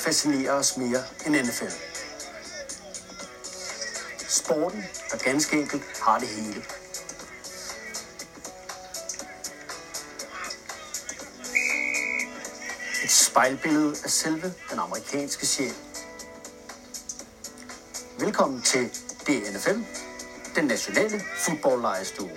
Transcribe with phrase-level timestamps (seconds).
[0.00, 1.72] fascinerer os mere end NFL.
[4.28, 6.62] Sporten, der ganske enkelt har det hele.
[13.04, 15.72] Et spejlbillede af selve den amerikanske sjæl.
[18.20, 18.88] Velkommen til
[19.26, 19.78] DNFL,
[20.56, 22.30] den nationale fodboldlejestue.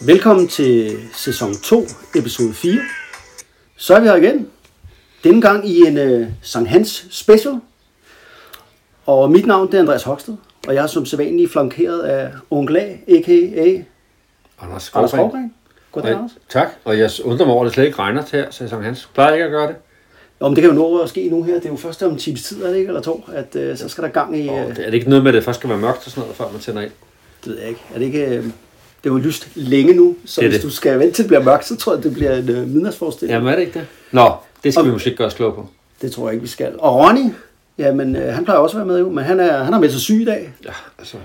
[0.00, 2.80] Velkommen til sæson 2, episode 4.
[3.76, 4.50] Så er vi her igen.
[5.24, 7.54] Denne gang i en uh, Sankt Hans special.
[9.06, 10.34] Og mit navn det er Andreas Hoksted,
[10.66, 13.82] og jeg er som sædvanlig flankeret af onkel A, a.k.a.
[14.62, 15.54] Anders Skovgren.
[15.92, 16.30] Goddag, Anders.
[16.48, 18.84] tak, og jeg undrer mig over, at det slet ikke regner til her, så Sankt
[18.84, 19.08] Hans.
[19.14, 19.76] Plejer ikke at gøre det?
[20.40, 21.54] Men det kan jo nå at ske nu her.
[21.54, 22.88] Det er jo først om en times tid, er det ikke?
[22.88, 24.48] Eller to, at uh, så skal der gang i...
[24.48, 26.20] Og det er det ikke noget med, at det først skal være mørkt og sådan
[26.20, 26.90] noget, før man tænder ind?
[27.44, 27.80] det ved jeg ikke.
[27.94, 28.38] Er det ikke...
[28.38, 28.44] Uh,
[29.04, 30.64] det er jo lyst længe nu, så Det hvis det.
[30.64, 33.34] du skal vente til det bliver mørkt, så tror jeg, det bliver en uh, midnadsforestilling.
[33.34, 33.86] Jamen er det ikke det?
[34.10, 34.32] Nå,
[34.64, 35.68] det skal Og- vi måske ikke gøre os klog på.
[36.02, 36.72] Det tror jeg ikke, vi skal.
[36.78, 37.30] Og Ronny,
[37.78, 39.92] jamen, øh, han plejer også at være med jo, men han, er, han har meldt
[39.92, 40.52] sig syg i dag.
[40.64, 41.16] Ja, altså.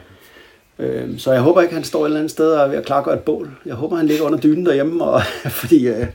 [0.80, 2.86] Øh, så jeg håber ikke, han står et eller andet sted og er ved at
[2.86, 3.52] klargøre et bål.
[3.66, 5.04] Jeg håber, han ligger under dynen derhjemme.
[5.04, 5.22] Og,
[5.62, 6.06] fordi, øh,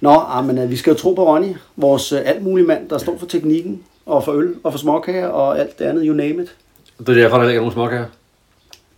[0.00, 2.88] nå, ah, men, øh, vi skal jo tro på Ronny, vores øh, alt mulige mand,
[2.88, 6.14] der står for teknikken, og for øl, og for småkager, og alt det andet, you
[6.14, 6.54] name it.
[6.98, 8.04] Det er derfor, der ligger nogle småkager.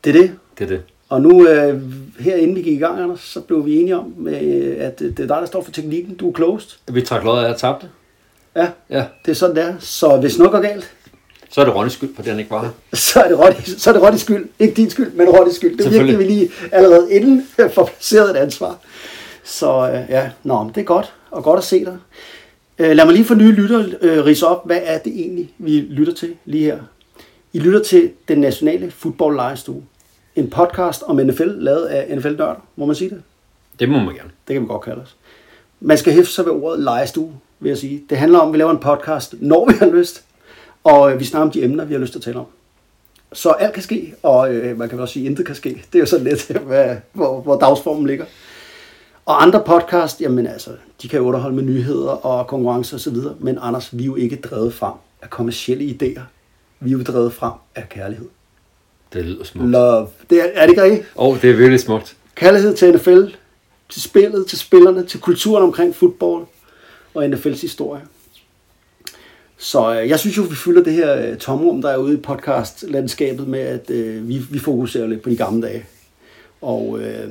[0.05, 0.33] Det er det.
[0.59, 0.83] Det er det.
[1.11, 1.83] Og nu, øh,
[2.19, 5.11] her inden vi gik i gang, Anders, så blev vi enige om, øh, at øh,
[5.11, 6.15] det er dig, der står for teknikken.
[6.15, 6.71] Du er closed.
[6.93, 7.89] Vi trak lod af at tabte.
[8.57, 9.75] Ja, Ja, det er sådan, det er.
[9.79, 10.95] Så hvis noget går galt,
[11.51, 12.71] så er det Ronnys skyld, fordi han ikke var her.
[12.97, 14.49] så er det Ronny, så er det Ronnys skyld.
[14.59, 15.79] Ikke din skyld, men Ronnys skyld.
[15.79, 18.79] Det er virkelig, vi lige allerede inden får placeret et ansvar.
[19.45, 21.97] Så øh, ja, nå, men det er godt, og godt at se dig.
[22.79, 25.81] Øh, lad mig lige for nye lytter øh, rise op, hvad er det egentlig, vi
[25.81, 26.79] lytter til lige her.
[27.53, 29.83] I lytter til den nationale fodbold lejestue.
[30.37, 33.23] En podcast om NFL, lavet af NFL-nørder, må man sige det?
[33.81, 34.31] Det må man gerne.
[34.49, 35.17] Det kan man godt kalde os.
[35.81, 38.03] Man skal hæfte sig ved ordet lejestue, vil jeg sige.
[38.11, 40.25] Det handler om, at vi laver en podcast, når vi har lyst,
[40.85, 42.47] og øh, vi snakker om de emner, vi har lyst til at tale om.
[43.33, 45.69] Så alt kan ske, og øh, man kan vel også sige, at intet kan ske.
[45.69, 48.25] Det er jo sådan lidt, hvad, hvor, hvor dagsformen ligger.
[49.27, 50.71] Og andre podcast, jamen altså,
[51.03, 54.37] de kan jo underholde med nyheder og konkurrence osv., men Anders, vi er jo ikke
[54.37, 56.23] drevet frem af kommersielle idéer.
[56.81, 58.29] Vi er jo drevet frem af kærlighed.
[59.13, 59.71] Det lyder smukt.
[59.71, 60.07] Love.
[60.31, 61.07] Det er, er det ikke rigtigt?
[61.15, 62.17] Og det er virkelig smukt.
[62.35, 63.25] Kærlighed til NFL,
[63.89, 66.47] til spillet, til spillerne, til kulturen omkring fodbold
[67.15, 68.03] og NFL's historie.
[69.57, 72.17] Så øh, jeg synes jo, vi fylder det her øh, tomrum, der er ude i
[72.17, 75.87] podcastlandskabet med, at øh, vi, vi fokuserer lidt på de gamle dage.
[76.61, 77.29] Og øh,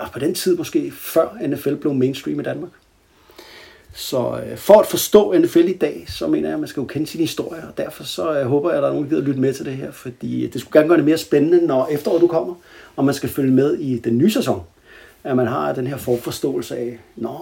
[0.00, 2.70] ja, på den tid måske, før NFL blev mainstream i Danmark.
[3.94, 6.86] Så øh, for at forstå NFL i dag, så mener jeg, at man skal jo
[6.86, 9.26] kende sin historie, og derfor så øh, håber jeg, at der er nogen, der gider
[9.26, 12.20] lytte med til det her, fordi det skulle gerne gøre det mere spændende, når efteråret
[12.20, 12.54] du kommer,
[12.96, 14.62] og man skal følge med i den nye sæson.
[15.24, 17.38] At man har den her forforståelse af, nå,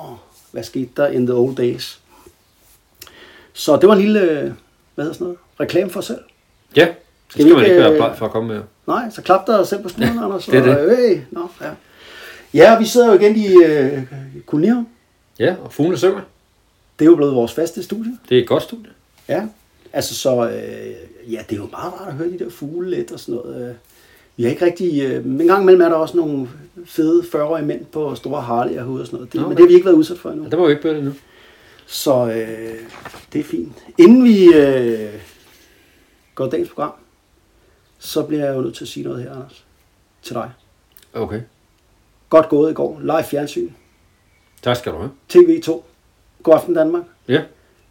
[0.52, 2.00] hvad skete der in the old days?
[3.52, 4.52] Så det var en lille, øh,
[4.94, 6.20] hvad hedder sådan noget, reklame for os selv.
[6.76, 6.94] Ja, det
[7.28, 8.62] Skal skal, vi man ikke, være øh, bleg for at komme med.
[8.86, 10.44] Nej, så klap dig selv på skulderen, Anders.
[10.46, 10.78] det er det.
[10.78, 11.70] Og, øh, nå, ja.
[12.54, 14.02] ja, vi sidder jo igen i øh,
[14.46, 14.88] Kolonihaven.
[15.38, 16.20] Ja, og fuglene synger.
[17.00, 18.18] Det er jo blevet vores faste studie.
[18.28, 18.90] Det er et godt studie.
[19.28, 19.46] Ja,
[19.92, 23.12] altså så, øh, ja, det er jo meget rart at høre de der fugle lidt
[23.12, 23.68] og sådan noget.
[23.70, 23.74] øh.
[24.36, 26.48] Vi har ikke rigtig, øh, men en gang imellem er der også nogle
[26.84, 29.32] fede 40-årige mænd på store Harley'er herude og sådan noget.
[29.32, 30.44] Det, Nå, Men det har vi ikke været udsat for endnu.
[30.44, 31.12] Ja, det var jo ikke bedre endnu.
[31.86, 32.74] Så øh,
[33.32, 33.72] det er fint.
[33.98, 35.14] Inden vi øh,
[36.34, 36.92] går dagens program,
[37.98, 39.64] så bliver jeg jo nødt til at sige noget her, Anders.
[40.22, 40.50] Til dig.
[41.14, 41.40] Okay.
[42.28, 43.00] Godt gået i går.
[43.02, 43.70] Live fjernsyn.
[44.62, 45.10] Tak skal du have.
[45.32, 45.82] TV2.
[46.42, 47.02] God aften Danmark.
[47.28, 47.42] Ja,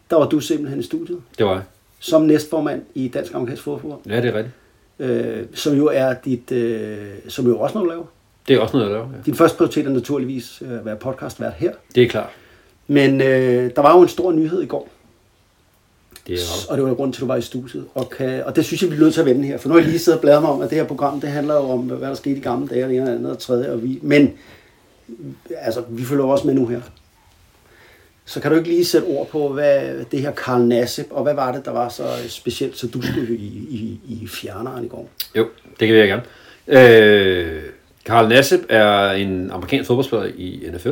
[0.09, 1.21] Der var du simpelthen i studiet.
[1.37, 1.61] det var jeg.
[1.99, 3.99] Som næstformand i Dansk Amerikansk Fodbold.
[4.07, 4.55] Ja, det er rigtigt.
[4.99, 8.05] Øh, som jo er dit, øh, som jo også noget, du laver.
[8.47, 9.07] Det er også noget, jeg laver.
[9.11, 9.17] Ja.
[9.25, 11.71] Din første prioritet er naturligvis øh, at være podcastvært her.
[11.95, 12.29] Det er klart.
[12.87, 14.89] Men øh, der var jo en stor nyhed i går,
[16.27, 16.37] Det er
[16.69, 17.85] og det var grunden til, at du var i studiet.
[17.95, 19.57] Og, kan, og det synes jeg, vi er nødt til at vende her.
[19.57, 21.29] For nu har jeg lige siddet og bladret mig om, at det her program, det
[21.29, 23.31] handler jo om, hvad der skete i gamle dage, og det ene og det andet
[23.31, 23.71] og tredje.
[23.71, 24.33] Og vi, men
[25.57, 26.81] altså, vi følger jo også med nu her.
[28.29, 31.33] Så kan du ikke lige sætte ord på, hvad det her Karl Nassib, og hvad
[31.33, 35.09] var det, der var så specielt, så du skulle i, i, i fjerneren i går?
[35.35, 35.47] Jo,
[35.79, 36.23] det kan jeg gerne.
[36.67, 37.61] Øh,
[38.05, 40.89] Karl Nassib er en amerikansk fodboldspiller i NFL.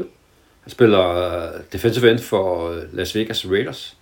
[0.61, 3.97] Han spiller øh, defensive end for øh, Las Vegas Raiders.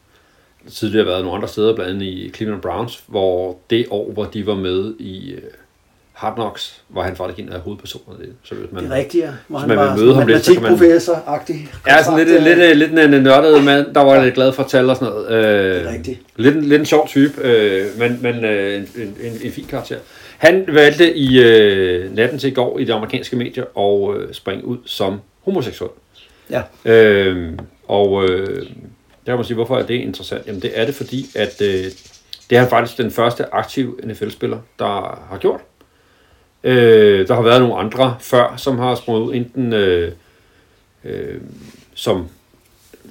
[0.72, 4.26] Tidligere har været nogle andre steder, blandt andet i Cleveland Browns, hvor det år, hvor
[4.26, 5.42] de var med i øh,
[6.16, 8.26] Hard Knocks, var han faktisk en af hovedpersonerne.
[8.44, 9.30] Så hvis man, Det er rigtigt, ja.
[9.48, 11.56] Hvor han man var møde ham lidt, så kan man- matematikprofessor-agtig.
[11.88, 14.90] Ja, sådan lidt, lidt, lidt, lidt en nørdet mand, der var lidt glad for tal
[14.90, 15.32] og sådan noget.
[15.32, 16.20] Øh, Det er rigtigt.
[16.36, 19.98] Lidt, lidt en sjov type, øh, men, men øh, en, en, en, fin karakter.
[20.38, 24.66] Han valgte i øh, natten til i går i de amerikanske medier at øh, springe
[24.66, 25.92] ud som homoseksuel.
[26.50, 26.62] Ja.
[26.86, 27.54] Øh,
[27.88, 28.66] og øh,
[29.26, 30.48] kan man sige, hvorfor er det interessant?
[30.48, 31.84] Jamen det er det, fordi at øh,
[32.50, 34.86] det er faktisk den første aktive NFL-spiller, der
[35.30, 35.60] har gjort.
[36.66, 40.12] Øh, der har været nogle andre før, som har sprunget ud, enten øh,
[41.04, 41.42] øh,
[41.94, 42.28] som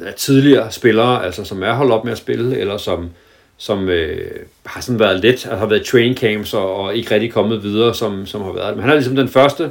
[0.01, 3.11] er tidligere spillere, altså som er holdt op med at spille, eller som,
[3.57, 4.31] som øh,
[4.67, 7.95] har sådan været lidt, altså har været train camps og, og ikke rigtig kommet videre,
[7.95, 8.75] som, som har været.
[8.75, 9.71] Men han er ligesom den første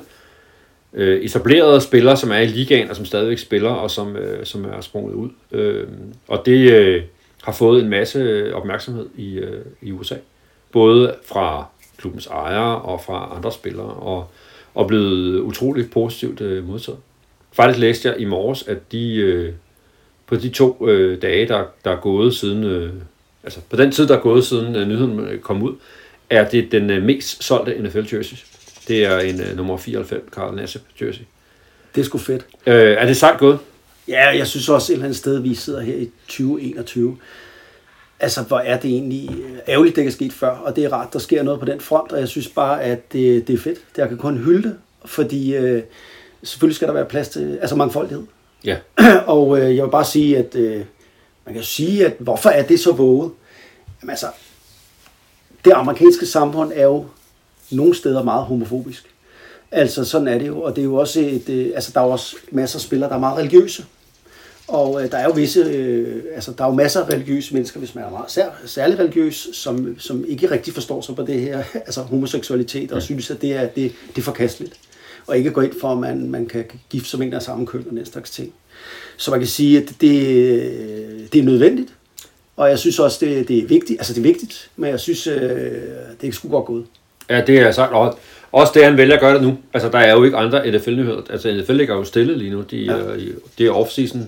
[0.93, 4.65] øh, etablerede spiller, som er i ligaen, og som stadigvæk spiller, og som, øh, som
[4.65, 5.29] er sprunget ud.
[5.51, 5.87] Øh,
[6.27, 7.03] og det øh,
[7.43, 10.15] har fået en masse opmærksomhed i, øh, i USA.
[10.71, 11.65] Både fra
[12.03, 14.27] klubbens ejere og fra andre spillere, og,
[14.75, 16.99] og blevet utroligt positivt øh, modtaget.
[17.51, 19.53] Faktisk læste jeg i morges, at de øh,
[20.27, 22.93] på de to øh, dage, der, der er gået siden, øh,
[23.43, 25.73] altså på den tid, der er gået siden øh, nyheden kom ud,
[26.29, 28.37] er det den øh, mest solgte NFL jersey.
[28.87, 31.21] Det er en øh, nummer 94 Carl Nassib jersey.
[31.95, 32.45] Det er sgu fedt.
[32.65, 33.59] Øh, er det sejt gået?
[34.07, 37.17] Ja, jeg synes også et eller andet sted, vi sidder her i 2021.
[38.23, 41.13] Altså, hvor er det egentlig øh, ærgerligt, det kan ske før, og det er rart,
[41.13, 43.79] der sker noget på den front, og jeg synes bare, at det, det er fedt.
[43.95, 45.83] Det jeg kan kun hylde det, fordi øh,
[46.43, 48.23] selvfølgelig skal der være plads til altså mangfoldighed.
[48.65, 48.77] Ja.
[49.35, 50.81] og øh, jeg vil bare sige, at øh,
[51.45, 53.31] man kan sige, at hvorfor er det så våget?
[54.01, 54.27] Jamen altså,
[55.65, 57.05] det amerikanske samfund er jo
[57.71, 59.05] nogle steder meget homofobisk.
[59.71, 62.05] Altså sådan er det jo, og det er jo også et, øh, altså der er
[62.05, 63.85] jo også masser af spillere, der er meget religiøse.
[64.67, 67.79] Og øh, der er jo visse, øh, altså der er jo masser af religiøse mennesker,
[67.79, 71.41] hvis man er meget sær, særlig religiøs, som, som ikke rigtig forstår sig på det
[71.41, 74.73] her, altså homoseksualitet, og synes, at det er, det, det er forkasteligt.
[75.27, 77.65] Og ikke gå ind for, at man, man kan gifte sig med en af samme
[77.65, 78.53] køn og den slags ting.
[79.17, 81.93] Så man kan sige, at det, det er nødvendigt.
[82.57, 83.99] Og jeg synes også, det, det er vigtigt.
[83.99, 85.41] Altså det er vigtigt, men jeg synes, øh,
[86.21, 86.85] det er sgu godt gået.
[87.29, 87.93] Ja, det er sagt.
[87.93, 88.19] Og
[88.51, 89.57] også det, han vælger at gøre det nu.
[89.73, 91.21] Altså, der er jo ikke andre NFL-nyheder.
[91.29, 92.61] Altså, NFL ligger jo stille lige nu.
[92.61, 92.97] De, ja.
[92.97, 94.19] øh, det er off-season.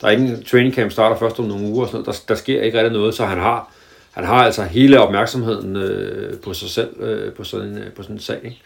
[0.00, 1.82] Der er ingen training camp starter først om nogle uger.
[1.82, 2.22] Og sådan noget.
[2.28, 3.72] Der, der sker ikke rigtig noget, så han har,
[4.10, 8.16] han har altså hele opmærksomheden øh, på sig selv øh, på, sådan, øh, på sådan
[8.16, 8.40] en sag.
[8.44, 8.60] Ikke?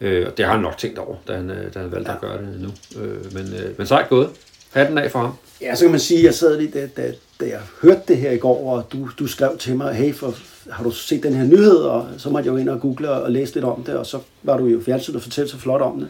[0.00, 2.16] Øh, og det har han nok tænkt over, da han, øh, da han valgte ja.
[2.16, 3.00] at gøre det nu.
[3.02, 4.30] Øh, men, øh, men sejt gået.
[4.72, 5.32] Hatten af for ham.
[5.60, 8.16] Ja, så kan man sige, at jeg sad lige, da, da, da jeg hørte det
[8.16, 10.34] her i går, og du, du skrev til mig, hey, for,
[10.70, 11.76] har du set den her nyhed?
[11.76, 14.18] Og så måtte jeg jo ind og google og læse lidt om det, og så
[14.42, 16.08] var du jo fjernsyn og fortalte så flot om det.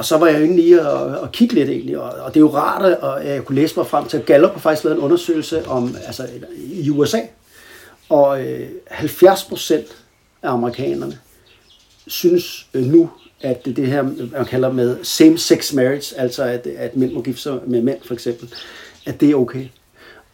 [0.00, 2.44] Og så var jeg inde lige og, og kigge lidt egentlig, og, og det er
[2.44, 5.02] jo rart, at jeg kunne læse mig frem til, at Gallup har faktisk lavet en
[5.02, 7.18] undersøgelse om, altså i USA,
[8.08, 9.86] og øh, 70 procent
[10.42, 11.18] af amerikanerne
[12.06, 13.10] synes øh, nu,
[13.40, 14.02] at det, det her,
[14.32, 18.14] man kalder med same-sex marriage, altså at, at mænd må gifte sig med mænd for
[18.14, 18.54] eksempel,
[19.06, 19.66] at det er okay.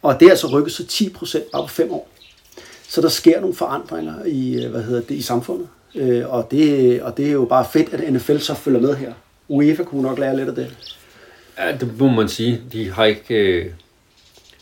[0.01, 2.09] Og det er altså rykket så 10 procent bare på fem år.
[2.89, 5.67] Så der sker nogle forandringer i, øh, hvad hedder det, i samfundet.
[5.95, 9.13] Øh, og, det, og det er jo bare fedt, at NFL så følger med her.
[9.49, 10.75] UEFA kunne nok lære lidt af det.
[11.57, 12.61] Ja, det må man sige.
[12.71, 13.35] De har ikke...
[13.35, 13.65] Øh...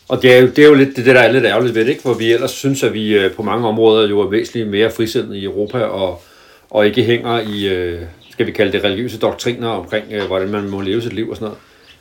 [0.08, 1.90] Og det er, jo, det er jo lidt det, der er lidt ærgerligt ved det,
[1.90, 2.04] ikke?
[2.04, 5.40] hvor vi ellers synes, at vi øh, på mange områder jo er væsentligt mere frisindede
[5.40, 6.22] i Europa, og,
[6.70, 10.70] og ikke hænger i, øh, skal vi kalde det, religiøse doktriner omkring, øh, hvordan man
[10.70, 11.60] må leve sit liv og sådan noget.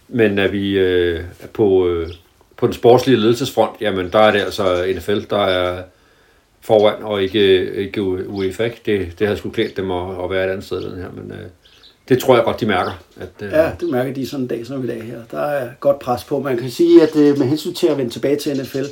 [0.08, 1.20] Men at vi øh,
[1.52, 2.08] på, øh,
[2.56, 5.82] på den sportslige ledelsesfront, jamen der er det altså NFL, der er
[6.60, 8.70] foran, og ikke, øh, ikke UEFA.
[8.86, 11.32] Det, det havde sgu klædt dem at, at være et andet sted, den her, men
[11.32, 11.46] øh,
[12.08, 12.92] det tror jeg godt, de mærker.
[13.20, 15.18] At, øh, ja, det mærker de sådan en dag som i dag her.
[15.30, 16.40] Der er godt pres på.
[16.40, 18.84] Man kan sige, at øh, med hensyn til at vende tilbage til NFL,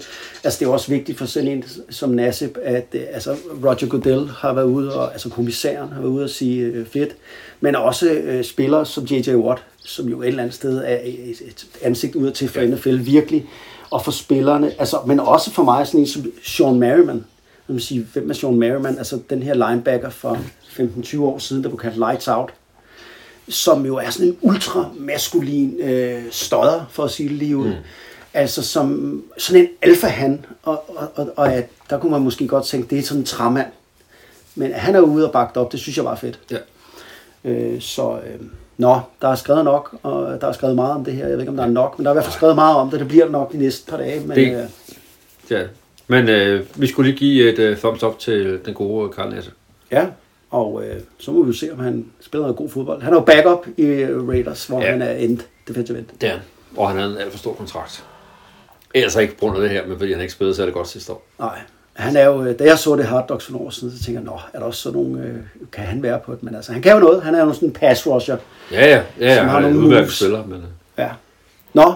[0.45, 4.29] altså det er også vigtigt for sådan en som Nassib, at øh, altså Roger Goodell
[4.29, 7.17] har været ude, og altså kommissæren har været ude og sige øh, fedt,
[7.61, 9.35] men også øh, spillere som J.J.
[9.35, 12.67] Watt, som jo et eller andet sted er et, et ansigt ud til for ja.
[12.67, 13.47] NFL virkelig,
[13.91, 17.25] og for spillerne, altså, men også for mig sådan en som Sean Merriman,
[17.67, 21.69] man sige, hvem er Sean Merriman, altså den her linebacker for 15-20 år siden, der
[21.69, 22.53] blev kaldt Lights Out,
[23.49, 27.69] som jo er sådan en ultramaskulin øh, stodder, for at sige det lige ud.
[27.69, 27.75] Mm.
[28.35, 32.65] Altså som sådan en alfa-han, og, og, og, og at, der kunne man måske godt
[32.65, 33.67] tænke, det er sådan en træmand.
[34.55, 36.39] Men han er ude og bagt op, det synes jeg var fedt.
[36.51, 36.57] Ja.
[37.45, 38.41] Øh, så øh,
[38.77, 41.23] nå, der er skrevet nok, og der er skrevet meget om det her.
[41.23, 42.77] Jeg ved ikke, om der er nok, men der er i hvert fald skrevet meget
[42.77, 43.01] om det.
[43.01, 44.21] Det bliver nok de næste par dage.
[44.21, 44.65] Men, det, øh,
[45.51, 45.63] ja.
[46.07, 49.51] men øh, vi skulle lige give et uh, thumbs up til den gode Karl Nasse.
[49.91, 50.07] Ja,
[50.53, 53.03] og øh, så må vi se, om han spiller noget god fodbold.
[53.03, 54.91] Han er jo backup i Raiders, hvor ja.
[54.91, 56.07] han er end, defensive end.
[56.21, 56.39] Det er
[56.77, 58.05] Og han havde en alt for stor kontrakt.
[58.95, 60.75] Ellers ikke på grund af det her, men fordi han ikke spillede så er det
[60.75, 61.27] godt sidste år.
[61.39, 61.59] Nej.
[61.93, 64.21] Han er jo, da jeg så det Hard Dogs for nogle år siden, så tænker
[64.21, 65.37] jeg, nå, er der også sådan nogle, øh,
[65.73, 66.43] kan han være på det?
[66.43, 67.23] Men altså, han kan jo noget.
[67.23, 68.37] Han er jo sådan en pass rusher.
[68.73, 70.13] Ja, ja, ja, som har han nogle moves.
[70.13, 70.47] spiller.
[70.47, 70.59] Men...
[70.59, 70.65] Øh.
[70.99, 71.11] Ja.
[71.75, 71.95] Nå,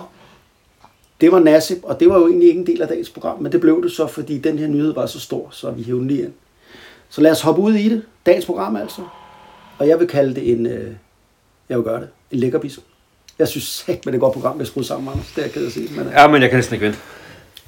[1.21, 3.53] det var Nassib, og det var jo egentlig ikke en del af dagens program, men
[3.53, 6.09] det blev det så, fordi den her nyhed var så stor, så vi hævde den
[6.09, 6.33] lige ind.
[7.09, 8.03] Så lad os hoppe ud i det.
[8.27, 9.01] Dagens program altså.
[9.79, 10.93] Og jeg vil kalde det en, øh,
[11.69, 12.79] jeg vil gøre det, en lækkerbis.
[13.39, 15.27] Jeg synes ikke, med det godt program, vi har skruet sammen, Anders.
[15.27, 15.89] Det er jeg ked at sige.
[15.97, 16.13] Men, øh.
[16.13, 16.99] Ja, men jeg kan næsten ikke vente.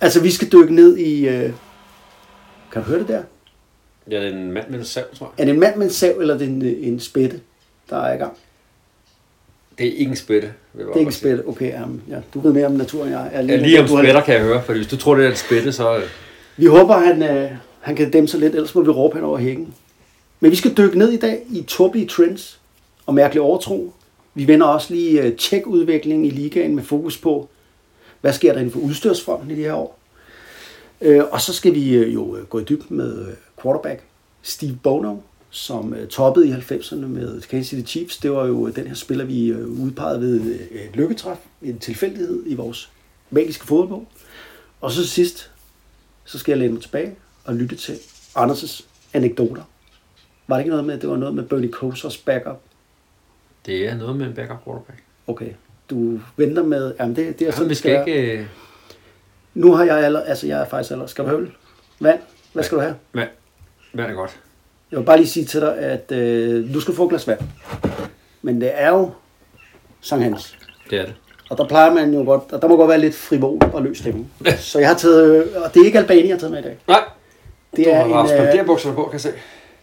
[0.00, 1.28] Altså, vi skal dykke ned i...
[1.28, 1.52] Øh...
[2.72, 3.22] Kan du høre det der?
[4.10, 5.42] Ja, det er en mand med en sav, tror jeg.
[5.42, 7.40] Er det en mand med en sav, eller er det en, en spætte,
[7.90, 8.32] der er i gang?
[9.78, 10.52] Det er ikke en spætte.
[10.76, 11.42] Det er ikke en spætte.
[11.48, 13.30] Okay, um, ja, du ved mere om naturen, jeg.
[13.34, 15.24] jeg Ja, lige om du har- spætter kan jeg høre, for hvis du tror, det
[15.26, 15.96] er en spætte, så...
[15.96, 16.02] øh,
[16.56, 19.38] Vi håber, han, øh, han kan dæmme sig lidt, ellers må vi råbe hen over
[19.38, 19.74] hækken.
[20.40, 22.60] Men vi skal dykke ned i dag i tåbelige trends
[23.06, 23.92] og mærkelig overtro.
[24.34, 27.48] Vi vender også lige øh, tjek udviklingen i ligaen med fokus på,
[28.20, 29.98] hvad sker der inden for udstyrsfronten i de her år.
[31.00, 33.26] Øh, og så skal vi øh, jo gå i dybden med
[33.62, 34.02] quarterback
[34.42, 35.16] Steve Bono,
[35.50, 38.16] som toppede i 90'erne med Kansas City Chiefs.
[38.16, 42.90] Det var jo den her spiller, vi udpegede ved et lykketræf, en tilfældighed i vores
[43.30, 44.06] magiske fodbold.
[44.80, 45.50] Og så sidst,
[46.24, 47.16] så skal jeg læne mig tilbage
[47.48, 47.92] og lytte til
[48.36, 49.62] Anders' anekdoter.
[50.46, 52.60] Var det ikke noget med, at det var noget med Bernie Kosers backup?
[53.66, 54.98] Det er noget med en backup quarterback.
[55.26, 55.48] Okay,
[55.90, 56.94] du venter med...
[57.00, 58.08] Jamen, det, det er sådan, Jamen, vi skal være.
[58.10, 58.32] ikke...
[58.38, 58.46] øh,
[59.54, 60.20] Nu har jeg aller...
[60.20, 61.06] Altså, jeg er faktisk aller...
[61.06, 61.50] Skal du øl?
[62.00, 62.20] Vand?
[62.52, 62.94] Hvad skal du have?
[63.12, 63.28] Vand.
[63.94, 64.40] Vand er godt.
[64.90, 67.40] Jeg vil bare lige sige til dig, at øh, du skal få et glas vand.
[68.42, 69.10] Men det er jo
[70.00, 70.58] Sankt Hans.
[70.90, 71.14] Det er det.
[71.50, 72.52] Og der plejer man jo godt...
[72.52, 74.32] Og der må godt være lidt frivol og løs stemning.
[74.58, 75.54] Så jeg har taget...
[75.56, 76.78] Og det er ikke Albani, jeg har taget med i dag.
[76.88, 77.04] Nej,
[77.76, 78.12] Det du er har en...
[78.12, 79.32] Øh, spanderbukserne på, kan jeg se.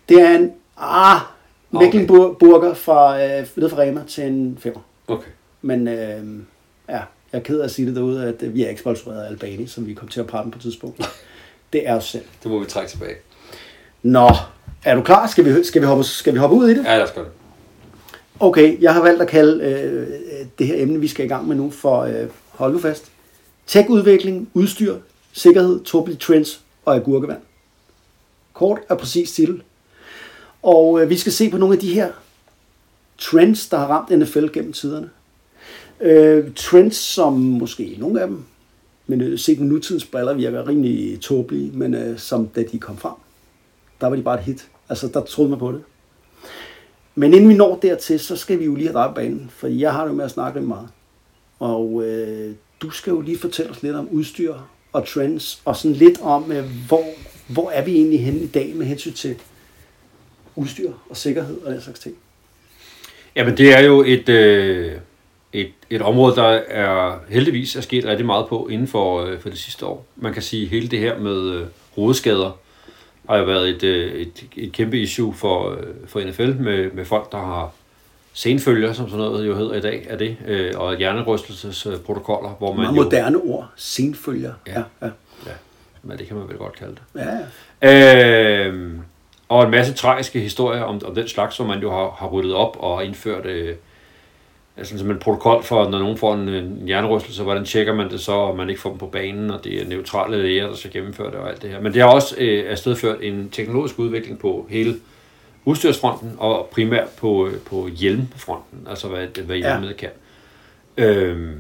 [0.10, 0.51] det er en...
[0.77, 1.22] Ah.
[1.72, 4.80] Mecklenburger fra, øh, ned fra Rema til en femmer.
[5.08, 5.27] Okay.
[5.62, 6.24] Men øh,
[6.89, 9.24] ja, jeg er ked af at sige det derude, at øh, vi er ikke sponsoreret
[9.24, 11.01] af Albani, som vi kom til at prate på et tidspunkt.
[11.74, 12.24] Det er os selv.
[12.44, 13.15] Det må vi trække tilbage.
[14.04, 14.30] Nå,
[14.84, 15.27] er du klar?
[15.27, 16.86] Skal vi, skal vi, hoppe, skal vi hoppe ud i det?
[16.86, 17.32] Ja, lad os gøre det.
[18.39, 20.08] Okay, jeg har valgt at kalde øh,
[20.60, 23.12] det her emne, vi skal i gang med nu, for øh, hold nu fast.
[23.68, 24.96] Tech-udvikling, udstyr,
[25.34, 27.39] sikkerhed, tåbelige trends og agurkevand.
[28.56, 29.64] Kort og præcis til.
[30.64, 32.12] Og øh, vi skal se på nogle af de her
[33.18, 35.10] trends, der har ramt NFL gennem tiderne.
[36.02, 38.44] Øh, trends, som måske nogle af dem,
[39.08, 42.98] men øh, set med nutidens briller, virker rimelig tåbelige, men øh, som da de kom
[42.98, 43.14] frem,
[44.02, 44.68] der var de bare et hit.
[44.90, 45.82] Altså, der troede man på det.
[47.16, 49.94] Men inden vi når dertil, så skal vi jo lige have drejet banen, for jeg
[49.94, 50.88] har det jo med at snakke lidt meget.
[51.60, 54.56] Og øh, du skal jo lige fortælle os lidt om udstyr
[54.94, 57.04] og trends, og sådan lidt om, øh, hvor,
[57.48, 59.36] hvor er vi egentlig henne i dag med hensyn til
[60.56, 62.16] udstyr og sikkerhed og den slags ting.
[63.36, 64.92] Jamen, det er jo et, øh,
[65.54, 69.50] et, et område, der er heldigvis er sket rigtig meget på inden for, øh, for
[69.50, 70.06] det sidste år.
[70.16, 72.58] Man kan sige, at hele det her med øh, hovedskader
[73.30, 77.06] har jo været et, øh, et, et kæmpe issue for, øh, for NFL med, med
[77.06, 77.72] folk, der har
[78.34, 82.84] senfølger, som sådan noget jo hedder i dag, er det, øh, og hjernerystelsesprotokoller, hvor man
[82.86, 83.04] Meget jo...
[83.04, 83.70] moderne ord.
[83.75, 84.54] Senfølger.
[84.68, 84.84] Ja.
[85.02, 85.10] Ja,
[86.06, 87.22] men det kan man vel godt kalde det.
[87.22, 87.38] ja,
[87.82, 88.68] ja.
[88.68, 88.92] Øh,
[89.50, 92.54] og en masse tragiske historier om, om den slags, som man jo har, har ryddet
[92.54, 93.76] op og indført øh,
[94.78, 98.20] altså som en protokol for, når nogen får en, en hjernerystelse, hvordan tjekker man det
[98.20, 100.92] så, og man ikke får dem på banen, og det er neutrale læger, der skal
[100.92, 101.82] gennemføre det og alt det her.
[101.82, 104.96] Men det har også øh, afstedført en teknologisk udvikling på hele
[105.66, 109.72] udstyrsfronten, og primært på, øh, på hjelmfronten, altså hvad, hvad Ja.
[109.72, 110.10] hjelmet kan.
[110.98, 111.60] Øhm,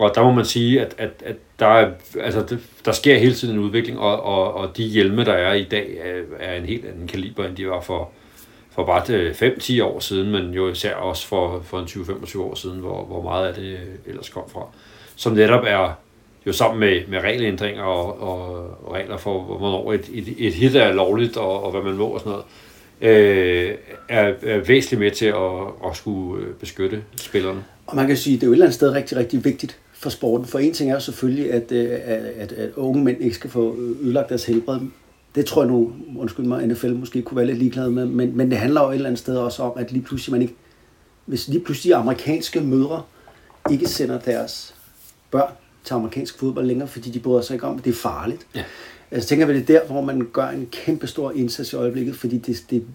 [0.00, 1.90] og der må man sige, at, at, at der, er,
[2.20, 5.54] altså, det, der sker hele tiden en udvikling, og, og, og de hjelme, der er
[5.54, 8.10] i dag, er, er en helt anden kaliber, end de var for,
[8.70, 12.54] for bare øh, 5-10 år siden, men jo især også for, for en 20-25 år
[12.54, 14.66] siden, hvor, hvor meget af det øh, ellers kom fra.
[15.16, 15.92] Som netop er
[16.46, 20.76] jo sammen med, med regelændringer og, og, og regler for, hvornår et, et, et hit
[20.76, 22.44] er lovligt, og, og hvad man må og sådan noget,
[23.00, 23.74] øh,
[24.08, 27.64] er, er væsentligt med til at, at skulle øh, beskytte spillerne.
[27.86, 29.78] Og man kan sige, at det er jo et eller andet sted rigtig, rigtig vigtigt
[30.00, 30.46] for sporten.
[30.46, 33.76] For en ting er selvfølgelig, at, øh, at, at, at unge mænd ikke skal få
[33.78, 34.80] ødelagt deres helbred.
[35.34, 38.06] Det tror jeg nu, undskyld mig, NFL måske kunne være lidt ligeglad med.
[38.06, 40.42] Men, men det handler jo et eller andet sted også om, at lige pludselig man
[40.42, 40.54] ikke...
[41.26, 43.02] Hvis lige pludselig amerikanske mødre
[43.70, 44.74] ikke sender deres
[45.30, 45.52] børn
[45.84, 48.46] til amerikansk fodbold længere, fordi de bryder sig ikke om, at det er farligt.
[48.54, 48.64] Ja.
[49.10, 52.16] Altså, tænker vi, det er der, hvor man gør en kæmpe stor indsats i øjeblikket,
[52.16, 52.86] fordi det, det,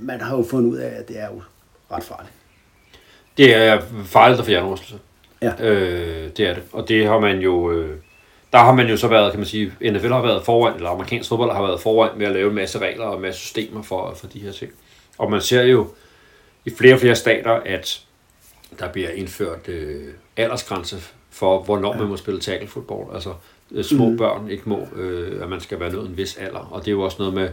[0.00, 1.42] man har jo fundet ud af, at det er jo
[1.92, 2.32] ret farligt.
[3.36, 4.98] Det er farligt at få hjernerystelse.
[5.42, 5.52] Ja.
[5.60, 6.62] Øh, det er det.
[6.72, 7.70] Og det har man jo...
[7.70, 7.96] Øh,
[8.52, 11.28] der har man jo så været, kan man sige, NFL har været foran, eller amerikansk
[11.28, 14.14] fodbold har været foran med at lave en masse regler og en masse systemer for,
[14.14, 14.72] for de her ting.
[15.18, 15.86] Og man ser jo
[16.64, 18.02] i flere og flere stater, at
[18.78, 20.96] der bliver indført øh, aldersgrænse
[21.30, 23.14] for, hvornår man må spille tackle football.
[23.14, 23.34] Altså
[23.70, 24.16] øh, små mm.
[24.16, 26.68] børn ikke må, øh, at man skal være nået en vis alder.
[26.72, 27.48] Og det er jo også noget med,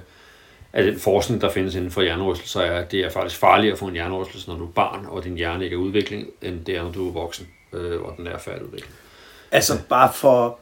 [0.74, 3.80] at den forskning, der findes inden for hjernerystelser, er, at det er faktisk farligere at
[3.80, 6.66] få en hjernerystelse, når du er barn, og din hjerne ikke er i udvikling, end
[6.66, 8.90] det er, når du er voksen, øh, og den er færdigudviklet.
[9.52, 10.60] Altså bare for,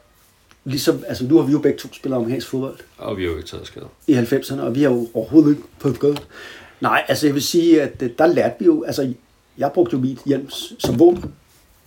[0.64, 3.36] ligesom, altså nu har vi jo begge to spillet amerikansk fodbold Og vi har jo
[3.36, 3.86] ikke taget skader.
[4.06, 6.26] i 90'erne, og vi har jo overhovedet ikke fået godt.
[6.80, 9.12] Nej, altså jeg vil sige, at øh, der lærte vi jo, altså
[9.58, 11.24] jeg brugte jo mit hjelm som våben.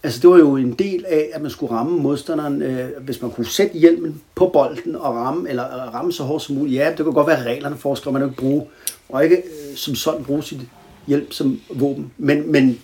[0.04, 3.32] Altså det var jo en del af, at man skulle ramme modstanderen, øh, hvis man
[3.32, 6.76] kunne sætte hjelmen på bolden og ramme, eller øh, ramme så hårdt som muligt.
[6.76, 8.68] Ja, det kan godt være, reglerne foreskriver, man ikke bruge,
[9.10, 10.60] og ikke øh, som sådan bruge sit
[11.08, 12.12] hjelm som våben.
[12.18, 12.82] Men, men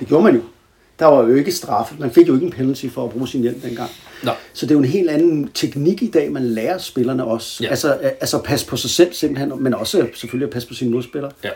[0.00, 0.42] det gjorde man jo.
[0.98, 1.94] Der var jo ikke straffe.
[1.98, 3.90] Man fik jo ikke en penalty for at bruge sin hjelm dengang.
[4.22, 4.30] Nå.
[4.52, 7.64] Så det er jo en helt anden teknik i dag, man lærer spillerne også.
[7.64, 7.68] Ja.
[7.68, 11.32] Altså, altså passe på sig selv simpelthen, men også selvfølgelig at passe på sine modspillere.
[11.44, 11.50] Ja.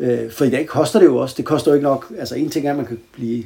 [0.00, 1.34] Øh, for i dag koster det jo også.
[1.38, 2.12] Det koster jo ikke nok.
[2.18, 3.44] Altså en ting er, at man kan blive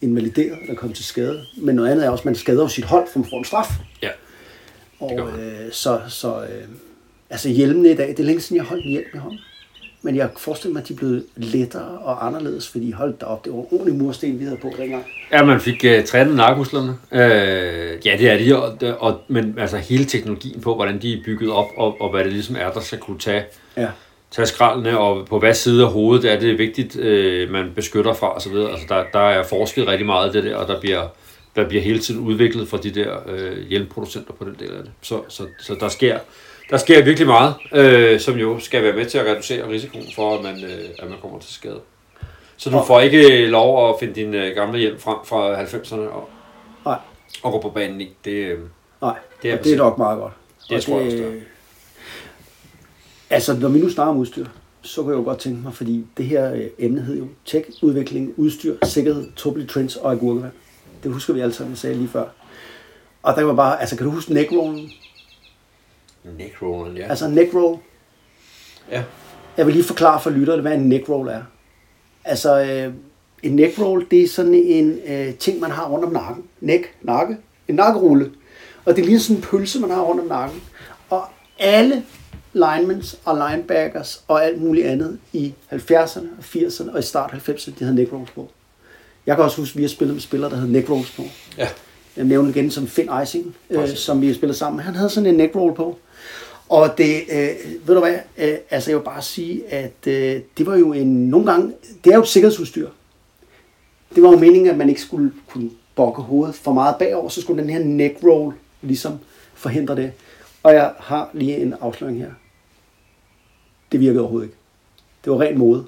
[0.00, 1.44] invalideret eller komme til skade.
[1.56, 3.44] Men noget andet er også, at man skader jo sit hold, for man får en
[3.44, 3.68] straf.
[4.02, 4.10] Ja.
[5.00, 6.64] Og øh, så, så øh,
[7.30, 9.38] altså hjelmene i dag, det er længe siden, jeg holdt en hjelm i hånden.
[10.04, 13.44] Men jeg forestiller mig, at de er blevet lettere og anderledes, fordi hold da op,
[13.44, 15.04] det var en ordentlig mursten, vi havde på dengang.
[15.32, 16.88] Ja, man fik uh, trænet narkomusklerne.
[17.12, 21.18] Uh, ja, det er de, og, og, men altså hele teknologien på, hvordan de er
[21.24, 23.44] bygget op, og, og hvad det ligesom er, der skal kunne tage,
[23.76, 23.88] Ja.
[24.30, 28.36] tage skraldene, og på hvad side af hovedet er det vigtigt, uh, man beskytter fra
[28.36, 28.56] osv.
[28.56, 31.02] Altså, der, der er forsket rigtig meget af det der, og der bliver,
[31.56, 34.90] der bliver hele tiden udviklet fra de der uh, hjelmproducenter på den del af det.
[35.02, 36.18] Så, så, så der sker
[36.70, 40.36] der sker virkelig meget, øh, som jo skal være med til at reducere risikoen for,
[40.36, 41.80] at man, øh, at man kommer til skade.
[42.56, 46.28] Så du får ikke lov at finde din øh, gamle hjelm frem fra 90'erne og,
[46.84, 46.98] Nej,
[47.42, 48.16] og gå på banen i.
[48.24, 48.58] Det, øh,
[49.02, 49.14] nej.
[49.14, 50.32] Det Det er det er nok meget godt.
[50.68, 51.42] Det Og tror jeg også, det.
[53.30, 54.46] Altså, når vi nu snakker om udstyr,
[54.82, 57.64] så kan jeg jo godt tænke mig, fordi det her øh, emne hed jo tech,
[57.82, 60.52] udvikling, udstyr, sikkerhed, tåbelige trends og agurkevand.
[61.02, 62.24] Det husker vi alle sammen, sagde lige før.
[63.22, 64.90] Og der var bare, altså kan du huske neckrollen?
[66.38, 67.06] Neckrolleren, ja.
[67.08, 67.78] Altså neckroll.
[68.90, 69.02] ja.
[69.56, 71.42] Jeg vil lige forklare for lytterne, hvad en neckroll er.
[72.24, 72.92] Altså, øh,
[73.42, 76.44] en neckroll, det er sådan en øh, ting, man har rundt om nakken.
[76.60, 77.36] Neck, nakke.
[77.68, 78.30] En nakkerulle.
[78.84, 80.62] Og det er lige sådan en pølse, man har rundt om nakken.
[81.10, 81.24] Og
[81.58, 82.04] alle
[82.52, 87.70] linemans og linebackers og alt muligt andet i 70'erne og 80'erne og i start 90'erne,
[87.78, 88.50] de havde neckrolls på.
[89.26, 91.22] Jeg kan også huske, at vi har spillet med spillere, der havde neckrolls på.
[91.58, 91.68] Ja.
[92.16, 94.80] Jeg nævner igen som Finn Eising, øh, som vi har spillet sammen.
[94.80, 95.98] Han havde sådan en neckroll på.
[96.68, 97.48] Og det, øh,
[97.86, 101.30] ved du hvad, øh, altså jeg vil bare sige, at øh, det var jo en,
[101.30, 101.72] nogle gange,
[102.04, 102.88] det er jo et sikkerhedsudstyr.
[104.14, 107.40] Det var jo meningen, at man ikke skulle kunne bokke hovedet for meget bagover, så
[107.40, 109.18] skulle den her neck roll ligesom
[109.54, 110.12] forhindre det.
[110.62, 112.30] Og jeg har lige en afsløring her.
[113.92, 114.56] Det virkede overhovedet ikke.
[115.24, 115.84] Det var ren mode.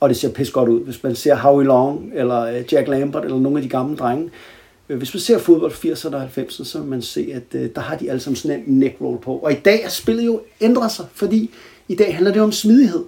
[0.00, 0.84] Og det ser pis godt ud.
[0.84, 4.30] Hvis man ser Howie Long, eller øh, Jack Lambert, eller nogle af de gamle drenge.
[4.88, 7.80] Øh, Hvis man ser fodbold 80'erne og 90'erne, så vil man se, at øh, der
[7.80, 9.36] har de alle sammen sådan en neckroll på.
[9.36, 11.50] Og i dag er spillet jo ændret sig, fordi
[11.88, 13.04] i dag handler det om smidighed.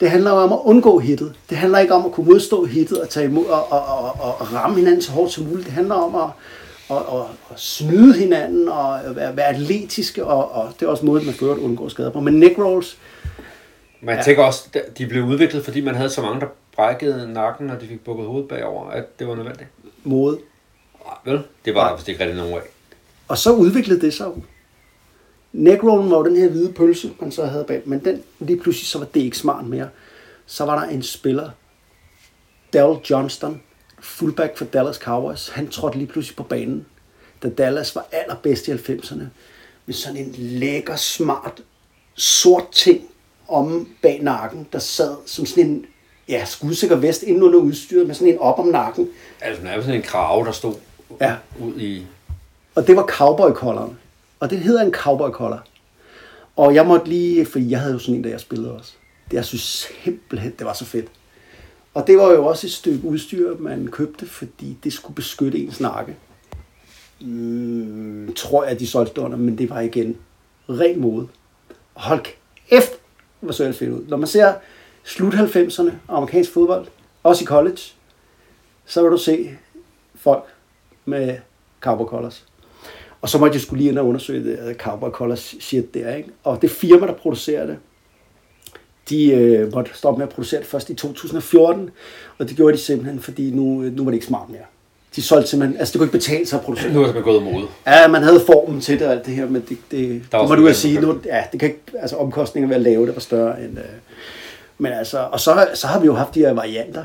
[0.00, 1.34] Det handler om at undgå hittet.
[1.50, 4.52] Det handler ikke om at kunne modstå hittet og, tage imod, og, og, og, og
[4.54, 5.64] ramme hinanden så hårdt som muligt.
[5.66, 6.30] Det handler om at,
[6.96, 11.26] at, at, at snyde hinanden og være, være atletiske, og, og det er også måden,
[11.26, 12.20] man fører at undgå skader på.
[12.20, 12.98] Men neckrolls,
[14.00, 14.22] Man ja.
[14.22, 17.86] tænker også, de blev udviklet, fordi man havde så mange, der brækkede nakken, når de
[17.86, 19.68] fik bukket hovedet bagover, at det var nødvendigt.
[20.04, 20.38] mode.
[21.24, 21.42] Vel?
[21.64, 22.60] Det var der vist ikke rigtig nogen af.
[23.28, 24.42] Og så udviklede det sig jo.
[25.52, 28.86] Neckrollen var jo den her hvide pølse, man så havde bag, men den, lige pludselig
[28.86, 29.88] så var det ikke smart mere.
[30.46, 31.50] Så var der en spiller,
[32.72, 33.62] Dal Johnston,
[34.00, 35.48] fullback for Dallas Cowboys.
[35.48, 36.86] Han trådte lige pludselig på banen,
[37.42, 39.24] da Dallas var allerbedst i 90'erne.
[39.86, 41.62] Med sådan en lækker, smart,
[42.14, 43.00] sort ting
[43.48, 45.86] om bag nakken, der sad som sådan en
[46.28, 49.08] ja, skudsikker vest inden under udstyret med sådan en op om nakken.
[49.40, 50.74] Altså, der er sådan en krave, der stod
[51.20, 51.36] Ja.
[51.60, 52.06] ud i...
[52.74, 53.92] Og det var cowboy -colleren.
[54.40, 55.64] Og det hedder en cowboy collar.
[56.56, 58.92] Og jeg måtte lige, fordi jeg havde jo sådan en, da jeg spillede også.
[59.30, 59.62] Det, jeg synes
[60.04, 61.08] simpelthen, det var så fedt.
[61.94, 65.80] Og det var jo også et stykke udstyr, man købte, fordi det skulle beskytte ens
[65.80, 66.16] nakke.
[67.20, 70.16] Mm, tror jeg, de solgte under, men det var igen
[70.68, 71.28] ren mode.
[71.94, 72.24] Og hold
[72.70, 72.92] kæft,
[73.40, 74.04] hvor så det fedt ud.
[74.08, 74.54] Når man ser
[75.04, 76.86] slut 90'erne amerikansk fodbold,
[77.22, 77.80] også i college,
[78.86, 79.56] så vil du se
[80.14, 80.44] folk
[81.10, 81.36] med
[81.80, 82.44] cowboy collars.
[83.20, 86.28] Og så måtte jeg skulle lige ind og undersøge det cowboy collars shit der, ikke?
[86.44, 87.76] Og det firma, der producerer det,
[89.10, 91.90] de øh, måtte stoppe med at producere det først i 2014,
[92.38, 94.60] og det gjorde de simpelthen, fordi nu, øh, nu var det ikke smart mere.
[95.16, 96.92] De solgte simpelthen, altså det kunne ikke betale sig at producere.
[96.92, 97.66] Nu er det gået imod.
[97.86, 100.48] Ja, man havde formen til det og alt det her, men det, det, det var
[100.48, 103.14] må du jo sige, nu, ja, det kan ikke, altså omkostninger ved at lave det
[103.14, 103.84] var større end, øh,
[104.78, 107.04] men altså, og så, så har vi jo haft de her varianter.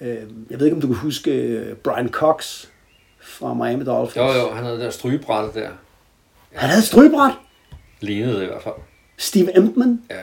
[0.00, 0.16] Øh,
[0.50, 2.66] jeg ved ikke, om du kan huske øh, Brian Cox
[3.26, 4.16] fra Miami Dolphins.
[4.16, 5.70] Jo, jo, han havde det der strygebrættet der.
[6.54, 7.32] Han havde strygebræt.
[8.00, 8.74] Lignede det i hvert fald.
[9.16, 10.02] Steve Empman.
[10.10, 10.16] Ja.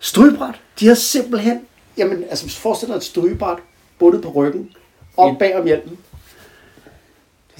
[0.00, 0.54] Strygebræt.
[0.80, 1.60] De har simpelthen,
[1.96, 3.58] jamen, altså forestiller dig et strygebræt
[3.98, 4.70] bundet på ryggen,
[5.16, 5.98] op I- bag om hjelmen.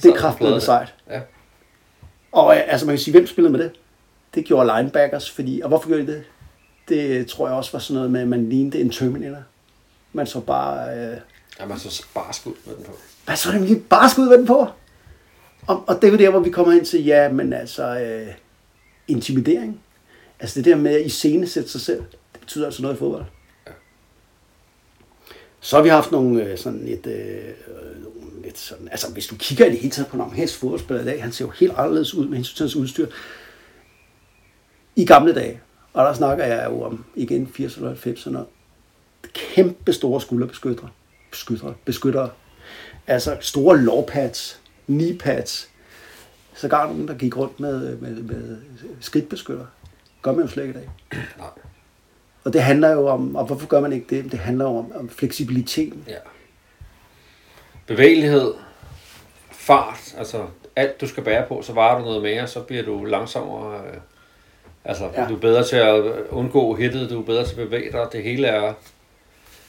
[0.03, 0.63] Det er bladet.
[0.63, 0.93] sejt.
[1.09, 1.21] Ja.
[2.31, 3.71] Og øh, altså man kan sige, hvem spillede med det?
[4.35, 6.23] Det gjorde linebackers, fordi, og hvorfor gjorde de det?
[6.89, 9.37] Det tror jeg også var sådan noget med, at man lignede en Terminator.
[10.13, 11.17] Man så bare, øh,
[11.59, 12.91] Jamen, så bare skud med den på.
[13.25, 14.67] Hvad så er det, vi bare skal ud den på?
[15.67, 18.33] Og, og det er jo der, hvor vi kommer ind til, ja, men altså, øh,
[19.07, 19.81] intimidering.
[20.39, 22.03] Altså det der med at iscenesætte sig selv,
[22.33, 23.25] det betyder altså noget i fodbold.
[25.59, 27.53] Så har vi haft nogle øh, sådan lidt, øh,
[28.43, 31.05] lidt sådan, altså hvis du kigger i det hele taget på en amerikansk fodboldspiller i
[31.05, 33.07] dag, han ser jo helt anderledes ud med hensyn til hans udstyr.
[34.95, 35.61] I gamle dage,
[35.93, 38.37] og der snakker jeg jo om igen 80'erne og 90'erne,
[39.33, 40.89] kæmpe store skulderbeskyttere,
[41.31, 42.29] beskyttere, beskyttere.
[43.11, 45.69] Altså store lårpads, kneepads,
[46.53, 48.57] sågar nogen, der gik rundt med, med, med
[49.01, 49.65] skridtbeskytter.
[50.21, 50.89] Gør man jo slet ikke i dag.
[51.37, 51.47] Nej.
[52.43, 54.31] Og det handler jo om, og hvorfor gør man ikke det?
[54.31, 56.03] Det handler jo om, om fleksibiliteten.
[56.07, 56.17] Ja.
[57.87, 58.53] Bevægelighed,
[59.51, 60.45] fart, altså
[60.75, 63.81] alt du skal bære på, så varer du noget mere, så bliver du langsommere.
[63.87, 63.97] øh,
[64.85, 65.25] Altså, ja.
[65.29, 68.07] du er bedre til at undgå hittet, du er bedre til at bevæge dig.
[68.11, 68.73] Det hele er,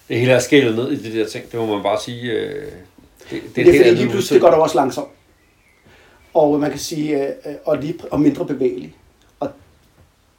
[0.09, 1.53] det hele er skælet ned i de der ting.
[1.53, 2.33] Det må man bare sige.
[2.33, 2.73] øh,
[3.31, 5.09] Det, det, Det, er fordi lige pludselig, det går der også langsomt.
[6.35, 8.97] Og man kan sige, øh, og, lige, og mindre bevægelig.
[9.41, 9.51] Og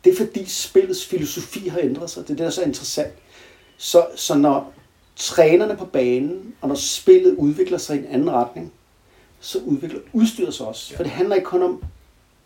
[0.03, 2.23] det er fordi spillets filosofi har ændret sig.
[2.23, 3.13] Det er det, der er så interessant.
[3.77, 4.73] Så, så når
[5.15, 8.73] trænerne på banen, og når spillet udvikler sig i en anden retning,
[9.39, 10.95] så udvikler udstyret sig også.
[10.95, 11.83] For det handler ikke kun om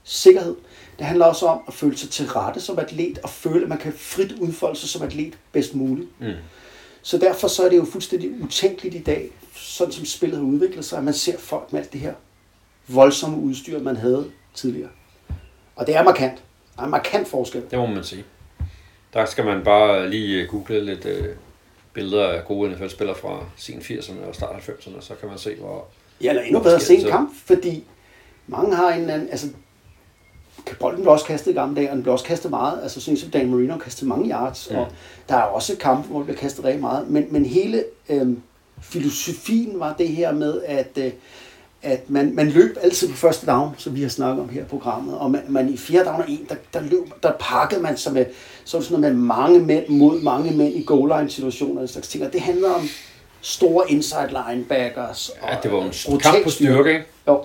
[0.04, 0.56] sikkerhed.
[0.98, 3.78] Det handler også om at føle sig til rette som atlet, og føle, at man
[3.78, 6.08] kan frit udfolde sig som atlet bedst muligt.
[6.20, 6.34] Mm.
[7.08, 10.86] Så derfor så er det jo fuldstændig utænkeligt i dag, sådan som spillet har udviklet
[10.86, 12.14] sig, at man ser folk med alt det her
[12.88, 14.90] voldsomme udstyr, man havde tidligere.
[15.76, 16.44] Og det er markant.
[16.76, 17.64] Der er en markant forskel.
[17.72, 18.24] Det må man sige.
[19.14, 21.36] Der skal man bare lige øh, google lidt øh,
[21.94, 25.88] billeder af gode NFL-spillere fra sen 80'erne og start 90'erne, så kan man se, hvor...
[26.22, 27.84] Ja, eller endnu bedre se en kamp, fordi
[28.48, 29.48] mange har en anden, altså
[30.80, 32.80] bolden blev også kastet i gamle dage, og den blev også kastet meget.
[32.84, 34.80] Altså sådan som Dan Marino kastede mange yards, Ja.
[34.80, 34.88] og
[35.30, 37.10] der er også kampe, hvor det bliver kastet rigtig meget.
[37.10, 38.42] Men, men hele øhm,
[38.82, 41.12] filosofien var det her med, at, øh,
[41.82, 44.66] at man, man løb altid på første down, som vi har snakket om her i
[44.66, 47.98] programmet, og man, man i fjerde down og en, der, der, løb, der pakkede man
[47.98, 48.26] sig med
[48.66, 52.08] sådan sådan noget med mange mænd mod mange mænd i goal line situationer og slags
[52.08, 52.26] ting.
[52.26, 52.82] Og det handler om
[53.42, 55.32] store inside linebackers.
[55.44, 55.82] Ja, og det var
[56.14, 57.06] en kamp på styrke, ikke?
[57.28, 57.44] Jo,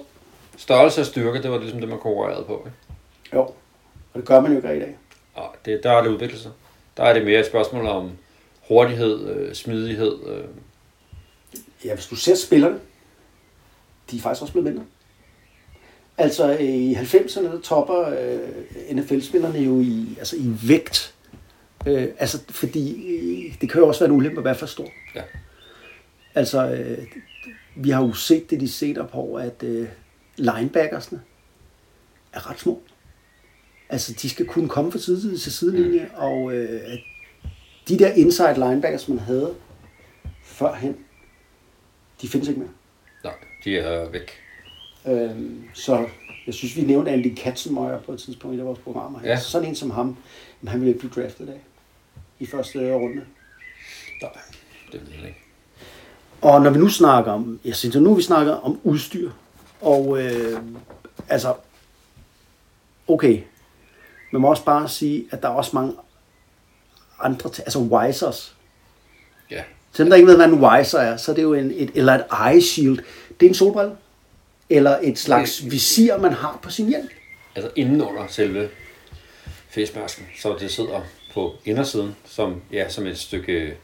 [0.57, 2.71] Størrelse og styrke, det var ligesom det, man konkurrerede på, ikke?
[3.33, 3.41] Jo.
[4.13, 4.97] Og det gør man jo ikke i dag.
[5.35, 6.51] Og det, der er det udviklet sig.
[6.97, 8.11] Der er det mere et spørgsmål om
[8.69, 10.19] hurtighed, øh, smidighed.
[10.27, 10.45] Øh.
[11.85, 12.81] Ja, hvis du ser spillerne,
[14.11, 14.85] de er faktisk også blevet mindre.
[16.19, 21.15] Altså i 90'erne, der topper øh, NFL-spillerne jo i, altså, i vægt.
[21.87, 24.89] Øh, altså, fordi øh, det kan jo også være en ulempe at være for stor.
[25.15, 25.23] Ja.
[26.35, 26.99] Altså, øh,
[27.77, 29.89] vi har jo set det de senere på at øh,
[30.37, 31.21] linebackersne
[32.33, 32.83] er ret små.
[33.93, 36.99] Altså, de skal kunne komme fra side til sidelinje, og øh,
[37.89, 39.55] de der inside linebackers, man havde
[40.43, 40.97] førhen,
[42.23, 42.71] de findes ikke mere.
[43.25, 43.33] Nej,
[43.65, 44.31] de er væk.
[45.07, 46.07] Øhm, så
[46.47, 49.21] jeg synes, vi nævnte Andy Katzenmøjer på et tidspunkt i vores programmer.
[49.25, 49.39] Ja.
[49.39, 50.17] Sådan en som ham,
[50.61, 51.61] jamen, han ville ikke blive draftet af
[52.39, 53.23] i første runde.
[54.23, 54.31] Nej,
[54.93, 55.41] det vil jeg ikke.
[56.41, 59.31] Og når vi nu snakker om, jeg synes, nu vi snakker om udstyr,
[59.81, 60.61] og øh,
[61.29, 61.55] altså,
[63.09, 63.43] okay,
[64.33, 65.93] man må også bare sige, at der er også mange
[67.21, 68.57] andre, altså Wisers.
[69.51, 71.91] Ja, Selvom der ikke ved, hvad en Wiser er, så er det jo en, et,
[71.95, 72.99] eller et eye shield.
[73.41, 73.97] Det er en solbrille,
[74.71, 77.09] eller et slags visir, man har på sin hjelm.
[77.55, 78.69] altså inden under selve
[79.69, 81.01] facemasken, så det sidder
[81.35, 83.77] på indersiden, som, ja, som et stykke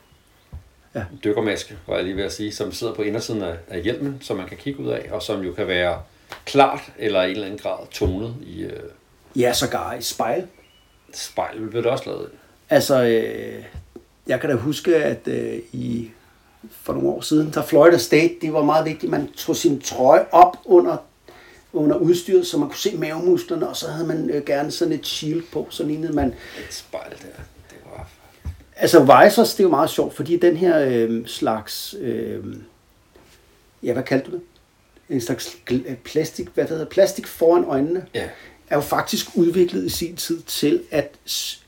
[0.95, 1.05] ja.
[1.25, 4.37] dykkermaske, var jeg lige ved at sige, som sidder på indersiden af, af hjelmen, som
[4.37, 6.03] man kan kigge ud af, og som jo kan være
[6.45, 8.83] klart eller i en eller anden grad tonet i øh,
[9.39, 10.47] Ja, sågar i spejl.
[11.15, 12.31] spejl, blev det også lavet.
[12.71, 13.65] Altså, øh,
[14.27, 16.11] jeg kan da huske, at øh, i
[16.71, 20.25] for nogle år siden, der Florida State, det var meget vigtigt, man tog sin trøje
[20.33, 20.97] op under,
[21.73, 25.07] under udstyret, så man kunne se mavemusklerne, og så havde man øh, gerne sådan et
[25.07, 26.29] shield på, så lignede man...
[26.29, 26.35] Et
[26.75, 28.09] spejl der, det var...
[28.77, 31.95] Altså, visors, det er jo meget sjovt, fordi den her øh, slags...
[32.01, 32.45] Øh,
[33.83, 34.43] ja, hvad kaldte du det?
[35.09, 35.57] En slags
[36.05, 38.29] plastik, hvad det hedder, plastik foran øjnene, Ja,
[38.71, 41.17] er jo faktisk udviklet i sin tid til, at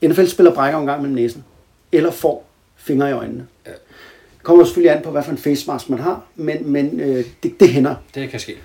[0.02, 1.44] NFL-spillere brækker en gang mellem næsen,
[1.92, 3.46] eller får fingre i øjnene.
[3.66, 3.70] Ja.
[3.70, 7.24] Det kommer selvfølgelig an på, hvad for en face mask man har, men, men øh,
[7.42, 7.94] det, det hænder.
[8.14, 8.56] det kan ske.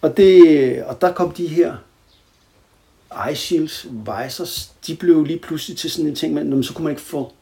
[0.00, 1.76] Og, det, og der kom de her
[3.26, 6.90] eye shields, visors, de blev lige pludselig til sådan en ting, men så kunne man
[6.92, 7.32] ikke få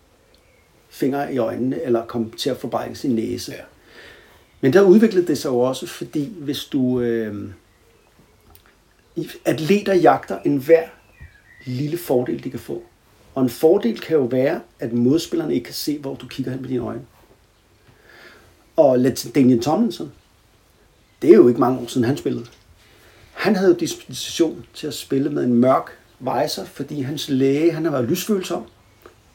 [0.88, 3.52] fingre i øjnene, eller komme til at forbrække sin næse.
[3.52, 3.62] Ja.
[4.60, 7.00] Men der udviklede det sig jo også, fordi hvis du...
[7.00, 7.50] Øh,
[9.44, 10.82] atleter jagter enhver
[11.64, 12.82] lille fordel, de kan få.
[13.34, 16.60] Og en fordel kan jo være, at modspillerne ikke kan se, hvor du kigger hen
[16.60, 17.00] med dine øjne.
[18.76, 18.98] Og
[19.34, 20.12] Daniel Tomlinson,
[21.22, 22.44] det er jo ikke mange år siden, han spillede.
[23.32, 27.84] Han havde jo dispensation til at spille med en mørk visor, fordi hans læge, han
[27.84, 28.62] har været lysfølsom.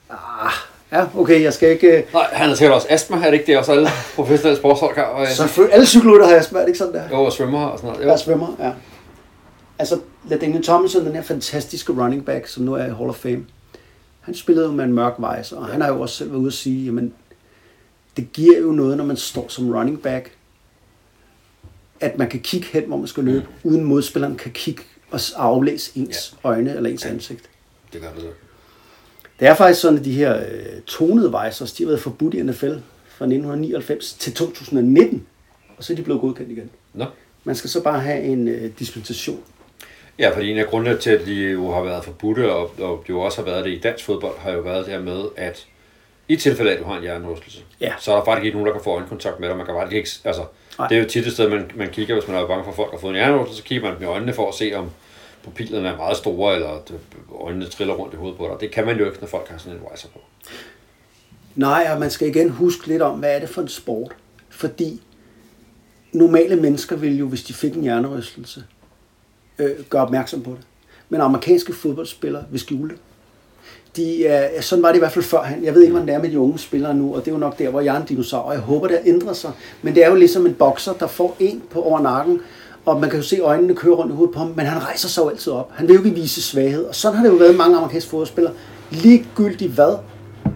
[0.09, 0.51] Ah,
[0.91, 1.87] ja, okay, jeg skal ikke...
[1.97, 3.57] øh, Nej, han har sikkert også astma, er det ikke det?
[3.57, 5.03] Også alle professionelle sportsfolk har.
[5.03, 7.09] Og, Så for, alle cykelrytter har astma, er det ikke sådan der?
[7.09, 8.05] jo, og svømmer og sådan noget.
[8.05, 8.09] Jo.
[8.09, 8.71] Jeg svømmer, ja.
[9.81, 13.45] Altså, Daniel Tomlinson, den her fantastiske running back, som nu er i Hall of Fame,
[14.19, 16.47] han spillede jo med en mørk visor, og han har jo også selv været ude
[16.47, 17.13] at sige, jamen,
[18.17, 20.31] det giver jo noget, når man står som running back,
[21.99, 25.91] at man kan kigge hen, hvor man skal løbe, uden modspilleren kan kigge og aflæse
[25.95, 26.49] ens ja.
[26.49, 27.49] øjne eller ens ansigt.
[27.93, 28.29] Det gør det.
[29.39, 32.41] Det er faktisk sådan, at de her øh, tonede visors, de har været forbudt i
[32.41, 32.73] NFL
[33.07, 35.27] fra 1999 til 2019,
[35.77, 36.69] og så er de blevet godkendt igen.
[36.93, 37.05] Nå.
[37.43, 39.43] Man skal så bare have en øh, dispensation.
[40.21, 43.21] Ja, fordi en af grundene til, at de jo har været forbudte, og, og jo
[43.21, 45.65] også har været det i dansk fodbold, har jo været det her med, at
[46.27, 47.93] i tilfælde af, at du har en hjernerystelse, Ja.
[47.99, 49.57] så er der faktisk ikke nogen, der kan få øjenkontakt med dig.
[49.57, 50.43] Man kan faktisk ikke, altså,
[50.79, 50.87] Nej.
[50.87, 52.75] det er jo tit et sted, man, man kigger, hvis man er bange for, at
[52.75, 54.89] folk har fået en hjernerystelse, så kigger man dem i øjnene for at se, om
[55.43, 56.91] pupillerne er meget store, eller at
[57.41, 58.61] øjnene triller rundt i hovedet på dig.
[58.61, 60.19] Det kan man jo ikke, når folk har sådan en visor på.
[61.55, 64.11] Nej, og man skal igen huske lidt om, hvad er det for en sport?
[64.49, 65.01] Fordi
[66.13, 68.63] normale mennesker vil jo, hvis de fik en hjernerystelse,
[69.61, 70.59] øh, gøre opmærksom på det.
[71.09, 72.97] Men amerikanske fodboldspillere vil skjule det.
[73.95, 75.65] De er, sådan var det i hvert fald førhen.
[75.65, 77.39] Jeg ved ikke, hvordan det er med de unge spillere nu, og det er jo
[77.39, 79.51] nok der, hvor jeg er en dinosaur, og jeg håber, det ændrer sig.
[79.81, 82.39] Men det er jo ligesom en bokser, der får en på over nakken,
[82.85, 85.07] og man kan jo se øjnene køre rundt i hovedet på ham, men han rejser
[85.07, 85.71] sig jo altid op.
[85.73, 88.53] Han vil jo ikke vise svaghed, og sådan har det jo været mange amerikanske fodboldspillere.
[88.91, 89.97] Ligegyldigt hvad,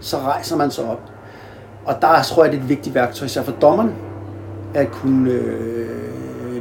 [0.00, 1.00] så rejser man sig op.
[1.84, 3.94] Og der tror jeg, det er et vigtigt værktøj, især for dommerne,
[4.74, 6.15] at kunne øh,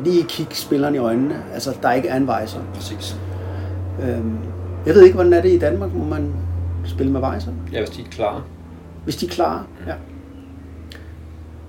[0.06, 1.44] lige kigge spilleren i øjnene.
[1.54, 2.60] Altså, der ikke er en vejser.
[2.74, 3.18] Præcis.
[4.04, 4.38] Øhm,
[4.86, 6.34] jeg ved ikke, hvordan er det i Danmark, må man
[6.86, 7.52] spille med vejser?
[7.72, 8.42] Ja, hvis de er klare.
[9.04, 9.94] Hvis de er klare, ja.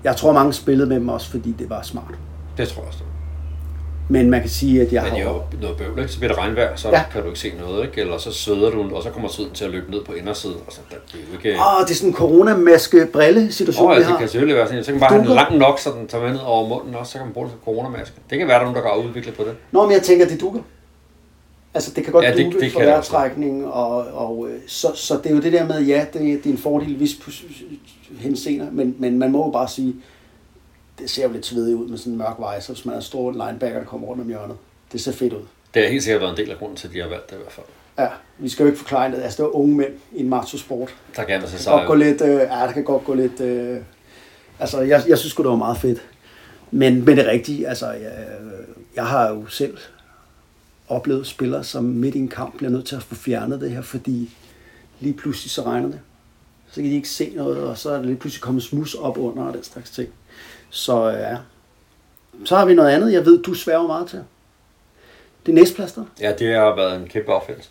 [0.03, 2.13] Jeg tror, mange spillede med dem også, fordi det var smart.
[2.57, 3.03] Det tror jeg også.
[4.09, 6.11] Men man kan sige, at jeg Men det er jo noget bøvl, ikke?
[6.11, 7.03] Så bliver det regnvejr, så Ja.
[7.11, 8.01] kan du ikke se noget, ikke?
[8.01, 10.55] Eller så sveder du, og så kommer tiden til at løbe ned på indersiden.
[10.67, 11.59] Og så, det er jo ikke...
[11.59, 14.17] Åh, det er sådan en coronamaske-brille-situation, vi ja, det har.
[14.17, 14.83] kan selvfølgelig være sådan.
[14.83, 17.11] Så kan man bare have den lang nok, så den tager ned over munden også,
[17.11, 18.15] så kan man bruge det som coronamaske.
[18.29, 19.51] Det kan være, der er nogen, der kan udvikle på det.
[19.71, 20.59] Nå, men jeg tænker, det dukker.
[21.73, 23.11] Altså, det kan godt Ja, det- dukke det for det også.
[23.11, 26.45] vejrtrækning, og, og øh, så, så det er jo det der med, ja, det, det
[26.45, 27.19] er en fordel i vis
[28.19, 29.95] henseender, men, men man må jo bare sige,
[30.99, 33.03] det ser jo lidt svedigt ud med sådan en mørk vejser, hvis man er en
[33.03, 34.57] stor linebacker, der kommer rundt om hjørnet.
[34.91, 35.41] Det ser fedt ud.
[35.73, 37.35] Det har helt sikkert været en del af grunden til, at de har valgt det
[37.35, 37.65] i hvert fald.
[37.99, 38.07] Ja,
[38.37, 39.21] vi skal jo ikke forklare det.
[39.21, 40.95] Altså, det er unge mænd i en macho-sport.
[41.15, 42.05] Der kan Det kan godt gå sig.
[42.07, 43.77] lidt, øh, ja, der kan godt gå lidt, øh,
[44.59, 46.01] altså, jeg, jeg synes det var meget fedt.
[46.71, 48.27] Men, men det er rigtigt, altså, jeg,
[48.95, 49.77] jeg har jo selv
[50.87, 53.81] oplevet spillere, som midt i en kamp bliver nødt til at få fjernet det her,
[53.81, 54.35] fordi
[54.99, 55.99] lige pludselig så regner det.
[56.71, 59.17] Så kan de ikke se noget, og så er der lige pludselig kommet smus op
[59.17, 60.09] under og den slags ting.
[60.69, 61.37] Så ja.
[62.45, 64.23] Så har vi noget andet, jeg ved, du sværger meget til.
[65.45, 66.05] Det er næsplaster.
[66.21, 67.69] Ja, det har været en kæmpe opfindelse.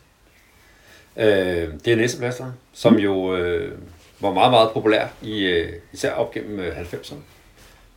[1.17, 3.79] Øh, det er næseplaster, som jo øh,
[4.21, 7.15] var meget, meget populær, i, øh, især op gennem øh, 90'erne.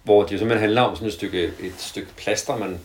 [0.04, 2.80] Hvor det jo simpelthen handler om sådan et stykke, et stykke plaster, man,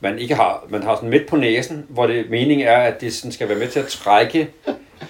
[0.00, 0.66] man ikke har.
[0.68, 3.58] Man har sådan midt på næsen, hvor det meningen er, at det sådan skal være
[3.58, 4.50] med til at trække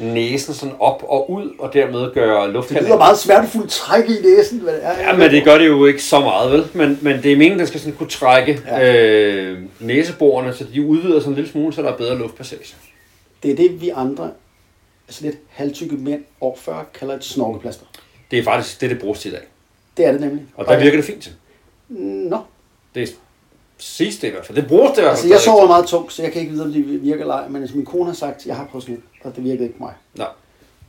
[0.01, 2.87] næsen sådan op og ud, og dermed gøre Det luftkanalen.
[2.89, 4.61] lyder meget smertefuldt træk i næsen.
[4.61, 4.99] Det er.
[5.01, 6.67] Ja, men det gør det jo ikke så meget, vel?
[6.75, 9.05] Men, men det er meningen, at den skal sådan kunne trække ja.
[9.05, 12.75] øh, næseborene, så de udvider sådan en lille smule, så der er bedre luftpassage.
[13.43, 14.31] Det er det, vi andre,
[15.09, 17.85] altså lidt halvtykke mænd over 40, kalder et snorkeplaster.
[18.31, 19.43] Det er faktisk det, det bruges til i dag.
[19.97, 20.43] Det er det nemlig.
[20.57, 21.33] Og der virker det fint til.
[21.89, 22.39] Nå,
[22.95, 23.17] Det
[23.79, 24.57] siges det i hvert fald.
[24.59, 25.33] Det bruges det i hvert altså fald.
[25.33, 27.63] jeg sover meget tungt, så jeg kan ikke vide, om det virker eller ej, men
[27.63, 29.85] altså, min kone har sagt, at jeg har prøvet sådan og det virkede ikke på
[29.85, 29.95] mig.
[30.15, 30.29] Nej.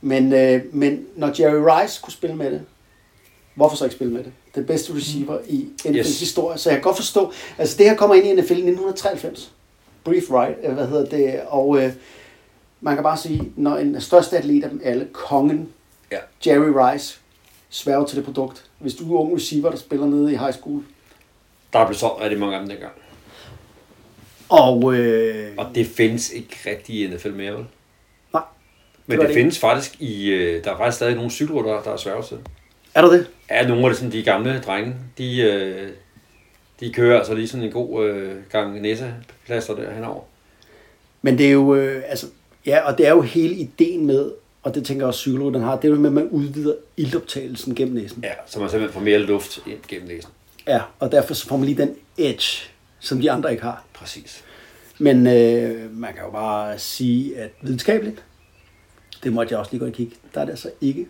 [0.00, 2.62] Men, øh, men når Jerry Rice kunne spille med det,
[3.54, 4.32] hvorfor så ikke spille med det?
[4.54, 6.20] Den bedste receiver i NFL's yes.
[6.20, 9.52] Historie, så jeg kan godt forstå, altså det her kommer ind i NFL i 1993.
[10.04, 11.92] Brief Right, hvad hedder det, og øh,
[12.80, 15.68] man kan bare sige, når en største atlet af dem alle, kongen,
[16.12, 16.18] Ja.
[16.46, 17.18] Jerry Rice,
[17.70, 18.64] sværger til det produkt.
[18.78, 20.82] Hvis du er ung receiver, der spiller nede i high school,
[21.72, 22.92] Der blev så rigtig mange af dem dengang.
[24.48, 27.64] og øh, Og det findes ikke rigtig i NFL mere, vel?
[28.32, 28.42] nej,
[29.06, 30.28] Men det, det findes faktisk i...
[30.30, 32.36] øh, Der er faktisk stadig nogle cykelryttere, der er svære til.
[32.94, 33.26] er der det?
[33.50, 35.88] Ja, nogle af de, sådan, de gamle drenge, de, øh,
[36.80, 40.22] de kører altså lige sådan en god øh, gang næseplaster der henover.
[41.22, 42.26] Men det er jo, øh, altså,
[42.66, 45.76] ja, og det er jo hele ideen med, og det tænker jeg også cykelrytteren har,
[45.76, 48.22] det er jo med, at man udvider ildoptagelsen gennem næsen.
[48.24, 50.30] Ja, så man simpelthen får mere luft ind gennem næsen.
[50.68, 53.84] Ja, og derfor så får man lige den edge, som de andre ikke har.
[53.94, 54.44] Præcis.
[54.98, 58.24] Men øh, man kan jo bare sige, at videnskabeligt,
[59.24, 61.06] det måtte jeg også lige gå og kigge, der er det altså ikke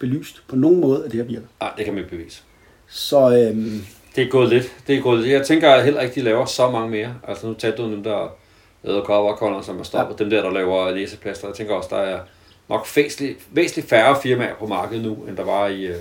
[0.00, 1.46] belyst på nogen måde, at det her virker.
[1.60, 2.42] Nej, det kan man ikke bevise.
[2.88, 3.84] Så øhm,
[4.16, 4.76] Det er gået lidt.
[4.86, 5.32] Det er gået lidt.
[5.32, 7.14] Jeg tænker at heller ikke, de laver så mange mere.
[7.28, 8.36] Altså nu tager du dem der
[8.84, 10.20] covercolor, som er stoppet.
[10.20, 10.24] Ja.
[10.24, 11.48] Dem der, der laver læseplaster.
[11.48, 12.20] Jeg tænker også, der er
[12.68, 15.96] nok væsentligt, væsentligt færre firmaer på markedet nu, end der var i, øh,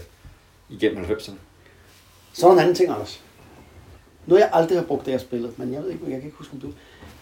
[0.69, 1.33] igennem 90'erne.
[2.39, 3.21] Så er der en anden ting, Anders.
[4.25, 6.38] Noget, jeg aldrig har brugt, det jeg spillet, men jeg ved ikke, jeg kan ikke
[6.38, 6.67] huske, om du...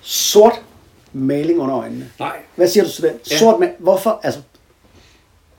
[0.02, 0.62] Sort
[1.14, 2.12] maling under øjnene.
[2.20, 3.20] Nej, Hvad siger du til den?
[3.32, 3.38] Ja.
[3.38, 4.20] Sort ma- Hvorfor?
[4.24, 4.42] Altså,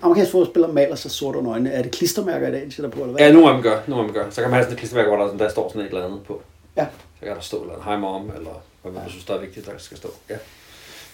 [0.02, 1.70] amerikanske fodboldspillere maler sig sort under øjnene.
[1.70, 3.26] Er det klistermærker i dag, de sætter på, eller hvad?
[3.26, 3.80] Ja, nogle af dem gør.
[3.86, 4.30] Nogle af dem gør.
[4.30, 6.04] Så kan man have sådan et klisterværk, hvor der, sådan, der står sådan et eller
[6.06, 6.42] andet på.
[6.76, 6.86] Ja.
[7.20, 9.08] Så kan der stå eller hi mom, eller hvad man ja.
[9.08, 10.08] synes, der er vigtigt, der skal stå.
[10.30, 10.36] Ja.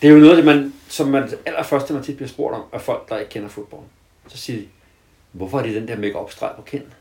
[0.02, 2.62] Det er jo noget af det, man, som man allerførste, man tit bliver spurgt om,
[2.72, 3.82] af folk, der ikke kender fodbold.
[4.28, 4.66] Så siger de,
[5.32, 6.92] hvorfor er det den der make streg på kinden?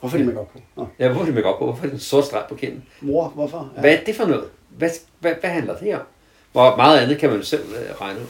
[0.00, 0.58] Hvorfor er de make op på?
[0.76, 0.86] Nå.
[0.98, 1.64] Ja, hvorfor er det make på?
[1.64, 2.84] Hvorfor er det en sort streg på kinden?
[3.00, 3.70] Mor, hvorfor?
[3.76, 3.80] Ja.
[3.80, 4.44] Hvad er det for noget?
[4.68, 6.00] Hvad, hvad, hvad handler det om?
[6.52, 8.26] Hvor meget andet kan man selv øh, regne ud.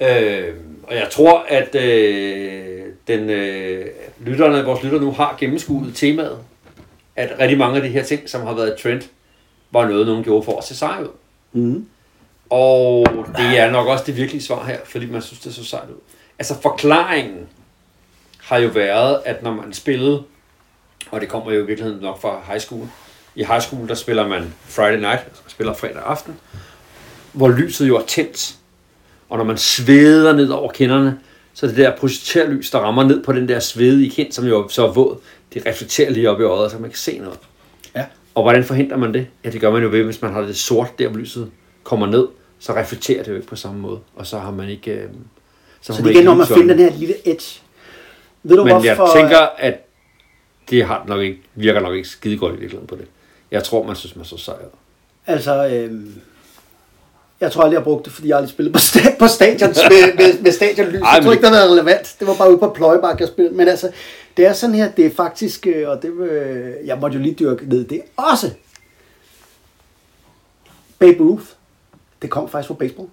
[0.00, 3.86] Øh, og jeg tror, at øh, den, øh,
[4.20, 6.38] lytterne, vores lytter nu har gennemskuet temaet,
[7.16, 9.02] at rigtig mange af de her ting, som har været et trend,
[9.70, 11.08] var noget, nogen gjorde for at se sej ud.
[11.52, 11.86] Mm.
[12.50, 15.90] Og det er nok også det virkelige svar her, fordi man synes, det så sejt
[15.90, 16.00] ud.
[16.38, 17.48] Altså forklaringen
[18.38, 20.22] har jo været, at når man spillede,
[21.10, 22.86] og det kommer jo i virkeligheden nok fra high school,
[23.34, 26.34] i high school, der spiller man Friday night, altså man spiller fredag aften,
[27.32, 28.54] hvor lyset jo er tændt.
[29.28, 31.18] Og når man sveder ned over kinderne,
[31.54, 34.86] så det der projekterlys, der rammer ned på den der svedige kind, som jo så
[34.86, 35.16] er våd,
[35.54, 37.38] det reflekterer lige op i øjet, så man kan se noget.
[37.96, 38.04] Ja.
[38.34, 39.26] Og hvordan forhindrer man det?
[39.44, 41.50] Ja, det gør man jo ved, hvis man har det sort, der hvor lyset
[41.82, 42.26] kommer ned,
[42.58, 43.98] så reflekterer det jo ikke på samme måde.
[44.16, 44.90] Og så har man ikke...
[44.90, 45.08] Øh,
[45.80, 47.60] Så har det er igen om at finde den her lille edge.
[48.42, 48.86] Ved du Men hvorfor?
[48.86, 49.83] jeg tænker, at
[50.70, 53.06] det har nok ikke, virker nok ikke skide godt i virkeligheden på det.
[53.50, 54.68] Jeg tror, man synes, man så sejret.
[55.26, 56.14] Altså, øhm,
[57.40, 59.68] jeg tror aldrig, jeg har brugt det, fordi jeg aldrig spillet på, sta- på stadion
[59.90, 61.00] med, med, med stadionlys.
[61.00, 62.16] Ej, Jeg tror ikke, det har været relevant.
[62.20, 63.54] Det var bare ude på pløjebak, jeg spillede.
[63.56, 63.90] Men altså,
[64.36, 67.34] det er sådan her, det er faktisk, øh, og det, øh, jeg måtte jo lige
[67.34, 68.50] dyrke ned, det er også
[70.98, 71.44] Babe Ruth.
[72.22, 73.08] Det kom faktisk fra baseball.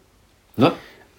[0.55, 0.69] Nå,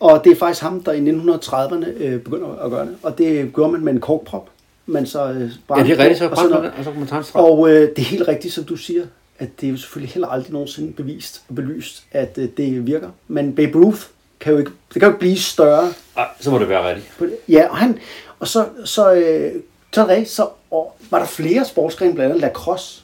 [0.00, 2.96] Og det er faktisk ham, der i 1930'erne øh, begynder at gøre det.
[3.02, 4.48] Og det gjorde man med en korkprop.
[4.86, 6.90] Man så øh, ja, brændte det er rigtigt, så på, og sådan det, og så
[6.90, 7.42] kan man tage en streg.
[7.42, 9.04] Og øh, det er helt rigtigt, som du siger,
[9.38, 13.10] at det er jo selvfølgelig heller aldrig nogensinde bevist og belyst, at øh, det virker.
[13.28, 14.02] Men Babe Ruth
[14.40, 15.92] kan jo ikke, det kan jo ikke blive større.
[16.16, 17.40] Ej, så må det være rigtigt.
[17.48, 17.98] Ja, og, han,
[18.38, 19.52] og så, så, øh,
[19.92, 23.02] så, det så og var der flere sportsgrene, blandt andet lacrosse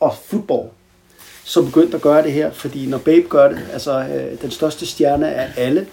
[0.00, 0.68] og fodbold,
[1.44, 2.50] som begyndte at gøre det her.
[2.50, 5.86] Fordi når Babe gør det, altså øh, den største stjerne af alle,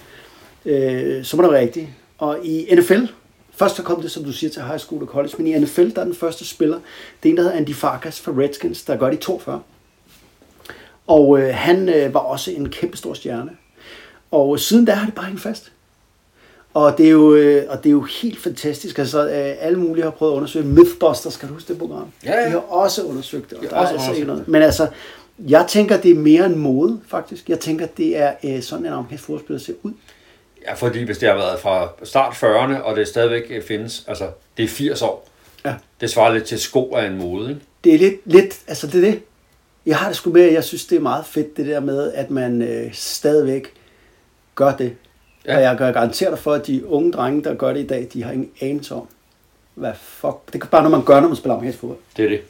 [0.66, 1.88] øh, så må det være rigtigt.
[2.18, 3.06] Og i NFL,
[3.52, 5.90] først så kom det, som du siger, til high school og college, men i NFL,
[5.90, 6.80] der er den første spiller,
[7.24, 9.62] det er en, der hedder Andy Farkas fra Redskins, der gør det i 42.
[11.08, 13.52] Og øh, han øh, var også en kæmpe stor stjerne.
[14.32, 15.72] Og siden da har det bare hængt fast.
[16.74, 19.00] Og det er jo, øh, og det er jo helt fantastisk.
[19.00, 22.08] Altså, øh, alle mulige har prøvet at undersøge Mythbusters, kan du huske det program?
[22.26, 22.46] Ja, ja.
[22.46, 23.58] De har også undersøgt det.
[23.58, 24.48] Og De der er også altså undersøgt ikke noget.
[24.48, 24.88] Men altså,
[25.40, 27.50] jeg tænker, det er mere en mode, faktisk.
[27.50, 29.92] Jeg tænker, det er øh, sådan, en amerikansk fodboldspiller ser ud.
[30.68, 34.30] Ja, fordi hvis det har været fra start 40'erne, og det stadigvæk øh, findes, altså
[34.58, 35.28] det er 80 år.
[35.66, 35.76] Ja.
[36.02, 37.62] Det svarer lidt til sko af en mode, ikke?
[37.84, 39.22] Det er lidt, lidt, altså det er det.
[39.86, 42.32] Jeg har det sgu med, jeg synes, det er meget fedt, det der med, at
[42.32, 43.74] man øh, stadigvæk
[44.56, 44.96] gør det.
[45.46, 45.56] Ja.
[45.56, 48.08] Og jeg kan garantere dig for, at de unge drenge, der gør det i dag,
[48.14, 49.08] de har ingen anelse om,
[49.76, 50.54] hvad fuck.
[50.54, 52.00] Det er bare noget, man gør, når man spiller amerikansk fodbold.
[52.18, 52.42] Det er det.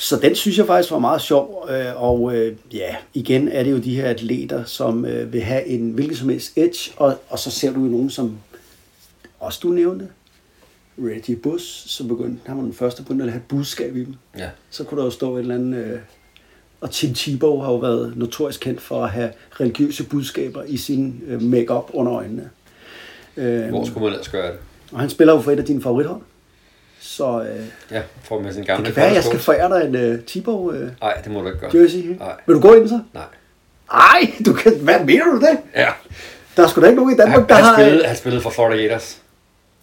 [0.00, 3.70] Så den synes jeg faktisk var meget sjov, øh, og øh, ja, igen er det
[3.70, 7.38] jo de her atleter, som øh, vil have en hvilken som helst edge, og, og
[7.38, 8.38] så ser du jo nogen, som
[9.40, 10.08] også du nævnte,
[10.98, 14.14] Reggie Bush, som begyndte, han var den første på at have budskab i dem.
[14.38, 14.48] Ja.
[14.70, 15.98] Så kunne der jo stå et eller andet, øh,
[16.80, 21.22] og Tim Tebow har jo været notorisk kendt for at have religiøse budskaber i sin
[21.26, 22.50] øh, make-up under øjnene.
[23.36, 24.58] Øh, Hvor skulle man ellers gøre det?
[24.92, 26.20] og han spiller jo for et af dine favorithold.
[27.00, 29.94] Så øh, Ja, for med sin det gamle kan være, jeg skal forære dig en
[29.94, 30.90] øh, Tebow øh.
[31.00, 31.70] Nej, det må du ikke gøre.
[31.74, 31.98] jersey.
[32.18, 32.32] Nej.
[32.46, 33.00] Vil du gå ind så?
[33.14, 33.24] Nej.
[33.92, 35.58] Ej, du kan, hvad mener du det?
[35.74, 35.88] Ja.
[36.56, 37.74] Der er sgu da ikke nogen i Han, Danmark, der han, har...
[37.74, 39.18] spillede, han spillede for Florida Gators.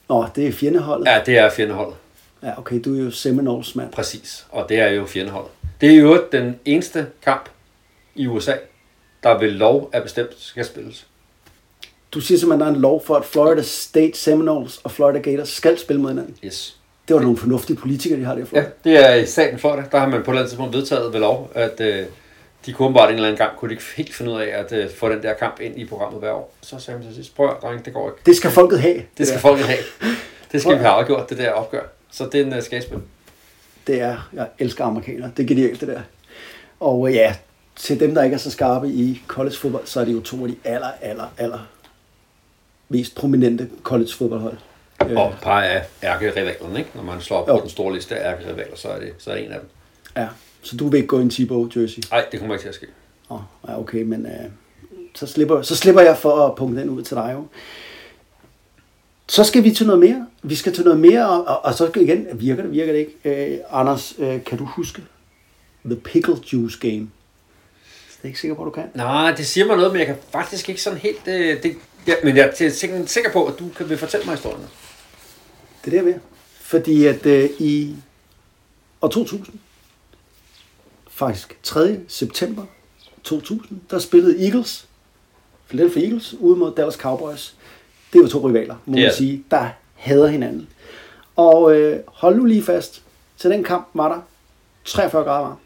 [0.09, 1.05] Nå, det er fjendeholdet.
[1.07, 1.95] Ja, det er fjendeholdet.
[2.43, 3.91] Ja, okay, du er jo Seminoles mand.
[3.91, 4.45] Præcis.
[4.49, 5.51] Og det er jo fjendeholdet.
[5.81, 7.49] Det er jo den eneste kamp
[8.15, 8.53] i USA,
[9.23, 11.07] der ved lov er bestemt skal spilles.
[12.11, 15.19] Du siger simpelthen, at der er en lov for, at Florida State Seminoles og Florida
[15.19, 16.35] Gators skal spille mod hinanden.
[16.45, 16.77] Yes.
[17.07, 18.57] Det var nogle fornuftige politikere, de har der for.
[18.57, 19.91] Ja, det er i staten for det.
[19.91, 22.05] Der har man på et eller andet tidspunkt vedtaget ved lov, at øh,
[22.65, 24.71] de kunne bare en eller anden gang, kunne de ikke helt finde ud af at
[24.71, 26.53] øh, få den der kamp ind i programmet hver år.
[26.61, 28.21] Så sagde man til sidst, prøv dreng, det går ikke.
[28.25, 29.03] Det skal folket have.
[29.17, 29.41] Det skal der.
[29.41, 29.79] folket have.
[30.51, 31.83] Det skal vi have afgjort, det der opgør.
[32.11, 33.03] Så den uh, skal jeg spille.
[33.87, 35.31] Det er, jeg elsker amerikanere.
[35.37, 36.01] Det er genialt, det der.
[36.79, 37.35] Og øh, ja,
[37.75, 40.43] til dem, der ikke er så skarpe i college fodbold, så er det jo to
[40.43, 41.59] af de aller, aller, aller
[42.89, 44.57] mest prominente college fodboldhold.
[45.17, 46.89] Og et par af ærkerivalerne, ikke?
[46.95, 47.55] Når man slår op Jo.
[47.55, 49.69] på den store liste af ærkerivaler, så er det, så er det en af dem.
[50.17, 50.27] Ja,
[50.61, 52.01] så du vil ikke gå i en Thibaut jersey?
[52.11, 52.87] Nej, det kommer ikke til at ske.
[53.29, 54.31] Åh, ja, okay, men øh,
[55.15, 57.47] så, slipper, så slipper jeg for at punkte den ud til dig jo.
[59.29, 60.27] Så skal vi til noget mere.
[60.43, 63.53] Vi skal til noget mere, og, og, og så igen, virker det, virker det ikke?
[63.53, 65.01] Øh, Anders, øh, kan du huske
[65.85, 66.93] The Pickle Juice Game?
[66.97, 67.09] Det
[68.23, 68.83] er ikke sikker på, du kan.
[68.95, 71.27] Nej, det siger mig noget, men jeg kan faktisk ikke sådan helt...
[71.27, 71.75] Øh, det,
[72.07, 74.65] ja, men jeg er sikker, sikker på, at du kan, vil fortælle mig historien.
[75.85, 76.15] Det er der ved.
[76.59, 77.95] Fordi at øh, i
[79.01, 79.59] år 2000,
[81.09, 81.99] faktisk 3.
[82.07, 82.65] september
[83.23, 84.87] 2000, der spillede Eagles,
[85.67, 87.55] Philadelphia Eagles, ude mod Dallas Cowboys.
[88.13, 89.03] Det var to rivaler, må Ja.
[89.03, 90.67] man sige, der hader hinanden.
[91.35, 93.03] Og øh, hold nu lige fast,
[93.37, 94.21] til den kamp var der
[94.85, 95.59] 43 grader varmt.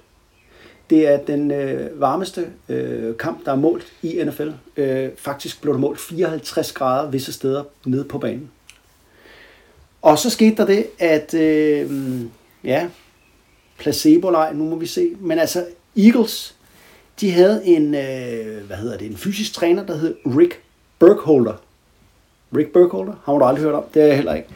[0.89, 4.49] Det er den øh, varmeste øh, kamp, der er målt i NFL.
[4.77, 8.51] Øh, faktisk blev der målt 54 grader visse steder nede på banen.
[10.01, 12.21] Og så skete der det, at øh,
[12.63, 12.89] ja,
[13.77, 15.15] placebo nu må vi se.
[15.19, 15.65] Men altså,
[15.97, 16.55] Eagles,
[17.21, 20.61] de havde en, øh, hvad hedder det, en fysisk træner, der hed Rick
[20.99, 21.53] Burkholder.
[22.55, 24.49] Rick Burkholder, har du aldrig hørt om, det er jeg heller ikke.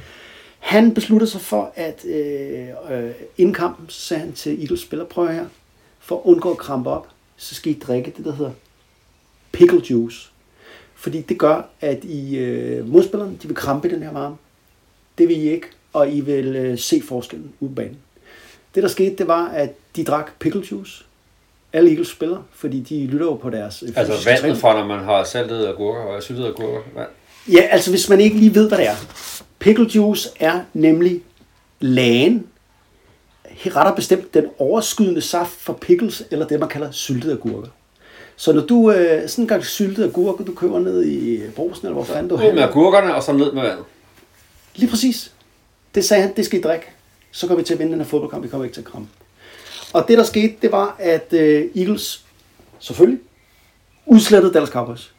[0.60, 5.06] Han besluttede sig for, at øh, øh, inden kampen, så sagde han til Eagles spiller,
[5.06, 5.46] prøv her,
[6.00, 8.52] for at undgå at krampe op, så skal I drikke det, der hedder
[9.52, 10.30] pickle juice.
[10.96, 14.36] Fordi det gør, at I øh, modspillerne, de vil krampe i den her varme.
[15.18, 17.98] Det vil I ikke, og I vil øh, se forskellen ude på banen.
[18.76, 21.04] Det der skete, det var, at de drak pickle juice.
[21.74, 23.84] Alle Eagles spillere, fordi de lytter jo på deres...
[23.84, 24.58] øh, Altså vandet træning.
[24.58, 26.80] fra, når man har saltet agurker og syltet agurker.
[26.96, 27.08] Vand.
[27.52, 28.96] Ja, altså hvis man ikke lige ved, hvad det er.
[29.60, 31.22] Pickle juice er nemlig
[31.80, 32.48] lagen,
[33.66, 37.68] rettere bestemt den overskydende saft for pickles, eller det man kalder syltede agurker.
[38.36, 41.94] Så når du øh, sådan en gang syltede agurker, du køber ned i brosen, eller
[41.94, 43.86] hvor fanden du Ud med agurkerne, og så ned med vandet.
[44.76, 45.32] Lige præcis.
[45.96, 46.86] Det sagde han, det skal I drikke.
[47.32, 49.10] Så går vi til at vinde den her fodboldkamp, vi kommer ikke til at krampe.
[49.94, 52.26] Og det der skete, det var, at øh, Eagles
[52.80, 53.20] selvfølgelig
[54.06, 55.14] udslettede Dallas Cowboys.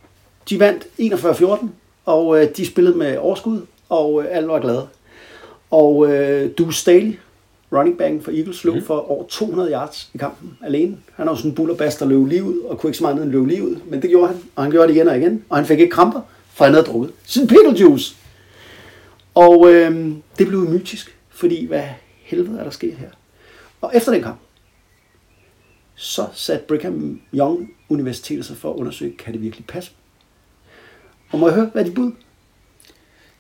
[0.49, 1.67] De vandt 41-14,
[2.05, 4.89] og øh, de spillede med overskud, og øh, alle var glade.
[5.71, 7.19] Og øh, Deuce Staley,
[7.73, 8.85] running back for Eagles, løb mm.
[8.85, 10.97] for over 200 yards i kampen alene.
[11.15, 13.25] Han jo sådan en bullerbast, der løb lige ud, og kunne ikke så meget andet
[13.25, 13.77] end løbe lige ud.
[13.87, 15.45] Men det gjorde han, og han gjorde det igen og igen.
[15.49, 16.21] Og han fik ikke kramper,
[16.55, 18.15] for han havde drukket sin pickle juice.
[19.35, 21.89] Og øh, det blev mytisk, fordi hvad
[22.23, 23.11] helvede er der sket her?
[23.81, 24.39] Og efter den kamp,
[25.95, 29.93] så satte Brigham Young Universitetet sig for at undersøge, kan det virkelig passe?
[31.33, 32.13] Og må jeg høre, hvad er de bud?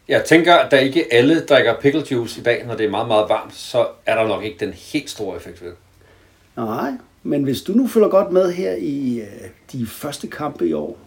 [0.08, 3.08] Jeg tænker, at da ikke alle drikker pickle juice i dag, når det er meget,
[3.08, 5.76] meget varmt, så er der nok ikke den helt store effekt ved det.
[6.56, 10.72] Nej, men hvis du nu følger godt med her i øh, de første kampe i
[10.72, 10.98] år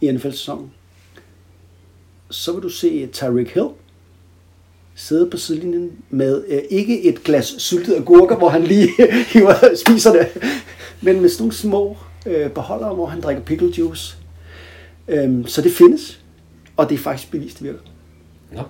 [0.00, 0.72] i NFL-sæsonen,
[2.30, 3.68] så vil du se Tyreek Hill
[4.94, 8.88] sidde på sidelinjen med øh, ikke et glas syltet agurker, hvor han lige
[9.32, 9.54] hiver,
[9.86, 10.28] spiser det,
[11.00, 14.16] men med sådan nogle små øh, beholdere, hvor han drikker pickle juice.
[15.08, 16.20] Øhm, så det findes,
[16.76, 17.78] og det er faktisk bevist, det virker.
[18.52, 18.62] Nå.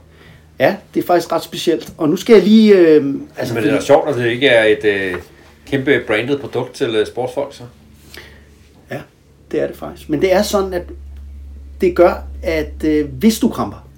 [0.58, 1.92] Ja, det er faktisk ret specielt.
[1.98, 2.74] Og nu skal jeg lige...
[2.78, 5.14] Øh, Altså, men det er da sjovt, at det ikke er et øh,
[5.66, 7.62] kæmpe branded produkt til øh, sportsfolk, så.
[8.90, 9.00] Ja,
[9.50, 10.08] det er det faktisk.
[10.08, 10.82] Men det er sådan, at
[11.80, 13.88] det gør, at øh, hvis du kramper,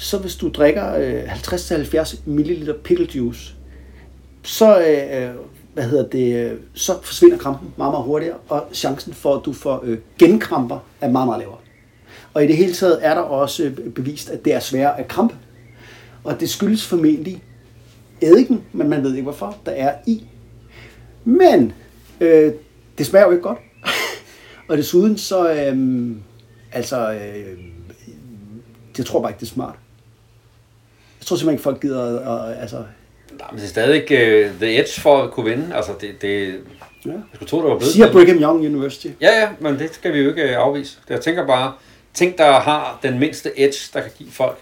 [0.00, 3.54] så hvis du drikker øh, 50-70 ml pickle juice,
[4.42, 5.34] så, øh, øh,
[5.74, 9.52] hvad hedder det, øh, så forsvinder krampen meget, meget hurtigere, og chancen for, at du
[9.52, 11.58] får øh, genkramper, er meget, meget lavere.
[12.34, 15.08] Og i det hele taget er der også øh, bevist, at det er sværere at
[15.08, 15.34] krampe.
[16.24, 17.42] Og det skyldes formentlig
[18.20, 20.24] eddiken, men man ved ikke hvorfor, der er i.
[21.24, 21.72] Men
[22.20, 22.52] øh,
[22.98, 23.58] det smager jo ikke godt.
[24.68, 26.10] og desuden så, øh,
[26.72, 27.58] altså, øh,
[28.98, 29.74] jeg tror bare ikke, det er smart.
[31.20, 32.84] Jeg tror simpelthen ikke, folk gider, og, altså,
[33.38, 35.74] Nej, men det er stadig uh, the edge for at kunne vinde.
[35.74, 36.60] Altså, det, det,
[37.06, 37.10] ja.
[37.10, 37.92] jeg skulle tro, det var blevet.
[37.92, 39.06] Siger Brigham Young University.
[39.20, 40.98] Ja, ja, men det skal vi jo ikke øh, afvise.
[41.08, 41.72] Jeg tænker bare,
[42.14, 44.58] tænk der har den mindste edge, der kan give folk.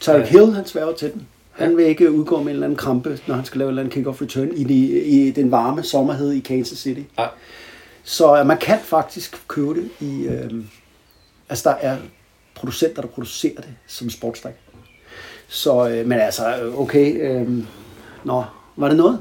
[0.00, 1.28] Tyreek Hill, han sværger til den.
[1.52, 3.82] Han vil ikke udgå med en eller anden krampe, når han skal lave en eller
[3.82, 7.00] anden kick-off return i, de, i den varme sommerhed i Kansas City.
[7.16, 7.28] Nej.
[8.02, 10.24] Så øh, man kan faktisk købe det i...
[10.24, 10.50] Øh,
[11.48, 11.96] altså, der er
[12.54, 14.54] producenter, der producerer det som sportsdrik.
[15.52, 16.42] Så, øh, men altså,
[16.76, 17.30] okay...
[17.30, 17.48] Øh,
[18.24, 18.44] nå,
[18.76, 19.18] var det noget?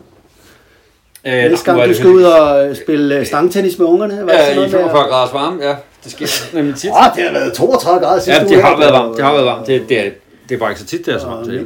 [1.25, 4.13] Øh, Næste gang du det skal ud og spille øh, stangtennis med ungerne?
[4.25, 5.75] Var det Ja, i noget med- 45 graders varme, ja.
[6.03, 6.89] Det sker nemlig tit.
[6.89, 8.55] Åh, det har været 32 grader sidste Ja, uge.
[8.55, 9.17] det har været varmt.
[9.17, 9.67] Det har været varmt.
[9.67, 10.11] Det, det, er,
[10.49, 11.45] det er bare ikke så tit, det er så varmt.
[11.47, 11.65] Det.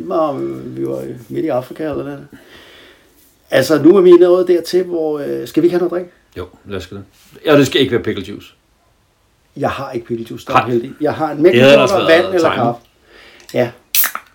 [0.77, 2.27] vi var midt i Afrika eller noget.
[3.51, 5.19] Altså, nu er vi nået dertil, hvor...
[5.19, 6.11] Øh, skal vi ikke have noget drik?
[6.37, 7.39] Jo, lad os gøre det.
[7.45, 8.47] Ja, det skal ikke være pickle juice.
[9.57, 10.91] Jeg har ikke pickle juice, der er heldig.
[11.01, 12.81] Jeg har en Det været vand eller kaffe.
[13.53, 13.69] Ja,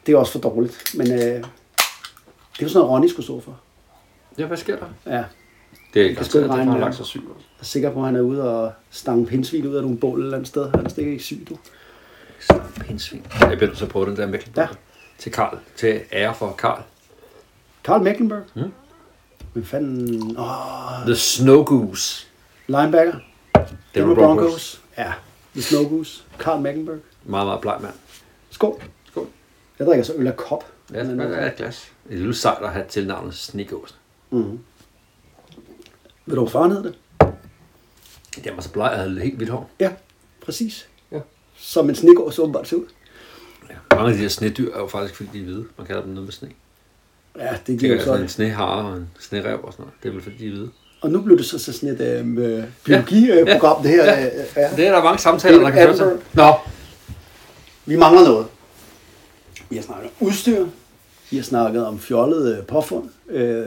[0.07, 0.94] det er også for dårligt.
[0.94, 1.42] Men øh, det er
[2.62, 3.61] jo sådan noget, Ronny skulle stå for.
[4.38, 4.86] Ja, hvad sker der?
[5.16, 5.24] Ja,
[5.94, 7.22] Det er ikke at regne han har lagt sig syg.
[7.24, 10.18] jeg er sikker på, at han er ude og stange pindsvin ud af nogle bål
[10.20, 10.70] et eller andet sted.
[10.70, 11.57] Han er stikker ikke syg, du.
[12.80, 13.26] Pindsvin.
[13.40, 14.62] Jeg bliver at prøve den der Mecklenburg.
[14.70, 14.76] Ja.
[15.18, 15.59] Til Karl.
[15.76, 16.82] Til ære for Karl.
[17.84, 18.42] Karl Mecklenburg.
[18.55, 18.72] Mm.
[19.53, 20.36] Hvem fanden?
[20.38, 22.26] Åh, The Snow Goose.
[22.66, 23.12] linebacker.
[23.55, 24.42] Denver Denver Broncos.
[24.44, 24.80] Broncos.
[24.98, 25.12] Ja,
[25.55, 26.22] The Snow Goose.
[26.38, 26.98] Karl Mecklenburg.
[27.24, 27.94] Meget, meget bleg mand.
[28.51, 28.82] Skål.
[29.81, 30.64] Jeg drikker så øl af kop.
[30.95, 31.93] Ja, det er et glas.
[32.11, 33.97] Et lille sejt at have tilnavnet Snikåsen.
[34.31, 34.59] Mm.
[36.26, 36.95] Ved du, hvorfor han hed det?
[38.45, 39.70] Det var så bleg, at jeg havde helt hvidt hår.
[39.81, 39.91] Ja,
[40.45, 40.89] præcis.
[41.12, 41.18] Ja.
[41.59, 42.85] Som en snikår så åbenbart ser ud.
[43.70, 43.74] Ja.
[43.97, 45.64] Mange af de her snedyr er jo faktisk, fordi de er hvide.
[45.78, 46.49] Man kalder dem noget med sne.
[47.39, 48.35] Ja, det Det giver er jo sådan en så.
[48.35, 49.95] sneharre og en snerev og sådan noget.
[50.03, 50.70] Det er vel fordi, de er hvide.
[51.01, 54.05] Og nu blev det så, så sådan et øh, biologi-program, det her.
[54.05, 54.26] Ja.
[54.26, 54.70] Øh, ja.
[54.76, 56.05] Det er der mange samtaler, der kan til.
[56.05, 56.22] Edinburgh.
[56.37, 56.53] Nå,
[57.87, 58.47] Vi mangler noget.
[59.71, 60.66] Vi har snakket om udstyr.
[61.31, 63.09] Vi har snakket om fjollet øh, påfund.
[63.29, 63.66] Øh,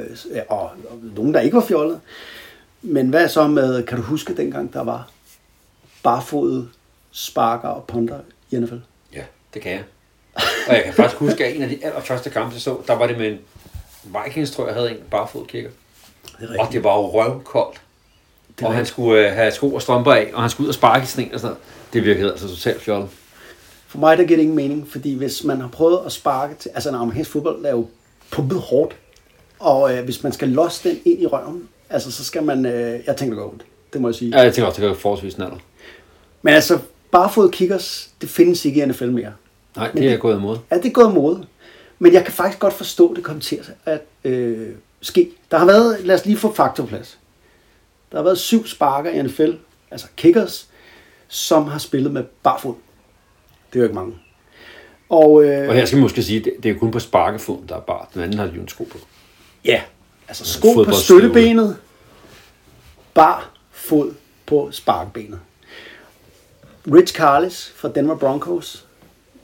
[0.49, 1.99] og, og nogen, der ikke var fjollet.
[2.81, 5.09] Men hvad så med, kan du huske dengang, der var
[6.03, 6.69] barfodet
[7.11, 8.19] sparker og punter
[8.51, 8.75] i NFL?
[9.13, 9.23] Ja,
[9.53, 9.83] det kan jeg.
[10.67, 13.07] Og jeg kan faktisk huske, at en af de allerførste kampe, jeg så, der var
[13.07, 13.39] det med en
[14.03, 15.69] Vikings, tror jeg, havde en barefod kicker.
[16.39, 17.81] Det Og det var jo røvkoldt.
[18.59, 20.75] Det og han skulle øh, have sko og strømper af, og han skulle ud og
[20.75, 21.57] sparke i sne og sådan noget.
[21.93, 23.09] Det virkede altså totalt fjollet.
[23.93, 26.71] For mig der giver det ingen mening, fordi hvis man har prøvet at sparke til,
[26.73, 27.87] altså en amerikansk fodbold er jo
[28.31, 28.95] pumpet hårdt,
[29.59, 32.99] og øh, hvis man skal losse den ind i røven, altså så skal man, øh,
[33.07, 34.37] jeg tænker det går ondt, det må jeg sige.
[34.37, 35.53] Ja, jeg tænker også, det gør forholdsvis snart.
[36.41, 36.79] Men altså,
[37.11, 39.33] barefod kickers, det findes ikke i NFL mere.
[39.75, 40.57] Nej, det er det- jeg gået imod.
[40.71, 41.43] Ja, det er gået imod.
[41.99, 44.69] Men jeg kan faktisk godt forstå, at det kommer til at øh,
[45.01, 45.31] ske.
[45.51, 47.17] Der har været, lad os lige få fakta på plads.
[48.11, 49.51] Der har været syv sparker i NFL,
[49.91, 50.67] altså kickers,
[51.27, 52.73] som har spillet med barfod.
[53.73, 54.13] Det er jo ikke mange.
[55.09, 57.65] Og, øh, Og her skal man måske sige, det, det er jo kun på sparkefoden,
[57.69, 58.05] der er bare.
[58.13, 58.97] Den anden har de jo en sko på.
[59.65, 59.81] Ja,
[60.27, 61.77] altså sko på støttebenet,
[63.13, 64.13] bar fod
[64.45, 65.39] på sparkbenet.
[66.93, 68.85] Rich Carlis fra Denver Broncos,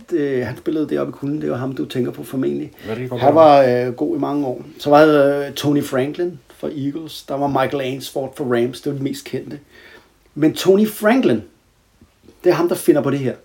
[0.09, 2.71] det, han spillede det oppe i kulden, det var ham, du tænker på formentlig.
[3.19, 4.63] Han var øh, god i mange år.
[4.80, 8.91] Så var der øh, Tony Franklin fra Eagles, der var Michael Ainsworth fra Rams, det
[8.91, 9.59] var det mest kendte.
[10.36, 11.43] Men Tony Franklin,
[12.43, 13.36] det er ham, der finder på det her.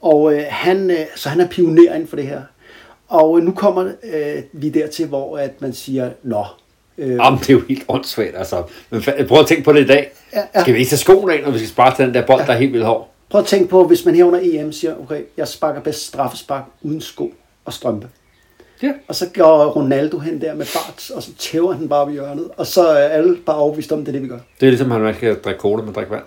[0.00, 2.42] Og øh, han, øh, så han er pioner inden for det her.
[3.08, 6.44] Og øh, nu kommer øh, vi dertil, hvor at man siger, nå,
[6.98, 8.62] øh, Jamen, det er jo helt åndssvagt, altså.
[8.90, 10.12] Men prøv at tænke på det i dag.
[10.34, 10.60] Ja, ja.
[10.60, 12.52] Skal vi ikke tage skoene af, når vi skal sparke til den der bold, der
[12.52, 13.10] er helt vildt hård?
[13.30, 16.64] prøv at tænke på, hvis man her under EM siger, okay, jeg sparker bedst straffespark
[16.82, 17.34] uden sko
[17.64, 18.08] og strømpe.
[18.82, 18.92] Ja.
[19.08, 22.48] Og så går Ronaldo hen der med bart, og så tæver han bare ved hjørnet.
[22.56, 24.38] Og så er alle bare overbevist om, det er det, vi gør.
[24.60, 26.22] Det er ligesom, at man skal drikke cola, men drikke vand.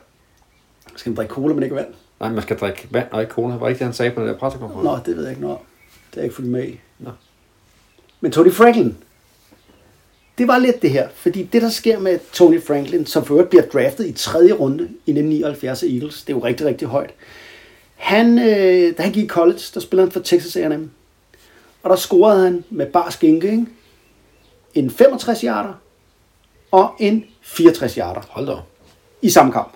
[0.95, 1.87] Skal man drikke cola, men ikke vand?
[2.19, 3.55] Nej, man skal drikke vand og ikke cola.
[3.55, 4.91] Var ikke det, han sagde på den der pressekonference?
[4.91, 5.57] Nå, det ved jeg ikke noget.
[6.11, 6.79] Det er jeg ikke fuldt med i.
[6.99, 7.09] Nå.
[8.21, 8.97] Men Tony Franklin,
[10.37, 11.07] det var lidt det her.
[11.15, 14.83] Fordi det, der sker med Tony Franklin, som for øvrigt bliver draftet i tredje runde
[14.83, 17.13] i 1979 af Eagles, det er jo rigtig, rigtig højt.
[17.95, 20.91] Han, øh, da han gik i college, der spillede han for Texas A&M.
[21.83, 23.65] Og der scorede han med bar skinke, ikke?
[24.73, 25.73] En 65 yarder
[26.71, 28.55] og en 64 yarder Hold da.
[29.21, 29.73] i samme kamp.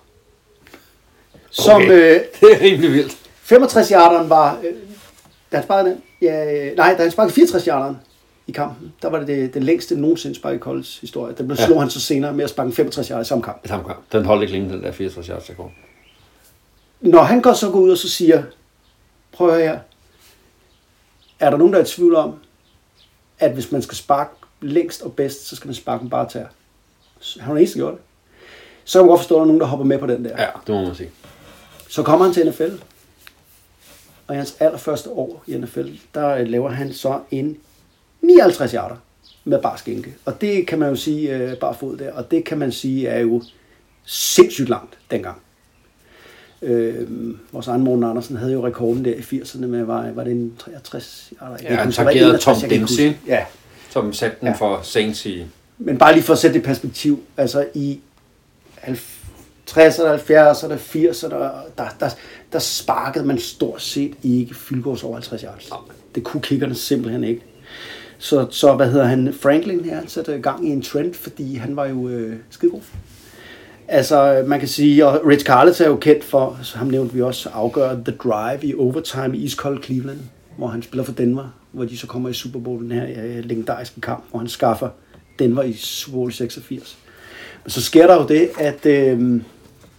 [1.65, 1.89] Som, Okay.
[1.91, 3.17] øh, Det er rimelig vildt.
[3.41, 4.73] 65 yarderen var, øh,
[5.51, 7.97] da han sparkede den, ja, øh, nej, da han sparkede 64 yarderen
[8.47, 11.35] i kampen, der var det det, det længste nogensinde spark i college historie.
[11.37, 11.65] Den blev Ja.
[11.65, 13.65] slog han så senere med at sparke en 65 yarder i samme kamp.
[13.65, 13.99] I samme kamp.
[14.11, 15.71] Den holdt ikke længe, den der 64 yards rekord.
[17.01, 18.43] Når han går så går ud og så siger,
[19.31, 19.79] prøv at her,
[21.39, 22.33] er der nogen, der er i tvivl om,
[23.39, 24.29] at hvis man skal sparke
[24.61, 26.41] længst og bedst, så skal man sparke den bare til
[27.39, 28.03] Han var den eneste, der gjorde det.
[28.85, 30.41] Så kan man godt forstå, at der er nogen, der hopper med på den der.
[30.41, 31.09] Ja, det må man sige.
[31.89, 32.71] Så kommer han til NFL,
[34.27, 37.57] og i hans allerførste år i NFL, der øh, laver han så en
[38.21, 38.95] 59 yarder
[39.43, 40.15] med bare skænke.
[40.25, 43.07] Og det kan man jo sige, øh, bare fod der, og det kan man sige
[43.07, 43.41] er jo
[44.05, 45.37] sindssygt langt dengang.
[46.61, 47.07] Øh,
[47.51, 50.53] vores egen Morten Andersen havde jo rekorden der i 80'erne med, var, var det en
[50.59, 51.51] 63 yarder?
[51.51, 53.11] Jeg kan Ja, han tangerede 61, Tom Dempsey.
[53.27, 53.45] Ja,
[53.89, 54.53] Som satte den Ja.
[54.53, 55.45] for Saints i...
[55.77, 57.99] men bare lige for at sætte det i perspektiv, altså i
[59.69, 61.35] 60'erne, 70'erne, 80'erne,
[61.77, 62.09] der, der,
[62.53, 65.69] der sparkede man stort set ikke fyldgårds over 50 yards.
[66.15, 67.41] Det kunne kickerne simpelthen ikke.
[68.17, 71.75] Så, så hvad hedder han, Franklin her, han satte gang i en trend, fordi han
[71.75, 72.81] var jo øh, skidegod.
[73.87, 77.21] Altså, man kan sige, og Rich Carlett er jo kendt for, så ham nævnte vi
[77.21, 80.19] også, afgøre The Drive i overtime i iskold Cleveland,
[80.57, 83.45] hvor han spiller for Denver, hvor de så kommer i Super Bowl, den her øh,
[83.45, 84.89] legendariske kamp, hvor han skaffer
[85.39, 86.97] Denver i Super Bowl 86.
[87.63, 89.41] Men så sker der jo det, at øh,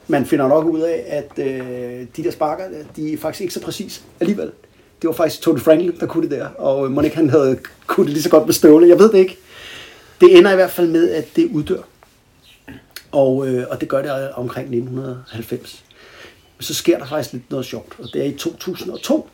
[0.08, 2.64] man finder nok ud af, at øh, de der sparker,
[2.96, 4.52] de er faktisk ikke så præcis alligevel.
[5.02, 6.48] Det var faktisk Tony Franklin, der kunne det der.
[6.48, 8.88] Og øh, Monik han havde kunne det lige så godt med støvle.
[8.88, 9.38] Jeg ved det ikke.
[10.20, 11.82] Det ender i hvert fald med, at det uddør.
[13.12, 15.84] Og, øh, og det gør det øh, omkring 1990.
[16.58, 17.96] Men så sker der faktisk lidt noget sjovt.
[17.98, 19.28] Og det er i 2002.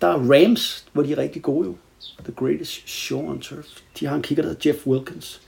[0.00, 1.76] Der er Rams, hvor de er rigtig gode jo.
[2.24, 3.66] The Greatest Show on Turf.
[4.00, 5.40] De har en kigger, der hedder Jeff Wilkins.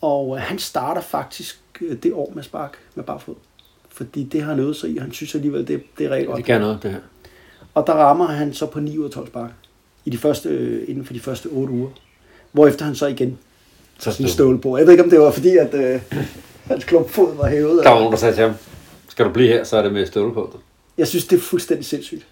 [0.00, 1.60] Og øh, han starter faktisk
[2.02, 3.34] det år med spark med barfod.
[3.88, 6.36] Fordi det har han øvet sig i, han synes alligevel, det, det er rigtig godt.
[6.36, 6.98] Det kan noget, det her.
[7.74, 9.50] Og der rammer han så på 9 ud af 12 spark.
[10.04, 11.88] I de første, øh, inden for de første 8 uger.
[12.52, 13.38] Hvorefter han så igen
[13.98, 14.76] Så tager sin støvle på.
[14.76, 16.00] Jeg ved ikke, om det var fordi, at øh,
[16.64, 17.84] hans klumpfod var hævet.
[17.84, 18.52] Der var nogen, der sagde til ham,
[19.08, 20.58] skal du blive her, så er det med støvle på.
[20.98, 22.26] Jeg synes, det er fuldstændig sindssygt.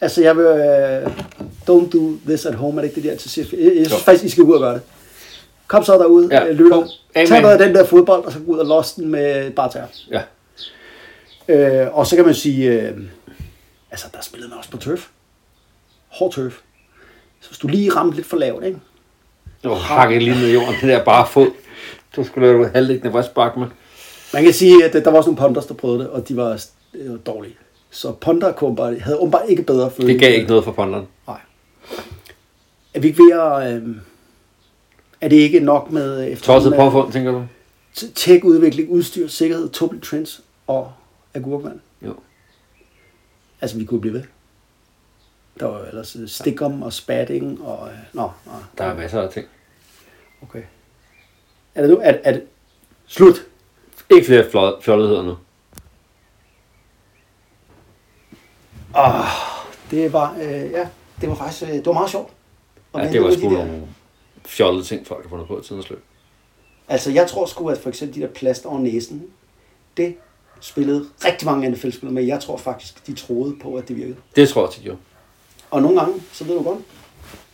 [0.00, 0.44] Altså, jeg vil...
[0.44, 1.06] Øh,
[1.70, 3.46] don't do this at home, er det ikke det, de altid siger?
[3.52, 3.96] Jeg, jeg synes Jo.
[4.04, 4.82] faktisk, I skal ud og gøre det.
[5.66, 6.86] Kom så derud, Ja, ja, lytter.
[7.14, 9.72] Tag noget af den der fodbold, og så gå ud og lost den med bare
[9.72, 9.84] tær.
[10.10, 10.22] Ja.
[11.48, 12.98] Øh, og så kan man sige, øh,
[13.90, 15.08] altså der spillede man også på turf.
[16.08, 16.58] Hård turf.
[17.40, 18.78] Så hvis du lige ramte lidt for lavt, ikke?
[19.64, 21.50] Var hakket lige ned i jorden, det der bare fod.
[22.16, 23.66] Du skulle lave halvdækkende vristbakke med.
[24.32, 26.64] Man kan sige, at der var også nogle ponders, der prøvede det, og de var
[26.94, 27.56] øh, dårlige.
[27.90, 30.12] Så ponder kunne havde åbenbart ikke bedre følelse.
[30.12, 31.06] Det gav ikke noget for ponderen.
[31.28, 31.40] Nej.
[32.94, 33.72] Er vi ikke ved at...
[33.72, 33.82] Øh,
[35.20, 37.46] er det ikke nok med øh, Tosset påfund, tænker du?
[37.96, 40.92] t- tech-udvikling, udstyr, sikkerhed, Tobel Trends og
[41.34, 41.80] agurkvand?
[42.02, 42.14] Jo.
[43.60, 44.22] Altså, vi kunne blive ved.
[45.60, 47.88] Der var jo ellers øh, stickum og spatting og...
[47.88, 49.46] Øh, nå, nå, Der er masser af ting.
[50.42, 50.62] okay.
[51.74, 51.96] Er det nu?
[52.02, 52.42] Er, er det...
[53.06, 53.34] Slut!
[54.10, 54.44] Ikke flere
[54.82, 55.36] fjolletheder nu.
[58.94, 59.24] Ah,
[59.90, 60.34] det var...
[60.42, 60.88] Øh, ja,
[61.20, 61.62] det var faktisk...
[61.62, 62.32] Øh, det var meget sjovt.
[62.94, 63.86] Ja, det var sgu de
[64.46, 66.02] fjollede ting, folk har fundet på i tidens løb.
[66.88, 69.22] Altså, jeg tror sgu, at for eksempel de der plaster over næsen,
[69.96, 70.14] det
[70.60, 72.24] spillede rigtig mange NFL-spillere med.
[72.24, 74.16] Jeg tror faktisk, de troede på, at det virkede.
[74.36, 74.98] Det tror jeg, de gjorde.
[75.70, 76.78] Og nogle gange, så ved du godt,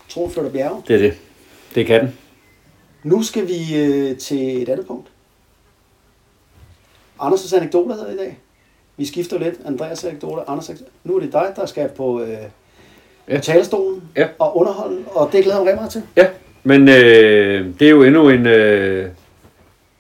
[0.09, 0.83] troen flytter bjerge.
[0.89, 1.15] Det er det.
[1.75, 2.19] Det kan den.
[3.03, 5.09] Nu skal vi øh, til et andet punkt.
[7.21, 8.39] Anders' anekdoter hedder i dag.
[8.97, 9.55] Vi skifter lidt.
[9.65, 10.93] Andreas anekdoter, Anders anekdoter.
[11.05, 12.39] Nu er det dig, der skal på øh,
[13.29, 13.41] Ja.
[13.41, 14.29] talerstolen Ja.
[14.39, 16.03] og underholde, og det glæder jeg mig rigtig meget til.
[16.17, 16.29] Ja,
[16.63, 19.09] men øh, det er jo endnu en, øh,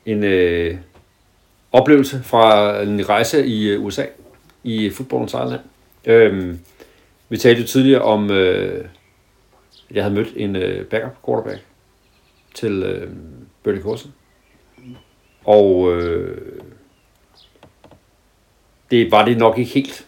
[0.06, 0.76] en øh,
[1.72, 4.04] oplevelse fra en rejse i øh, USA,
[4.64, 5.60] i fodboldens eget land.
[6.04, 6.54] Øh,
[7.28, 8.84] vi talte jo tidligere om, øh,
[9.90, 11.60] at jeg havde mødt en øh, backup quarterback
[12.54, 13.10] til øh,
[13.62, 14.12] Bernie Corson.
[15.44, 16.38] Og øh,
[18.90, 20.06] det var det nok ikke helt.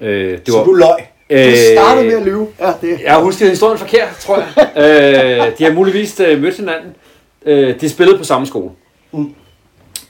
[0.00, 1.06] Øh, det Så var, du løg.
[1.30, 2.48] Du Øh, startede med at lyve.
[2.60, 3.00] Ja, det.
[3.02, 4.70] jeg har husket historien forkert, tror jeg.
[5.50, 6.96] øh, de har muligvis øh, mødt hinanden.
[7.46, 8.70] Øh, de spillede på samme skole.
[9.12, 9.34] Mm.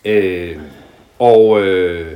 [0.05, 0.57] Øh,
[1.19, 2.13] og øh,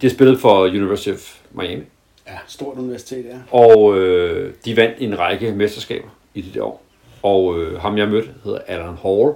[0.00, 1.82] de har spillet for University of Miami.
[2.26, 3.58] Ja, stort universitet, ja.
[3.58, 6.82] Og øh, de vandt en række mesterskaber i de der år.
[7.22, 9.32] Og øh, ham jeg mødte hedder Alan Hall.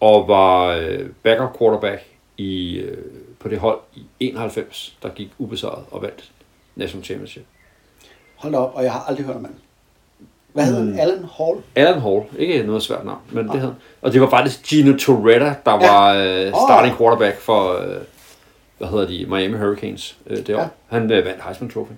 [0.00, 2.02] Og var øh, backup quarterback
[2.36, 2.96] i, øh,
[3.40, 6.24] på det hold i 91, der gik ubesejret og vandt
[6.76, 7.44] National Championship.
[8.44, 9.58] Hold da op, og jeg har aldrig hørt om manden.
[10.52, 10.98] Hvad hedder han?
[10.98, 11.56] Alan Hall?
[11.76, 13.70] Alan Hall, ikke noget svært navn, men det hed.
[14.02, 15.92] Og det var faktisk Gino Torretta, der Ja.
[15.92, 17.96] var øh, starting quarterback for, øh,
[18.78, 20.60] hvad hedder de, Miami Hurricanes øh, det år.
[20.60, 20.66] Ja.
[20.88, 21.92] Han øh, vandt Heisman Trophy.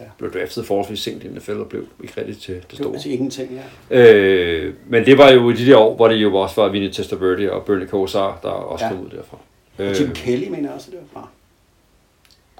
[0.00, 0.04] Ja.
[0.18, 2.92] Blev draftet forholdsvis sent i NFL og blev ikke rigtig til det Det store.
[2.92, 3.60] var til ingenting,
[3.90, 4.12] ja.
[4.14, 6.88] Øh, men det var jo i de der år, hvor det jo også var Vinny
[6.90, 8.90] Testaverde og Bernie Kosar, der også Ja.
[8.90, 9.36] kom ud derfra.
[9.78, 11.28] Og Jim Kelly mener også, det var fra.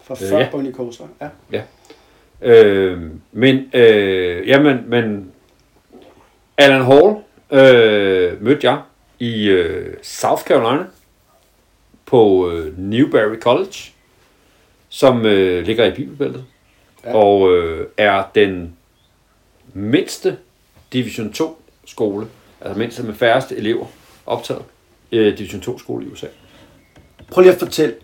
[0.02, 0.48] Fra Øh, før ja.
[0.52, 1.04] Bonnie Koster.
[1.20, 1.28] Ja.
[1.52, 1.62] Ja.
[2.42, 5.32] Øh, men, øh, jamen, men
[6.58, 7.16] Alan Hall
[7.50, 8.82] øh, mødte jeg
[9.18, 10.84] i øh, South Carolina
[12.06, 13.92] på øh, Newberry College,
[14.88, 16.44] som øh, ligger i Bibelbæltet,
[17.04, 17.14] Ja.
[17.14, 18.76] og øh, er den
[19.74, 20.36] mindste
[20.92, 22.26] Division 2 skole,
[22.60, 23.86] altså mindste med færreste elever
[24.26, 24.62] optaget,
[25.12, 26.26] øh, Division 2 skole i USA.
[27.30, 27.94] Prøv lige at fortælle,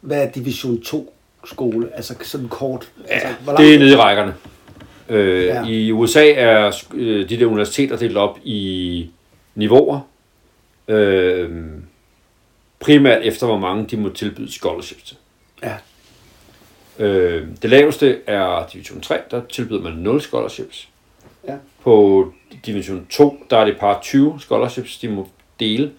[0.00, 1.14] hvad er Division 2
[1.44, 1.88] skole?
[1.94, 2.92] Altså sådan kort.
[3.08, 4.34] altså, hvor Det er langt- nede i rækkerne.
[5.08, 5.64] Øh, Ja.
[5.64, 9.10] I USA er øh, de der universiteter delt op i
[9.54, 10.00] niveauer.
[10.88, 11.50] Øh,
[12.80, 15.16] primært efter, hvor mange de må tilbyde scholarships til.
[15.62, 15.74] Ja.
[17.04, 20.88] Øh, det laveste er Division 3, der tilbyder man 0 scholarships.
[21.48, 21.54] Ja.
[21.82, 22.32] På
[22.66, 25.28] Division 2, der er det par 20 scholarships, de må
[25.60, 25.90] dele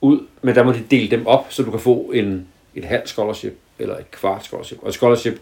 [0.00, 3.08] ud, men der må de dele dem op, så du kan få en, et halvt
[3.08, 4.78] scholarship eller et kvart scholarship.
[4.82, 5.40] Og et scholarship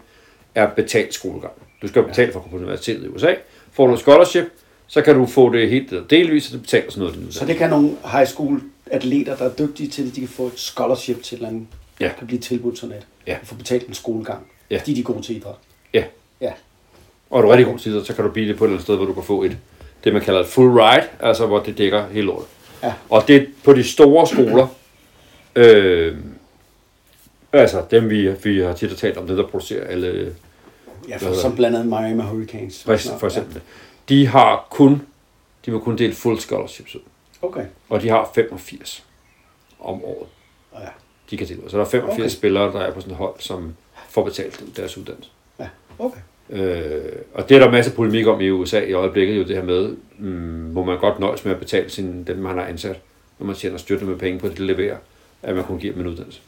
[0.55, 1.53] er betalt skolegang.
[1.81, 3.33] Du skal betale for at komme på universitetet i USA.
[3.71, 4.45] Får du et scholarship,
[4.87, 7.15] så kan du få det helt eller delvis, og det betaler sådan noget.
[7.19, 10.29] din Så det kan nogle high school atleter, der er dygtige til det, de kan
[10.29, 11.67] få et scholarship til et eller andet,
[11.99, 12.11] Ja.
[12.17, 13.03] kan blive tilbudt sådan et.
[13.27, 13.37] Ja.
[13.41, 14.77] Og få betalt en skolegang, Ja.
[14.79, 15.55] fordi de er gode til idræt.
[15.93, 16.03] Ja.
[16.41, 16.51] Ja.
[17.29, 18.75] Og er du rigtig god til det, så kan du blive det på et eller
[18.75, 19.57] andet sted, hvor du kan få et,
[20.03, 22.45] det man kalder et full ride, altså hvor det dækker hele året.
[22.83, 22.93] Ja.
[23.09, 24.67] Og det er på de store skoler,
[25.55, 26.15] øh,
[27.53, 30.35] altså dem vi, vi har tit talt om, det der producerer alle,
[31.09, 32.83] Ja, for, som blandt andet Miami Hurricanes.
[32.83, 33.61] for, for eksempel,
[34.09, 35.01] de har kun,
[35.65, 37.01] de vil kun dele full scholarships ud.
[37.41, 37.47] Ja.
[37.47, 37.65] Okay.
[37.89, 39.05] Og de har 85
[39.79, 40.27] om året,
[40.73, 40.87] Ja.
[41.31, 41.69] de kan dele ud.
[41.69, 42.29] Så der er 85 Okay.
[42.29, 43.75] spillere, der er på sådan et hold, som
[44.09, 45.29] får betalt deres uddannelse.
[45.59, 45.67] Ja.
[45.99, 46.19] Okay.
[46.49, 47.01] Øh,
[47.33, 49.63] og det er der masser af polemik om i USA i øjeblikket, jo det her
[49.63, 50.29] med, mm,
[50.73, 52.99] må man godt nøjes med at betale sin, dem, man har ansat,
[53.39, 54.97] når man tjener støtte med penge på det, de leverer,
[55.43, 56.41] at man kun giver dem en uddannelse.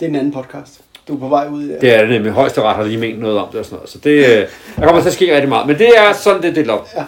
[0.00, 0.80] Det er en anden podcast.
[1.08, 1.94] Du er på vej ud i det.
[1.94, 2.32] Er det nemlig.
[2.32, 3.90] Højesteret har lige ment noget om det og sådan noget.
[3.90, 5.66] Så det, øh, der kommer til at ske rigtig meget.
[5.66, 6.88] Men det er sådan, det er delt op.
[6.96, 7.04] Ja.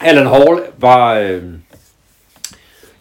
[0.08, 1.14] Alan Hall var...
[1.14, 1.42] Øh,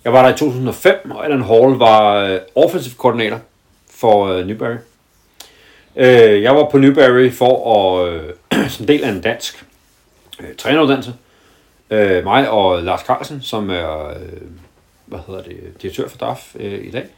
[0.03, 3.39] jeg var der i 2005, og Alan Hall var øh, offensive koordinator
[3.89, 4.75] for øh, Newberry.
[5.95, 9.65] Øh, jeg var på Newberry for at, øh, som del af en dansk
[10.39, 11.13] øh, træneruddannelse.
[11.89, 14.41] Øh, mig og Lars Carlsen, som er øh,
[15.05, 17.09] hvad hedder det, direktør for DAF øh, i dag, øh,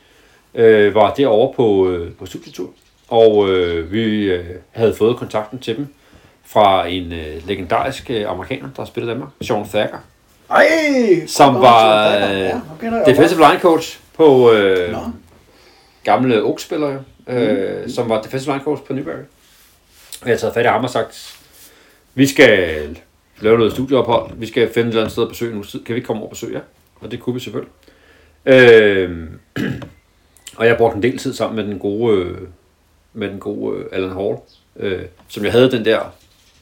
[0.93, 2.70] var derovre på, øh, på studietur.
[3.08, 5.88] Og øh, vi øh, havde fået kontakten til dem
[6.45, 9.97] fra en øh, legendarisk øh, amerikaner, der spillede i Danmark, Sean Thacker,
[10.49, 11.26] Ej!
[11.28, 14.99] som Nå, var øh, ja, er defensive line coach på øh, Nå.
[16.03, 17.89] gamle Oaks-spillere, øh, mm.
[17.89, 19.24] som var defensive line coach på Newberry.
[20.22, 21.38] Og jeg har taget fat i ham og sagt,
[22.14, 22.99] vi skal
[23.39, 25.64] lave noget studieophold, vi skal finde et eller andet sted at besøge nu.
[25.86, 26.62] Kan vi ikke komme over og besøge jer?
[27.01, 27.74] Og det kunne vi selvfølgelig.
[28.45, 29.28] Øh,
[30.58, 32.38] og jeg brugte en del tid sammen med den gode, øh,
[33.14, 34.36] med den gode øh, Alan Hall,
[34.76, 35.99] øh, som jeg havde den der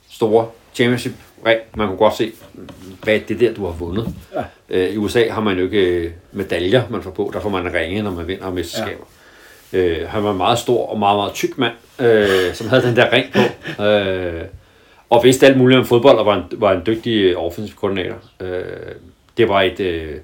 [0.09, 1.13] store championship
[1.45, 1.59] ring.
[1.75, 2.31] Man kunne godt se,
[3.03, 4.15] hvad det der, du har vundet.
[4.33, 4.43] Ja.
[4.69, 7.29] Øh, I USA har man jo ikke øh, medaljer, man får på.
[7.33, 9.05] Der får man ringe, når man vinder mesterskaber.
[9.73, 9.77] Ja.
[9.79, 12.95] Øh, han var en meget stor og meget, meget tyk mand, øh, som havde den
[12.95, 13.83] der ring på.
[13.83, 14.41] Øh,
[15.09, 18.17] og vidste alt muligt om fodbold, og var en, var en dygtig offensiv koordinator.
[18.39, 18.63] Øh,
[19.37, 19.79] det var et...
[19.79, 20.15] Øh,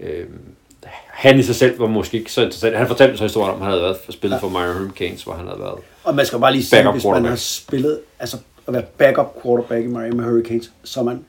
[0.00, 0.26] øh,
[1.12, 2.76] han i sig selv var måske ikke så interessant.
[2.76, 4.40] Han fortalte så historien om, at han havde været spillet Ja.
[4.42, 5.78] for Miami Hurricanes, hvor han havde været.
[6.04, 8.36] Og man skal bare lige sige, hvis man har spillet, altså
[8.66, 11.24] at være backup quarterback i Miami Hurricanes, så er man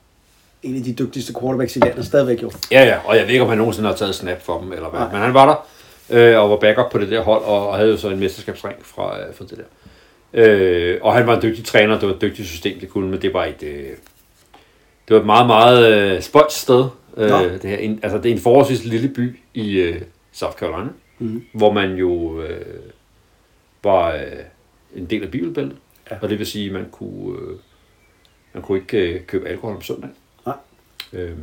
[0.64, 2.52] en af de dygtigste quarterbacks i landet stadigvæk jo.
[2.72, 4.90] Ja, ja, og jeg ved ikke, om han nogensinde har taget snap for dem, eller
[4.90, 5.00] hvad.
[5.00, 5.12] Nej.
[5.12, 5.46] Men han var
[6.10, 8.20] der, øh, og var backup på det der hold, og, og havde jo så en
[8.20, 9.64] mesterskabsring fra, øh, fra det der.
[10.34, 13.22] Øh, og han var en dygtig træner, det var et dygtigt system, det kunne, men
[13.22, 13.86] det var et, øh,
[15.08, 16.86] det var et meget, meget øh, spøjt sted.
[17.18, 20.01] Øh, det, her, en, altså, det er en forholdsvis lille by i øh,
[20.32, 20.89] South Carolina,
[21.20, 21.43] Mhm.
[21.53, 22.66] hvor man jo øh,
[23.84, 24.22] var øh,
[24.95, 25.76] en del af bibelbæltet.
[26.12, 26.16] Ja.
[26.22, 27.57] Og det vil sige, at man kunne, øh,
[28.53, 30.09] man kunne ikke øh, købe alkohol om søndag.
[30.45, 30.55] Nej.
[31.14, 31.38] Øhm,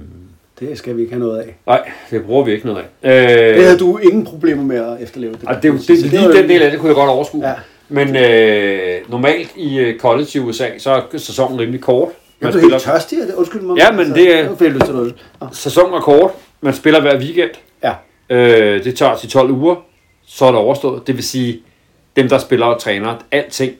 [0.60, 1.56] Det skal vi ikke have noget af.
[1.66, 3.10] nej, det bruger vi ikke noget af.
[3.12, 5.32] Øh, Det havde du ingen problemer med at efterleve.
[5.32, 7.48] Det, og det, det, det, lige den del af det kunne jeg godt overskue.
[7.48, 7.54] Ja.
[7.88, 12.08] Men øh, normalt i øh, college i USA, så er sæsonen rimelig kort.
[12.40, 13.18] Jeg blev helt tørstig.
[13.36, 13.76] Undskyld mig.
[13.76, 15.14] Ja, men det er- Jeg lyst til noget.
[15.52, 16.30] Sæsonen er kort.
[16.60, 17.50] Man spiller hver weekend.
[17.82, 17.94] Ja.
[18.30, 19.76] Øh, det tager til 12 uger.
[20.26, 21.06] Så er det overstået.
[21.06, 21.60] Det vil sige,
[22.16, 23.72] dem der spiller og træner, alting,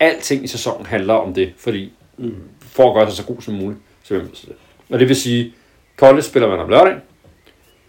[0.00, 1.52] alting i sæsonen handler om det.
[1.58, 2.34] Fordi mm.
[2.60, 4.56] for at gøre sig så god som muligt, så man til det.
[4.90, 5.52] Og det vil sige,
[5.96, 6.98] college spiller man om lørdagen.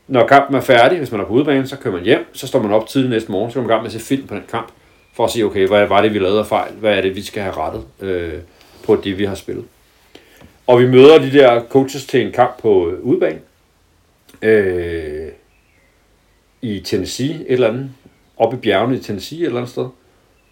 [0.07, 2.25] Når kampen er færdig, hvis man er på udebane, så kører man hjem.
[2.33, 4.07] Så står man op tidligt næste morgen, så går man i gang med at se
[4.07, 4.67] film på den kamp.
[5.13, 6.71] For at sige, okay, hvad var det, vi lavede af fejl?
[6.79, 8.33] Hvad er det, vi skal have rettet øh,
[8.85, 9.65] på det, vi har spillet?
[10.67, 13.39] Og vi møder de der coaches til en kamp på øh, udebane.
[14.41, 15.27] Øh,
[16.61, 17.91] I Tennessee, et eller andet.
[18.37, 19.87] Oppe i bjergene i Tennessee, et eller andet sted.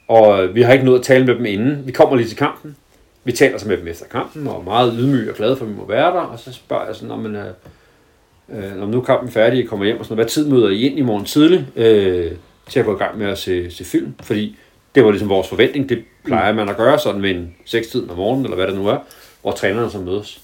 [0.08, 1.88] Og øh, vi har ikke nået at tale med dem inden.
[1.88, 2.76] Vi kommer lige til kampen.
[3.24, 5.72] Vi taler så med dem efter kampen, og er meget ydmyge og glade for, at
[5.72, 6.22] vi må være der.
[6.22, 7.48] Og så spørger jeg sådan, om man, øh,
[8.50, 10.70] øh, når nu er kampen færdig, jeg kommer hjem og sådan noget, hvad tid møder
[10.70, 12.32] I ind i morgen tidlig øh,
[12.70, 14.14] til at gå i gang med at se, se film?
[14.24, 14.58] Fordi
[14.96, 15.90] det var ligesom vores forventning.
[15.90, 18.76] Det plejer man at gøre sådan ved en 6 tid om morgenen, eller hvad det
[18.76, 18.98] nu er,
[19.44, 20.42] hvor trænerne så mødes.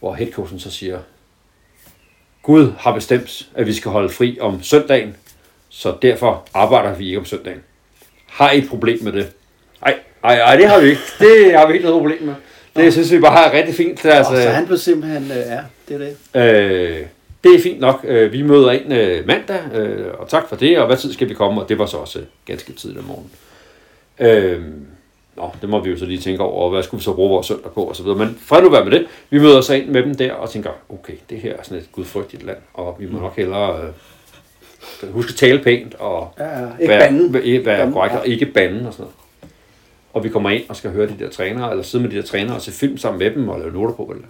[0.00, 0.98] Hvor headcoachen så siger,
[2.42, 5.16] Gud har bestemt, at vi skal holde fri om søndagen,
[5.68, 7.60] så derfor arbejder vi ikke om søndagen.
[8.26, 9.32] Har I et problem med det?
[9.80, 11.00] Nej, nej, nej, det har vi ikke.
[11.18, 12.34] Det har vi ikke noget problem med.
[12.76, 14.04] Det synes vi bare er rigtig fint.
[14.04, 16.16] Altså, Altså, så han blev simpelthen, øh, ja, det er det.
[16.34, 17.06] Øh,
[17.44, 18.00] det er fint nok.
[18.04, 21.28] Øh, vi møder ind øh, mandag, øh, og tak for det, og hvad tid skal
[21.28, 21.62] vi komme?
[21.62, 23.30] Og det var så også øh, ganske tidligt om morgenen.
[24.18, 24.62] Øh,
[25.36, 27.46] nå, det må vi jo så lige tænke over, hvad skulle vi så bruge vores
[27.46, 28.18] søndag på, og så videre.
[28.18, 29.06] Men fred nu være med det.
[29.30, 31.88] Vi møder så ind med dem der, og tænker, okay, det her er sådan et
[31.92, 33.80] gudfrygtigt land, og vi må nok hellere
[35.02, 36.66] øh, huske at tale pænt, og Ja, ja.
[36.80, 37.32] Ikke være, banden.
[37.34, 38.18] være, være korrekt, ja.
[38.18, 39.14] og ikke banden og sådan noget.
[40.12, 42.22] Og vi kommer ind og skal høre de der trænere, eller sidde med de der
[42.22, 44.22] trænere og se film sammen med dem, og lave noter på, hvad de.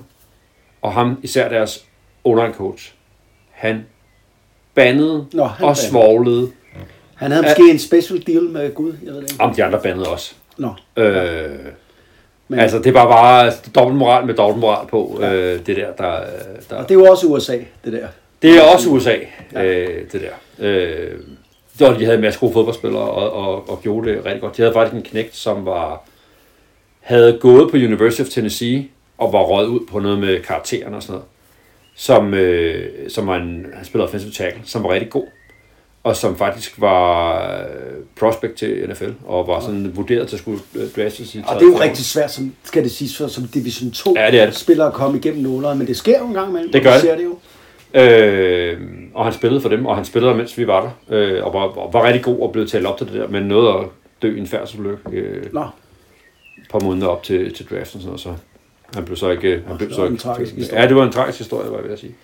[0.82, 1.84] Og ham, især deres
[2.24, 2.92] online coach,
[3.50, 3.86] han
[4.74, 5.86] bandede Nå, han og bandede.
[5.88, 6.50] svoglede.
[7.14, 9.44] Han havde måske en special deal med Gud, jeg ved det ikke.
[9.44, 10.34] Om de andre bandede også.
[10.57, 11.50] Nå, Øh,
[12.48, 16.20] Men, Altså, det var bare altså, dobbeltmoral med dobbeltmoral på, øh, det der, der,
[16.70, 16.76] der...
[16.76, 18.09] og det er jo også USA, det der.
[18.42, 19.16] Det er også USA,
[19.52, 19.64] ja.
[19.64, 20.66] øh, det der.
[20.66, 21.11] Øh,
[21.78, 24.57] det var, de havde en masse gode fodboldspillere, og, og, og gjorde det rigtig godt.
[24.57, 26.02] De havde faktisk en knægt, som var,
[27.00, 28.88] havde gået på University of Tennessee,
[29.18, 31.26] og var røget ud på noget med karaktererne og sådan noget,
[31.96, 35.26] som, øh, som var en, han spillede offensive tackle, som var rigtig god,
[36.05, 37.66] og som faktisk var øh,
[38.16, 41.62] prospect til NFL, og var sådan vurderet til at skulle øh, draftes i Og det
[41.62, 44.46] er jo rigtig svært, som, skal det siges, for, som Division 2 Ja, det er
[44.46, 44.55] det.
[44.55, 46.72] spillere at komme igennem nålere, men det sker jo en gang imellem.
[46.72, 47.00] Det og gør det.
[47.00, 47.36] ser det jo.
[47.94, 48.80] Øh,
[49.14, 51.90] og han spillede for dem, og han spillede, mens vi var der, øh, og var,
[51.92, 53.84] var, rigtig god og blev talt op til det der, men nåede at
[54.22, 55.61] dø i en færdselsulykke øh, Nå,
[56.59, 58.34] et par måneder op til, til draften, og sådan noget, så
[58.94, 59.62] han blev så ikke...
[59.66, 60.82] Han blev det så var en ikke tragisk historie.
[60.82, 62.14] Ja, det var en tragisk historie, var jeg ved at sige.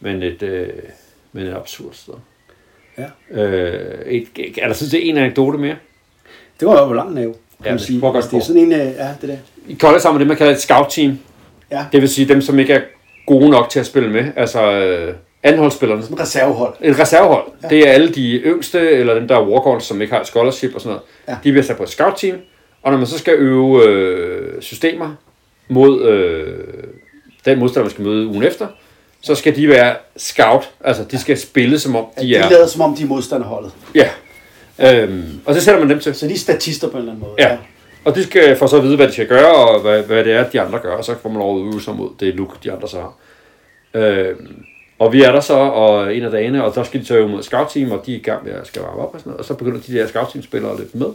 [0.00, 0.68] Men et, øh,
[1.32, 2.14] men et absurd sted.
[2.98, 3.40] Ja.
[3.42, 4.28] Øh, et,
[4.62, 5.76] er der sådan set en anekdote mere?
[6.60, 8.00] Det var jo langt næv, kan Ja, det sige.
[8.00, 9.36] godt det er sådan en, øh, ja, det der.
[9.68, 11.18] I college sammen med det, man kalder et scout-team.
[11.70, 12.80] Ja, Det vil sige dem, som ikke er
[13.26, 14.24] gode nok til at spille med.
[14.36, 16.02] Altså øh, anholdsspillerne.
[16.10, 16.74] en reservehold.
[16.80, 17.44] Et reservehold.
[17.62, 17.68] Ja.
[17.68, 20.74] Det er alle de yngste, eller dem, der er walk som ikke har et scholarship
[20.74, 21.02] og sådan noget.
[21.28, 21.32] Ja.
[21.44, 22.36] De bliver sat på et scout-team.
[22.82, 25.14] Og når man så skal øve øh, systemer
[25.68, 26.54] mod øh,
[27.44, 28.66] den modstander, man skal møde ugen efter,
[29.24, 30.70] så skal de være scout.
[30.80, 32.50] Altså, de skal spille, som om de De er...
[32.50, 33.72] lader som om, de er modstanderholdet.
[33.94, 34.08] Ja.
[34.78, 36.14] Øhm, og så sætter man dem til.
[36.14, 37.34] Så de er statister på en eller anden måde.
[37.38, 37.58] Ja.
[38.04, 40.32] Og de skal for så at vide, hvad de skal gøre, og hvad, hvad det
[40.32, 42.64] er, de andre gør, og så får man lov at øve sig mod det look,
[42.64, 43.14] de andre så har.
[43.94, 44.64] Øhm,
[44.98, 47.28] og vi er der så, og en af dagene, og der skal de så øve
[47.28, 49.38] mod scout-team, og de er i gang med at skal varme op og sådan noget,
[49.38, 51.06] og så begynder de der scout-team-spillere at løbe med.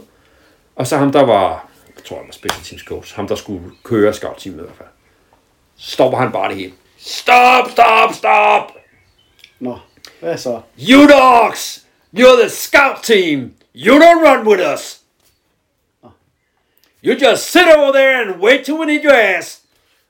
[0.76, 3.62] Og så ham, der var, jeg tror, han var special teams coach, ham, der skulle
[3.84, 4.88] køre scout-teamet i hvert fald,
[5.78, 6.72] stopper han bare det hele.
[7.04, 8.72] Stop, stop, stop!
[9.60, 9.78] Nå,
[10.20, 10.60] hvad så?
[10.78, 11.84] You dogs!
[12.16, 13.52] You're the scout team!
[13.74, 15.00] You don't run with us!
[17.04, 19.60] You just sit over there and wait till we need your ass!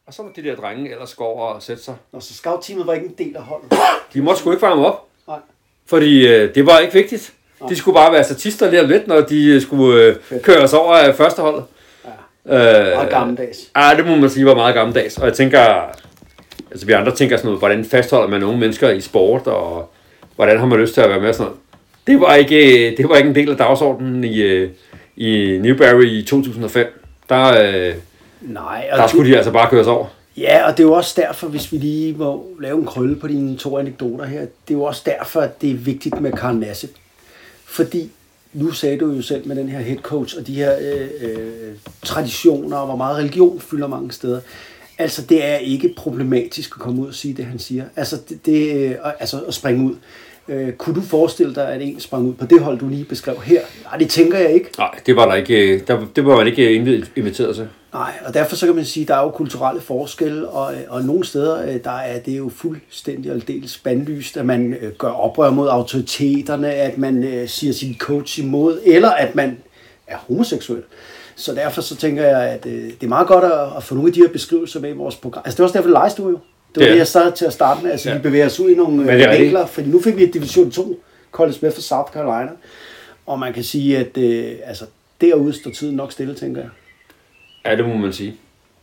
[0.06, 1.94] Og så må de der drenge ellers gå over og sætte sig.
[2.12, 3.72] Nå, så scout-teamet var ikke en del af holdet.
[4.14, 5.38] De måtte sgu ikke varme op, Nej.
[5.86, 7.32] fordi øh, det var ikke vigtigt.
[7.68, 11.14] De skulle bare være statister lige lidt, når de øh, skulle øh, køres over af
[11.14, 11.64] førsteholdet.
[12.46, 12.80] Ja.
[12.90, 13.58] Øh, Meget gammeldags.
[13.76, 15.18] Ja, det må man sige var meget gammeldags.
[15.18, 15.86] Og jeg tænker,
[16.70, 19.90] altså vi andre tænker sådan noget, hvordan fastholder man unge mennesker i sport, og
[20.36, 21.60] hvordan har man lyst til at være med og sådan noget.
[22.06, 24.70] Det var ikke, det var ikke en del af dagsordenen i, øh,
[25.16, 26.86] i Newberry i 2005.
[27.28, 27.46] Der,
[27.88, 27.94] øh,
[28.40, 30.06] Nej, og der det- skulle de altså bare køres over.
[30.36, 33.28] Ja, og det er jo også derfor, hvis vi lige må lave en krølle på
[33.28, 36.54] dine to anekdoter her, det er jo også derfor, at det er vigtigt med Karl
[36.54, 36.90] Nassib.
[37.64, 38.10] Fordi
[38.52, 41.72] nu sagde du jo selv med den her head coach og de her øh, øh,
[42.02, 44.40] traditioner, og hvor meget religion fylder mange steder.
[45.00, 47.84] Altså, det er ikke problematisk at komme ud og sige det, han siger.
[47.96, 49.94] Altså, det, det, øh, altså at springe ud.
[50.48, 53.40] Øh, kunne du forestille dig, at en sprang ud på det hold, du lige beskrev
[53.44, 53.60] her?
[53.84, 54.70] Nej, det tænker jeg ikke.
[54.78, 57.68] Nej, det var der ikke, øh, der, det var man ikke indvidet- inviteret til.
[57.92, 61.02] Nej, og derfor så kan man sige, at der er jo kulturelle forskelle, og, og
[61.04, 65.50] nogle steder, øh, der er det jo fuldstændig aldeles bandlyst, at man øh, gør oprør
[65.50, 69.58] mod autoriteterne, at man øh, siger sin coach imod, eller at man
[70.06, 70.82] er homoseksuel.
[71.40, 74.08] Så derfor så tænker jeg, at øh, det er meget godt at, at få nogle
[74.08, 75.42] af de her beskrivelser med i vores program.
[75.44, 76.30] Altså det var også derfor, du jo.
[76.30, 76.40] Det
[76.76, 77.90] var Det er det, jeg startede til at starte med.
[77.90, 78.14] Altså Ja.
[78.14, 78.18] ja.
[78.18, 80.70] vi bevæger os ud i nogle er øh, vinkler, fordi nu fik vi et Division
[80.70, 81.00] 2
[81.32, 82.50] college med fra South Carolina.
[83.26, 84.84] Og man kan sige, at øh, altså,
[85.20, 86.70] derude står tiden nok stille, tænker jeg.
[87.64, 88.36] Ja, det må man sige.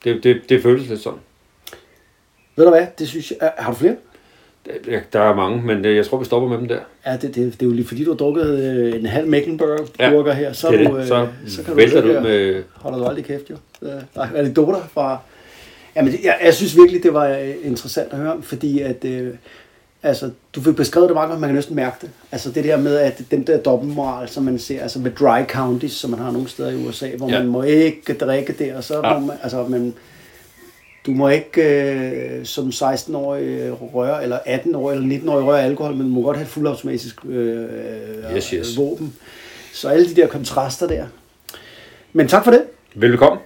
[0.03, 1.19] Det, det, det føles lidt sådan.
[2.55, 2.87] Ved du hvad?
[2.99, 3.51] Det synes jeg...
[3.57, 3.95] Har du flere?
[4.85, 6.79] Der- Der er mange, men øh, jeg tror, vi stopper med dem der.
[7.05, 10.33] Ja, det, det, det er jo lige fordi, du har drukket øh, en halv Mecklenburg-burger
[10.33, 11.01] her, så, det du, det.
[11.01, 12.21] øh, Så, så kan du vælter du her.
[12.23, 12.63] med...
[12.75, 13.55] Holder du aldrig kæft, jo.
[13.81, 15.17] Der er anekdoter fra...
[15.95, 17.27] Jamen, jeg, jeg synes virkelig, det var
[17.63, 19.05] interessant at høre om, fordi at...
[19.05, 19.33] Øh,
[20.03, 22.09] altså, du fik beskrevet det meget godt, man kan næsten mærke det.
[22.31, 25.91] Altså det der med, at den der dobbeltmoral, som man ser, altså med dry counties,
[25.91, 27.33] som man har nogle steder i USA, hvor Ja.
[27.35, 27.39] ja.
[27.41, 29.13] man må ikke drikke der, og så Ja.
[29.13, 29.19] ja.
[29.19, 29.93] må man, altså man,
[31.07, 36.01] du må ikke øh, som 16-årig øh, røre, eller 18-årig eller 19-årig røre alkohol, men
[36.07, 37.69] du må godt have et fuldautomatisk øh,
[38.35, 38.77] Yes, yes.
[38.77, 39.15] våben.
[39.73, 41.05] Så alle de der kontraster der.
[42.13, 42.63] Men tak for det.
[42.95, 43.39] Velkommen.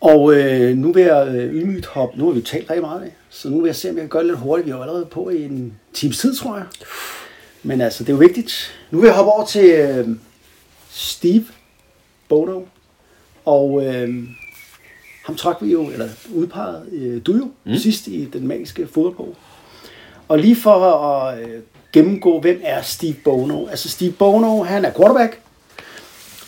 [0.00, 3.10] Og øh, nu vil jeg øh, ydmygt hoppe, nu har vi talt rigtig meget af,
[3.30, 4.66] så nu vil jeg se, om jeg kan gøre det lidt hurtigt.
[4.66, 6.66] Vi er jo allerede på i en times tid, tror jeg.
[7.62, 8.80] Men altså, det er jo vigtigt.
[8.90, 10.08] Nu vil jeg hoppe over til øh,
[10.90, 11.44] Steve
[12.28, 12.60] Bono.
[13.44, 14.08] Og øh,
[15.30, 17.76] ham trak vi jo, eller udpegede øh, du jo, mm.
[17.76, 19.36] sidst i den magiske fodboldbog.
[20.28, 21.60] Og lige for at øh,
[21.92, 23.66] gennemgå, hvem er Steve Bono?
[23.66, 25.40] Altså Steve Bono, han er quarterback,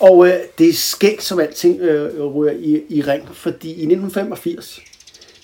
[0.01, 4.81] og øh, det er skægt, som alting øh, ryger i, i ring, fordi i 1985,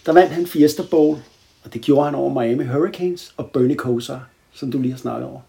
[0.06, 1.18] der vandt han Fiesta Bowl,
[1.64, 5.28] og det gjorde han over Miami Hurricanes og Bernie Kosar, som du lige har snakket,
[5.28, 5.40] over,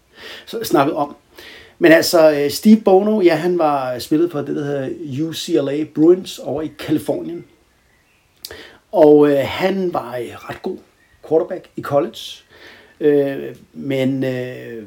[0.46, 1.16] så, snakket om.
[1.78, 4.88] Men altså, øh, Steve Bono, ja, han var spillet på det, der hedder
[5.28, 7.44] UCLA Bruins over i Kalifornien.
[8.92, 10.78] Og øh, han var øh, ret god
[11.28, 12.20] quarterback i college,
[13.00, 14.82] øh, men øh,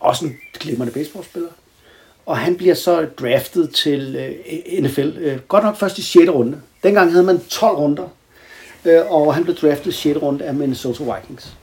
[0.00, 1.50] også en glimrende baseballspiller.
[2.26, 6.30] Og han bliver så draftet til øh, NFL, øh, godt nok først i 6.
[6.30, 6.60] runde.
[6.82, 8.08] Dengang havde man 12 runder,
[8.84, 10.22] øh, og han blev draftet i 6.
[10.22, 11.56] runde af Minnesota Vikings.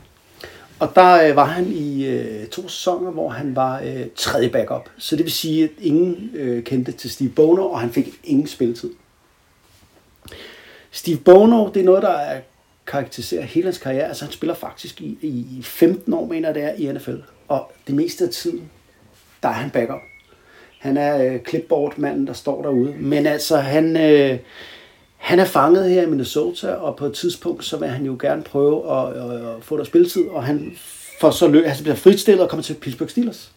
[0.79, 4.89] Og der øh, var han i øh, to sæsoner, hvor han var øh, tredje backup.
[4.97, 8.47] Så det vil sige, at ingen øh, kendte til Steve Boner, og han fik ingen
[8.47, 8.89] spilletid.
[10.92, 12.42] Steve Bono, det er noget, der er
[12.88, 14.08] karakteriserer hele hans karriere.
[14.08, 17.16] Altså han spiller faktisk i, i 15 år, mener det er, i NFL.
[17.48, 18.70] Og det meste af tiden,
[19.44, 20.02] der er han backup.
[20.80, 22.94] Han er øh, clipboard-manden, der står derude.
[23.00, 24.39] Men altså, han, øh,
[25.18, 28.44] han er fanget her i Minnesota, og på et tidspunkt, så vil han jo gerne
[28.44, 30.78] prøve at, at, at få der spilletid, og han
[31.20, 33.52] får så løb, altså bliver fritstillet og kommer til Pittsburgh Steelers,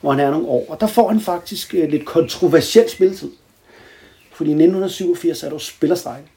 [0.00, 0.66] hvor han er nogle år.
[0.68, 3.30] Og der får han faktisk øh, lidt kontroversiel spilletid.
[4.32, 6.28] Fordi i 1987 er der jo spillerstrække.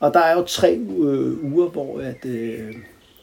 [0.00, 2.74] Og der er jo tre øh, uger, hvor at, øh,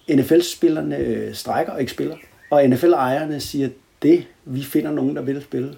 [0.10, 2.16] NFL-spillerne øh, strækker og ikke spiller.
[2.50, 3.70] Og NFL-ejerne siger,
[4.02, 5.78] det, vi finder nogen, der vil spille.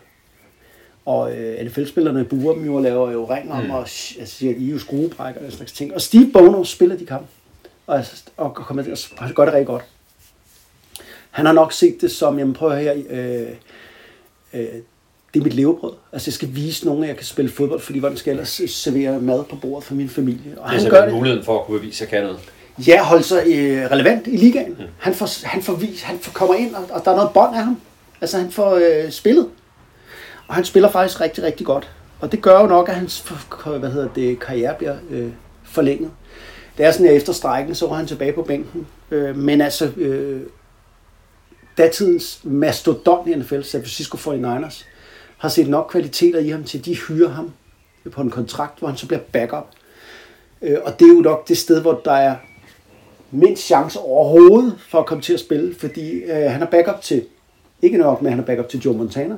[1.05, 3.71] Og øh, NFL-spillerne buer dem jo og laver jo ring om, mm.
[3.71, 5.93] og altså, siger, I er jo skruebrækker og slags ting.
[5.93, 7.27] Og Steve Bono spiller de kamp,
[7.87, 8.03] og,
[8.37, 9.83] og, kommer til at gøre det rigtig godt.
[11.31, 13.47] Han har nok set det som, jamen prøv her, øh,
[14.53, 14.67] øh,
[15.33, 15.93] det er mit levebrød.
[16.13, 18.61] Altså jeg skal vise nogen, at jeg kan spille fodbold, fordi hvordan skal jeg ellers
[18.71, 20.51] servere mad på bordet for min familie?
[20.57, 21.13] Og han gør det.
[21.13, 22.39] muligheden for at kunne bevise, at jeg kan noget.
[22.87, 24.75] Ja, holde sig øh, relevant i ligaen.
[24.79, 24.85] Mm.
[24.97, 27.55] Han, får, han, får vis, han får, kommer ind, og, og der er noget bånd
[27.55, 27.81] af ham.
[28.21, 29.47] Altså han får øh, spillet.
[30.47, 31.89] Og han spiller faktisk rigtig, rigtig godt.
[32.19, 33.25] Og det gør jo nok, at hans
[33.65, 35.29] hvad hedder det, karriere bliver øh,
[35.63, 36.11] forlænget.
[36.77, 38.87] Det er sådan, at efter strækken, så var han tilbage på bænken.
[39.11, 40.41] Øh, men altså, øh,
[41.77, 44.83] datidens mastodont i NFL, San Francisco 49ers,
[45.39, 47.51] har set nok kvaliteter i ham til, at de hyrer ham
[48.11, 49.67] på en kontrakt, hvor han så bliver backup.
[50.61, 52.35] Øh, og det er jo nok det sted, hvor der er
[53.31, 57.25] mindst chance overhovedet for at komme til at spille, fordi øh, han er backup til,
[57.81, 59.35] ikke nok med, at han er backup til Joe Montana,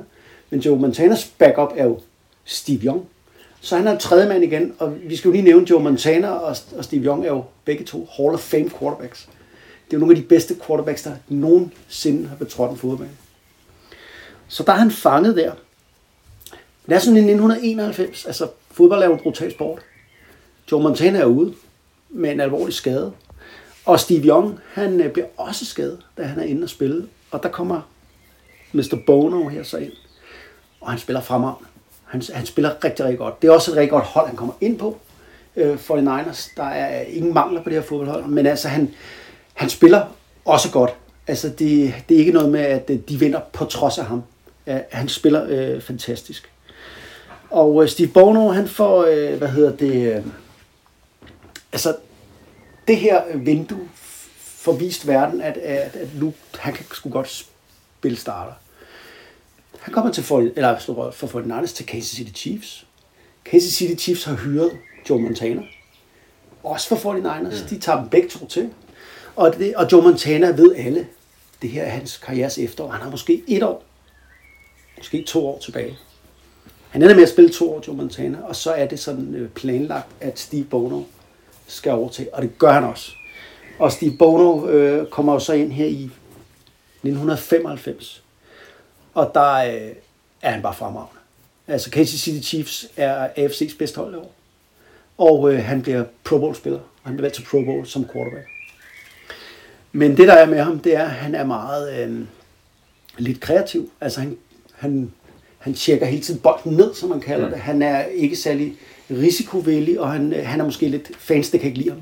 [0.50, 2.00] men Joe Montanas backup er jo
[2.44, 3.08] Steve Young.
[3.60, 6.56] Så han er tredje mand igen, og vi skal jo lige nævne Joe Montana og,
[6.76, 9.28] og Steve Young er jo begge to Hall of Fame quarterbacks.
[9.84, 13.10] Det er jo nogle af de bedste quarterbacks, der nogensinde har betrådt en fodboldbane.
[14.48, 15.52] Så der er han fanget der.
[16.86, 19.82] Det er sådan i 1991, altså fodbold er jo en brutal sport.
[20.72, 21.54] Joe Montana er ude
[22.10, 23.12] med en alvorlig skade.
[23.84, 27.08] Og Steve Young, han øh, bliver også skadet, da han er inde og spille.
[27.30, 27.80] Og der kommer
[28.72, 28.98] Mr.
[29.06, 29.92] Bono her så ind.
[30.80, 31.68] Og han spiller fremragende.
[32.04, 33.42] Han, han spiller rigtig, rigtig godt.
[33.42, 34.98] Det er også et rigtig godt hold, han kommer ind på.
[35.56, 36.48] Øh, for the Niners.
[36.56, 38.26] Der er ingen mangler på det her fodboldhold.
[38.26, 38.94] Men altså, han,
[39.54, 40.06] han spiller
[40.44, 40.94] også godt.
[41.26, 44.22] Altså, det, det er ikke noget med, at øh, de vinder på trods af ham.
[44.90, 46.51] Han spiller øh, fantastisk.
[47.52, 50.24] Og øh, Steve Bono, han får, øh, hvad hedder det, øh,
[51.72, 51.96] altså
[52.88, 53.88] det her vindue
[54.38, 57.46] får vist verden, at, at, at nu, han kan sgu godt
[57.98, 58.52] spille starter.
[59.80, 60.78] Han kommer til for, eller
[61.12, 62.86] for Fortnite til Kansas City Chiefs.
[63.44, 64.70] Kansas City Chiefs har hyret
[65.10, 65.62] Joe Montana.
[66.62, 67.62] Også for 49ers.
[67.62, 67.68] Ja.
[67.70, 68.70] De tager dem begge to til.
[69.36, 71.06] Og, det, og Joe Montana ved alle,
[71.62, 72.90] det her er hans karrieres efterår.
[72.90, 73.84] Han har måske et år,
[74.98, 75.98] måske to år tilbage.
[76.92, 79.50] Han ender med at spille to år Joe Montana, og så er det sådan øh,
[79.50, 81.02] planlagt, at Steve Bono
[81.66, 83.12] skal overtage, og det gør han også.
[83.78, 88.22] Og Steve Bono øh, kommer jo så ind her i 1995,
[89.14, 89.90] og der øh,
[90.42, 91.20] er han bare fremragende.
[91.66, 94.34] Altså Kansas City Chiefs er AFC's bedste hold i år,
[95.18, 98.46] og øh, han bliver Pro Bowl-spiller, og han bliver valgt til Pro Bowl som quarterback.
[99.92, 102.20] Men det der er med ham, det er, at han er meget øh,
[103.18, 103.90] lidt kreativ.
[104.00, 104.38] Altså han,
[104.72, 105.12] han
[105.62, 107.58] han tjekker hele tiden bolden ned, som man kalder det.
[107.58, 108.74] Han er ikke særlig
[109.10, 112.00] risikovillig, og han, han er måske lidt fans, der kan ikke lide ham.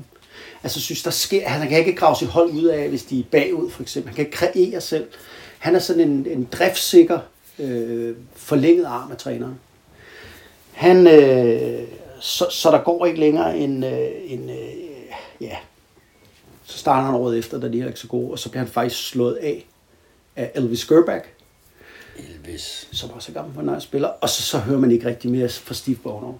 [0.63, 3.23] Altså synes, der sker, han kan ikke grave sit hold ud af, hvis de er
[3.31, 4.09] bagud, for eksempel.
[4.09, 5.07] Han kan ikke kreere selv.
[5.59, 7.19] Han er sådan en, en driftsikker,
[7.59, 9.59] øh, forlænget arm af træneren.
[10.71, 11.87] Han, øh,
[12.19, 15.01] så, så der går ikke længere en, øh, en øh,
[15.41, 15.55] ja,
[16.65, 18.73] så starter han året efter, da de er ikke så gode, og så bliver han
[18.73, 19.65] faktisk slået af
[20.35, 21.33] af Elvis Gerback,
[22.45, 22.87] Elvis.
[22.91, 24.07] Som også er gammel for en spiller.
[24.07, 26.33] Og så, så hører man ikke rigtig mere fra Steve Bono.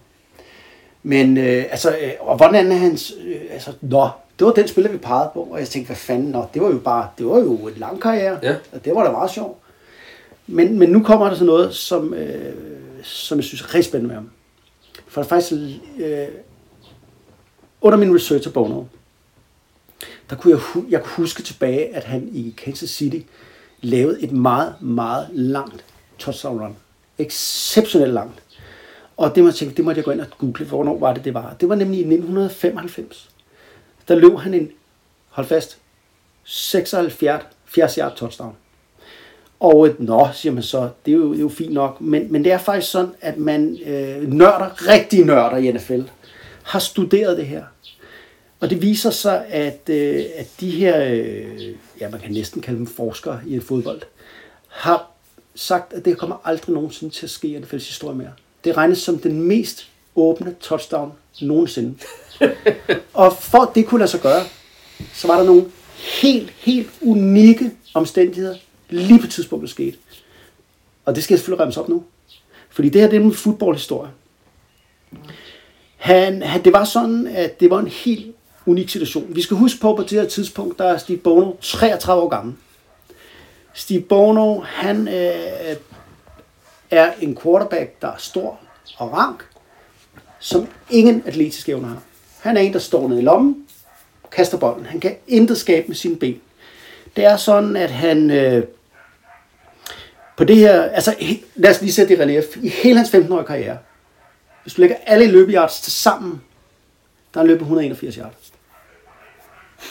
[1.04, 4.92] Men øh, altså, øh, og hvordan er hans, øh, altså, nå, det var den spiller,
[4.92, 7.40] vi pegede på, og jeg tænkte, hvad fanden, nå, det var jo bare, det var
[7.40, 8.56] jo en lang karriere, ja.
[8.72, 9.58] og det var da meget sjovt.
[10.48, 12.54] Men, men nu kommer der så noget, som, øh,
[13.04, 14.30] som jeg synes er rigtig spændende med ham.
[15.08, 15.54] For det er faktisk,
[16.00, 16.28] øh,
[17.82, 18.84] under min research af Bono,
[20.30, 23.20] der kunne jeg, jeg kunne huske tilbage, at han i Kansas City
[23.82, 25.86] lavede et meget, meget langt
[26.22, 26.76] touchdown run.
[27.18, 28.44] Exceptionelt langt.
[29.18, 31.34] Og det må tænkte, det måtte jeg gå ind og google, hvornår var det, det
[31.34, 31.56] var.
[31.60, 33.30] Det var nemlig i 1995.
[34.08, 34.72] Der løb han en,
[35.30, 35.78] hold fast,
[36.44, 38.56] 76 yard touchdown.
[39.60, 42.32] Og et, nå, siger man så, det er jo, det er jo fint nok, men,
[42.32, 46.02] men det er faktisk sådan, at man øh, nørder, rigtige nørder i NFL,
[46.64, 47.64] har studeret det her.
[48.60, 52.78] Og det viser sig, at, øh, at de her, øh, ja man kan næsten kalde
[52.78, 54.02] dem forskere i fodbold,
[54.68, 55.11] har
[55.62, 58.32] sagt, at det kommer aldrig nogensinde til at ske i NFL's historie mere.
[58.64, 61.96] Det regnes som den mest åbne touchdown nogensinde.
[63.14, 64.44] og for at det kunne lade sig gøre,
[65.14, 65.66] så var der nogle
[66.22, 68.56] helt, helt unikke omstændigheder
[68.90, 69.98] lige på tidspunktet skete.
[71.06, 72.04] Og det skal jeg selvfølgelig remse op nu.
[72.70, 74.12] Fordi det her det er en fodboldhistorie.
[75.98, 78.36] Han, han, det var sådan, at det var en helt
[78.66, 79.36] unik situation.
[79.36, 82.56] Vi skal huske på, på det her tidspunkt, der er Steve Bono 33 år gammel.
[83.74, 85.76] Steve Bono, han øh,
[86.92, 88.60] er en quarterback, der er stor
[88.98, 89.46] og rank,
[90.40, 92.02] som ingen atletiske evner har.
[92.40, 93.68] Han er en, der står nede i lommen,
[94.32, 94.86] kaster bolden.
[94.86, 96.42] Han kan intet skabe med sine ben.
[97.16, 98.64] Det er sådan, at han øh,
[100.38, 101.16] på det her, altså
[101.56, 103.78] lad os lige sætte det i relief, i hele hans 15-årige karriere,
[104.64, 106.42] hvis du lægger alle løbeyards til sammen,
[107.34, 108.41] der er han løbet 181 yards.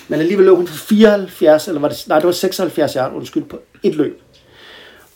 [0.08, 3.44] Men alligevel lå hun for 74, eller var det, nej, det var 76 yards, undskyld,
[3.44, 4.22] på et løb.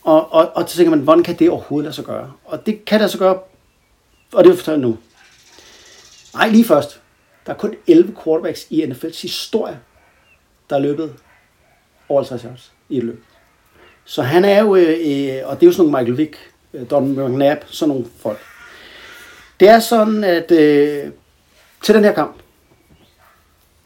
[0.03, 2.33] Og, og, og så tænker man, hvordan kan det overhovedet lade sig gøre?
[2.45, 3.39] Og det kan det så gøre,
[4.33, 4.99] og det vil fortælle nu.
[6.35, 7.01] Nej, lige først.
[7.47, 9.79] Der er kun 11 quarterbacks i NFL's historie,
[10.71, 11.15] der er løbet
[12.09, 13.25] over 50 yards i et løb.
[14.05, 16.37] Så han er jo, øh, øh og det er jo sådan nogle Michael Vick,
[16.75, 18.39] øh, Don McNabb, sådan nogle folk.
[19.61, 21.11] Det er sådan, at øh,
[21.83, 22.37] til den her kamp,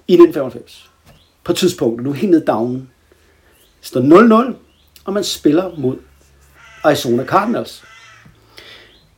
[0.09, 0.91] i 1995,
[1.45, 2.91] på tidspunktet, nu helt ned down,
[3.81, 4.01] står
[4.51, 4.55] 0-0,
[5.05, 5.97] og man spiller mod
[6.85, 7.85] Arizona Cardinals.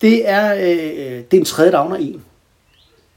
[0.01, 2.25] Det er, øh, det er en tredje downer en.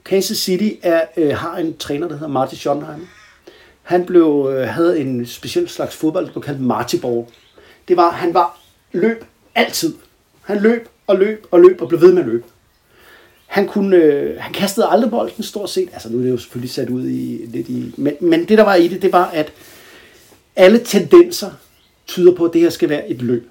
[0.06, 3.06] Kansas City er, øh, har en træner, der hedder Marty Schottenheimer.
[3.82, 7.26] Han blev, øh, havde en speciel slags fodbold, der blev kaldt Marty Ball
[7.88, 8.60] det var, han var
[8.92, 9.96] løb altid.
[10.42, 12.44] Han løb og løb og løb og blev ved med at løbe.
[13.54, 15.90] Han, kunne, øh, han kastede aldrig bolden stort set.
[15.94, 17.94] Altså nu er det jo selvfølgelig sat ud i lidt i...
[17.98, 19.54] Men, men det der var i det, det var, at
[20.56, 21.52] alle tendenser
[22.08, 23.50] tyder på, at det her skal være et løb.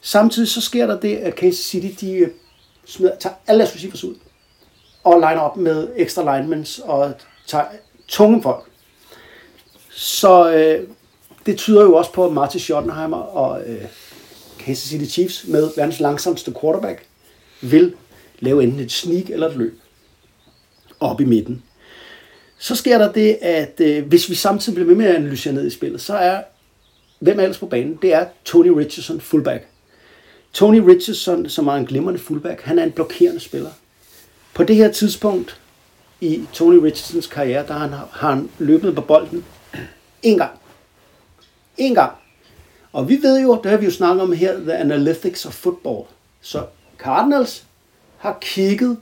[0.00, 2.28] Samtidig så sker der det, at Kansas City, de øh,
[2.84, 4.14] smider, tager alle deres receivers ud
[5.04, 7.12] og liner op med ekstra linemans og
[7.46, 7.64] tager
[8.08, 8.64] tunge folk.
[9.90, 10.88] Så øh,
[11.46, 13.84] det tyder jo også på, at Martin Schottenheimer og øh,
[14.58, 17.06] Kansas City Chiefs med verdens langsomste quarterback
[17.60, 17.94] vil
[18.40, 19.80] lave enten et sneak eller et løb
[21.00, 21.62] op i midten.
[22.58, 25.66] Så sker der det, at øh, hvis vi samtidig bliver med med at analysere ned
[25.66, 26.42] i spillet, så er,
[27.18, 27.98] hvem er ellers på banen?
[28.02, 29.66] Det er Tony Richardson, fullback.
[30.52, 33.70] Tony Richardson, som er en glimrende fullback, han er en blokerende spiller.
[34.54, 35.60] På det her tidspunkt
[36.20, 39.44] i Tony Richardsons karriere, der har han, har han løbet på bolden
[40.22, 40.58] en gang.
[41.76, 42.12] En gang.
[42.92, 46.04] Og vi ved jo, det har vi jo snakket om her, The Analytics of Football.
[46.40, 46.64] Så
[46.98, 47.64] Cardinals
[48.18, 48.98] har kigget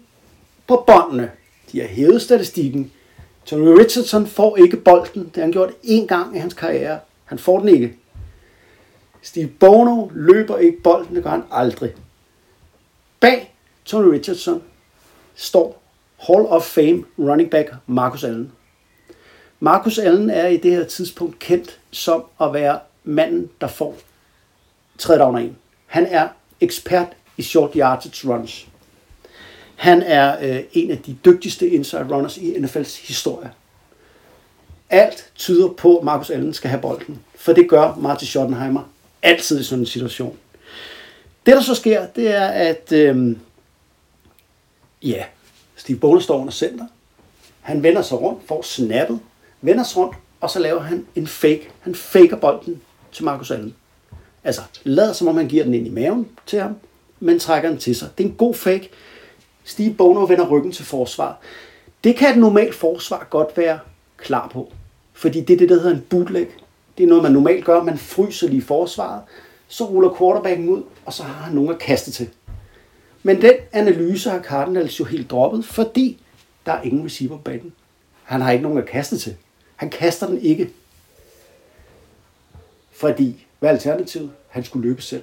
[0.67, 1.31] på båndene.
[1.73, 2.93] De har hævet statistikken.
[3.45, 5.25] Tony Richardson får ikke bolden.
[5.25, 6.99] Det har han gjort én gang i hans karriere.
[7.25, 7.95] Han får den ikke.
[9.23, 11.17] Steve Bono løber ikke bolden.
[11.17, 11.95] Det gør han aldrig.
[13.21, 14.63] Bag Tony Richardson
[15.35, 15.83] står
[16.17, 18.53] Hall of Fame running back Marcus Allen.
[19.61, 23.97] Marcus Allen er i det her tidspunkt kendt som at være manden, der får
[24.99, 25.57] tredje down en.
[25.87, 26.29] Han er
[26.61, 27.07] ekspert
[27.37, 28.67] i short yardage runs.
[29.77, 33.51] Han er øh, en af de dygtigste inside runners i NFL's historie.
[34.91, 38.83] Alt tyder på, at Marcus Allen skal have bolden, for det gør Martin Schottenheimer
[39.23, 40.37] altid i sådan en situation.
[41.47, 43.37] Det, der så sker, det er, at øh,
[45.03, 45.25] ja,
[45.77, 46.87] Steve Bowler står under center.
[47.61, 49.21] Han vender sig rundt, får snappet,
[49.61, 51.69] vender sig rundt, og så laver han en fake.
[51.81, 52.81] Han faker bolden
[53.13, 53.75] til Marcus Allen.
[54.45, 56.77] Altså, lader som om han giver den ind i maven til ham,
[57.21, 58.09] men trækker den til sig.
[58.19, 58.91] Det er en god fake.
[59.67, 61.39] Steve Bono vender ryggen til forsvar.
[62.05, 63.79] Det kan et normalt forsvar godt være
[64.17, 64.73] klar på.
[65.13, 66.47] Fordi det er det, der hedder en bootleg.
[66.99, 67.83] Det er noget, man normalt gør.
[67.83, 69.23] Man fryser lige forsvaret.
[69.69, 72.29] Så ruller quarterbacken ud, og så har han nogen at kaste til.
[73.23, 76.21] Men den analyse har Cardinals jo helt droppet, fordi
[76.67, 77.73] der er ingen receiver på banen.
[78.23, 79.37] Han har ikke nogen at kaste til.
[79.77, 80.71] Han kaster den ikke.
[82.93, 84.31] Fordi, hvad er alternativet?
[84.49, 85.23] Han skulle løbe selv.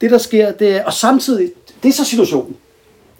[0.00, 1.52] Det der sker, det er, og samtidig,
[1.82, 2.56] det er så situationen.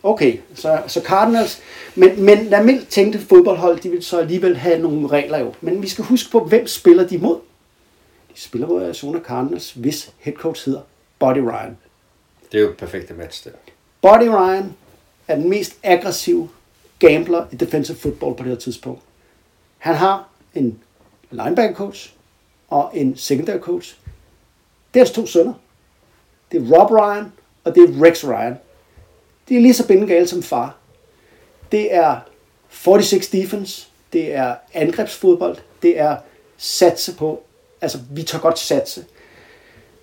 [0.02, 1.60] Okay, så, så Cardinals,
[1.94, 5.54] men, men lad mildt tænkte fodboldhold, de vil så alligevel have nogle regler jo.
[5.60, 7.38] Men vi skal huske på, hvem spiller de mod?
[8.34, 10.80] De spiller mod Arizona Cardinals, hvis head coach hedder
[11.18, 11.76] Buddy Ryan.
[12.52, 13.50] Det er jo et perfekt match der.
[14.02, 14.74] Buddy Ryan
[15.28, 16.48] er den mest aggressive
[16.98, 19.02] gambler i defensive football på det her tidspunkt.
[19.78, 20.78] Han har en
[21.30, 22.12] linebacker coach
[22.68, 23.96] og en secondary coach.
[24.94, 25.52] Det er hans to sønner.
[26.52, 27.32] Det er Rob Ryan,
[27.64, 28.56] og det er Rex Ryan.
[29.50, 30.76] De er lige så bindegale som far.
[31.72, 32.16] Det er
[32.70, 36.16] 46 defense, det er angrebsfodbold, det er
[36.56, 37.42] satse på,
[37.80, 39.04] altså vi tager godt satse.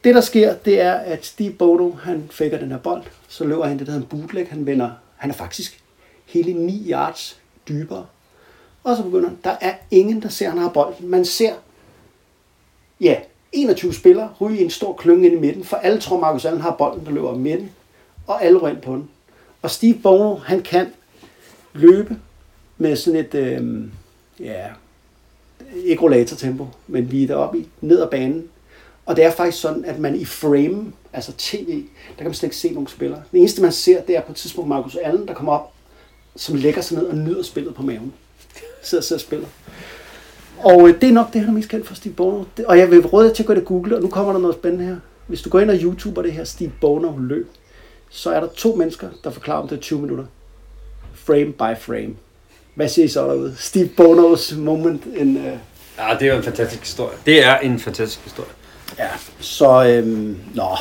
[0.04, 3.66] Det der sker, det er, at Steve Bono, han fækker den her bold, så løber
[3.66, 5.84] han det, der hedder en bootleg, han vender, han er faktisk
[6.26, 8.06] hele 9 yards dybere.
[8.84, 11.08] Og så begynder han, der er ingen, der ser, han har bolden.
[11.08, 11.54] Man ser,
[13.02, 13.16] ja,
[13.52, 16.62] 21 spillere ryge i en stor klynge ind i midten, for alle tror, Marcus Allen
[16.62, 17.72] har bolden, der løber om midten,
[18.28, 19.10] og alle rører ind på den.
[19.62, 20.88] Og Steve Bono, han kan
[21.74, 22.18] løbe
[22.78, 23.84] med sådan et, øh,
[24.40, 24.66] ja,
[25.84, 28.50] ikke rollator-tempo, men lige deroppe i, ned ad banen.
[29.06, 32.48] Og det er faktisk sådan, at man i frame, altså tv, der kan man slet
[32.48, 33.22] ikke se nogen spillere.
[33.32, 35.74] Det eneste, man ser, det er på et tidspunkt Marcus Allen, der kommer op,
[36.36, 38.14] som lægger sig ned og nyder spillet på maven.
[38.82, 39.48] Sidder og sidder og spiller.
[40.58, 42.44] Og øh, det er nok det, han er mest kendt for Steve Bono.
[42.66, 44.40] Og jeg vil råde jer til at gå ind og google, og nu kommer der
[44.40, 44.98] noget spændende her.
[45.28, 47.50] Hvis du går ind og YouTuber det her Steve Bono løb,
[48.10, 50.26] så er der to mennesker, der forklarer om det er 20 minutter.
[51.14, 52.16] Frame by frame.
[52.76, 53.56] Hvad siger I så derude?
[53.58, 55.38] Steve Bonos moment in...
[55.38, 55.44] Uh...
[55.98, 57.18] Ja, det er jo en fantastisk historie.
[57.26, 58.50] Det er en fantastisk historie.
[58.98, 59.10] Ja,
[59.40, 60.78] så øhm, nå.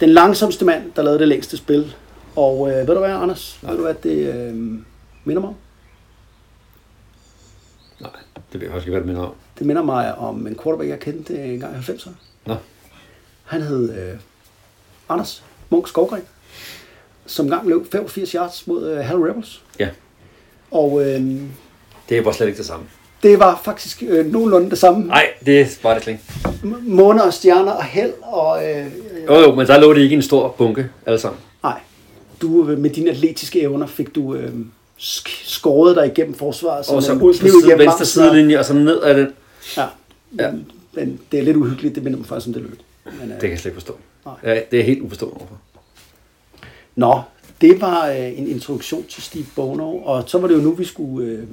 [0.00, 1.94] Den langsomste mand, der lavede det længste spil.
[2.36, 3.58] Og øh, ved du hvad, Anders?
[3.62, 3.68] Ja.
[3.68, 4.54] Ved du hvad, det øh,
[5.24, 5.54] minder mig om?
[8.00, 8.10] Nej,
[8.52, 9.34] det ved jeg faktisk ikke, hvad det minder om.
[9.58, 12.10] Det minder mig om en quarterback, jeg kendte engang i 90'erne.
[12.46, 12.56] Nå.
[13.44, 14.18] Han hed øh,
[15.08, 16.22] Anders Munk Skovgren,
[17.26, 19.62] som engang løb 85 yards mod øh, Hell Rebels.
[19.78, 19.88] Ja,
[20.70, 21.20] Og øh,
[22.08, 22.84] det var slet ikke det samme.
[23.22, 25.06] det var faktisk øh, nogenlunde det samme.
[25.06, 26.24] Nej, det var det slet ikke.
[26.64, 28.70] M- Måner og stjerner og held og...
[28.70, 28.86] Øh,
[29.28, 31.40] Jo, jo, men der lå det ikke en stor bunke, alle sammen.
[31.62, 31.80] nej,
[32.42, 34.50] du øh, med dine atletiske evner fik du øh,
[34.98, 36.88] sk- skåret dig igennem forsvaret.
[36.88, 39.28] Og så ud på side, venstre sidelinje, og så ned ad den.
[39.76, 39.84] Ja.
[40.38, 40.50] Ja.
[40.50, 42.78] Men, men det er lidt uhyggeligt, det minder mig faktisk om det løb.
[43.04, 43.96] Men, øh, Det kan jeg slet ikke forstå.
[44.26, 44.34] Nej.
[44.44, 45.58] Ja, det er helt uforstående overfor.
[46.96, 47.20] Nå,
[47.60, 50.84] det var øh, en introduktion til Steve Bono, og så var det jo nu, vi
[50.84, 51.44] skulle øh,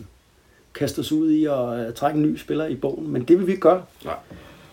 [0.74, 3.48] kaste os ud i at øh, trække en ny spiller i bogen, men det vil
[3.48, 4.16] vi ikke gøre, Nej.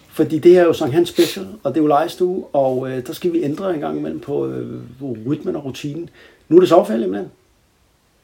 [0.09, 3.13] fordi det er jo Sankt Hans Special, og det er jo lejestue, og øh, der
[3.13, 6.09] skal vi ændre en gang imellem på, øh, på rytmen og rutinen.
[6.49, 7.31] Nu er det sommerferie, simpelthen.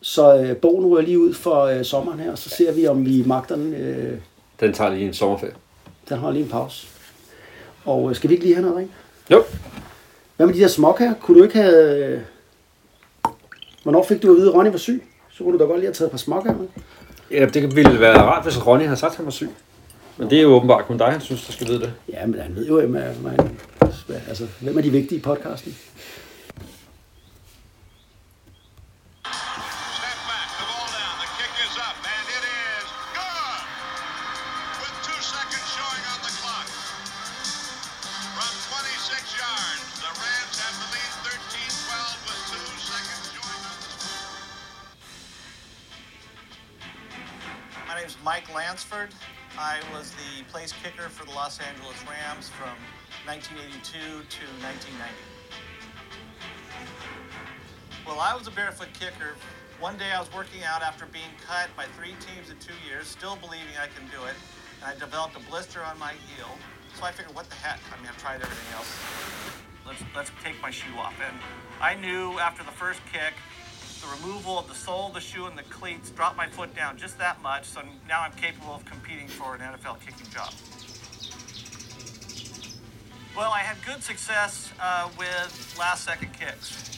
[0.01, 3.07] Så øh, bogen ryger lige ud for øh, sommeren her, og så ser vi, om
[3.07, 3.75] vi magter den.
[3.75, 4.19] Øh,
[4.61, 5.55] Den tager lige en sommerferie.
[6.09, 6.87] den har lige en pause.
[7.85, 8.91] Og øh, skal vi ikke lige have noget ring?
[9.31, 9.45] Jo.
[10.37, 11.15] Hvad med de der smok her?
[11.15, 12.07] Kunne du ikke have...
[12.07, 12.21] øh,
[13.83, 15.03] Hvornår fik du at vide, at Ronny var syg?
[15.31, 16.67] Så kunne du da godt lige have taget et par smok her med.
[17.31, 19.49] Ja, det ville være rart, hvis Ronny havde sagt, at han var syg.
[20.17, 21.93] Men det er jo åbenbart kun dig, han synes, der skal vide det.
[22.09, 23.11] Ja, men han ved jo, hvem er, er,
[24.29, 25.77] altså, hvem er de vigtige i podcasten.
[48.73, 49.13] Lansford.
[49.59, 52.73] I was the place kicker for the Los Angeles Rams from
[53.29, 55.13] 1982 to 1990.
[58.09, 59.37] Well, I was a barefoot kicker.
[59.79, 63.13] One day I was working out after being cut by three teams in two years,
[63.13, 64.41] still believing I can do it.
[64.81, 66.49] And I developed a blister on my heel.
[66.97, 67.77] So I figured, what the heck?
[67.93, 68.89] I mean, I've tried everything else.
[69.85, 71.13] Let's, let's take my shoe off.
[71.21, 71.37] And
[71.77, 73.37] I knew after the first kick,
[74.03, 76.99] the removal of the sole of the shoe and the cleats dropped my foot down
[76.99, 77.65] just that much.
[77.65, 80.53] So now I'm capable of competing for an NFL kicking job.
[83.37, 86.91] Well, I had good success uh, with last second kicks.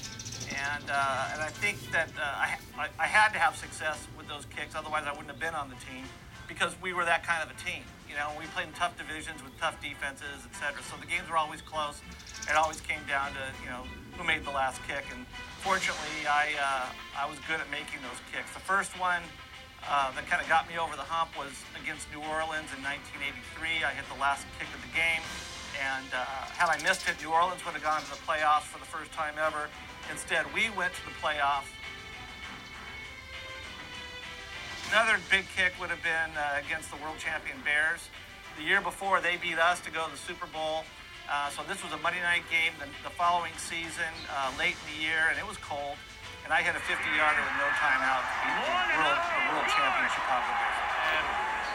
[0.50, 4.28] And, uh, and I think that uh, I, I, I had to have success with
[4.28, 6.04] those kicks, otherwise I wouldn't have been on the team
[6.48, 7.82] because we were that kind of a team.
[8.08, 10.82] You know, we played in tough divisions with tough defenses, etc.
[10.82, 12.00] So the games were always close.
[12.48, 13.82] It always came down to you know
[14.16, 15.26] who made the last kick, and
[15.60, 16.86] fortunately, I uh,
[17.18, 18.52] I was good at making those kicks.
[18.54, 19.22] The first one
[19.84, 23.84] uh, that kind of got me over the hump was against New Orleans in 1983.
[23.84, 25.20] I hit the last kick of the game,
[25.76, 28.78] and uh, had I missed it, New Orleans would have gone to the playoffs for
[28.78, 29.68] the first time ever.
[30.10, 31.68] Instead, we went to the playoffs.
[34.92, 38.08] Another big kick would have been uh, against the world champion Bears.
[38.56, 40.84] The year before, they beat us to go to the Super Bowl.
[41.24, 44.86] Uh, so this was a Monday night game the, the following season, uh, late in
[44.92, 45.96] the year, and it was cold.
[46.44, 50.04] And I hit a 50-yarder with no timeout to beat the world, the world champion
[50.12, 50.78] Chicago Bears.
[51.16, 51.24] And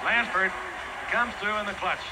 [0.08, 0.52] Lansford
[1.16, 2.04] comes through in the clutch.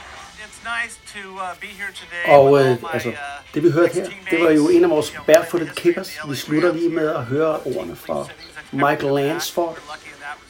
[0.45, 3.15] it's nice to uh, be here today Og with øh, all my, altså, uh,
[3.53, 6.09] det vi hørte her, det var jo en af vores You know, barefooted history kickers.
[6.17, 6.79] of the Vi LA slutter Rams.
[6.81, 9.13] lige med at høre ordene fra Queen Cities that's never Michael.
[9.13, 9.75] Lansford.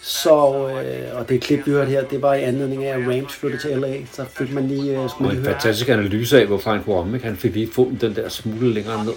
[0.08, 3.34] Så, øh, og det klip, vi hørte her, det var i anledning af, at Rams
[3.34, 3.98] flyttede til LA.
[4.12, 5.54] Så fik man lige, øh, Og skulle en høre.
[5.54, 7.28] fantastisk analyse af, hvorfor han kunne om, ikke?
[7.28, 9.14] Han fik lige fundet den der smule længere ned.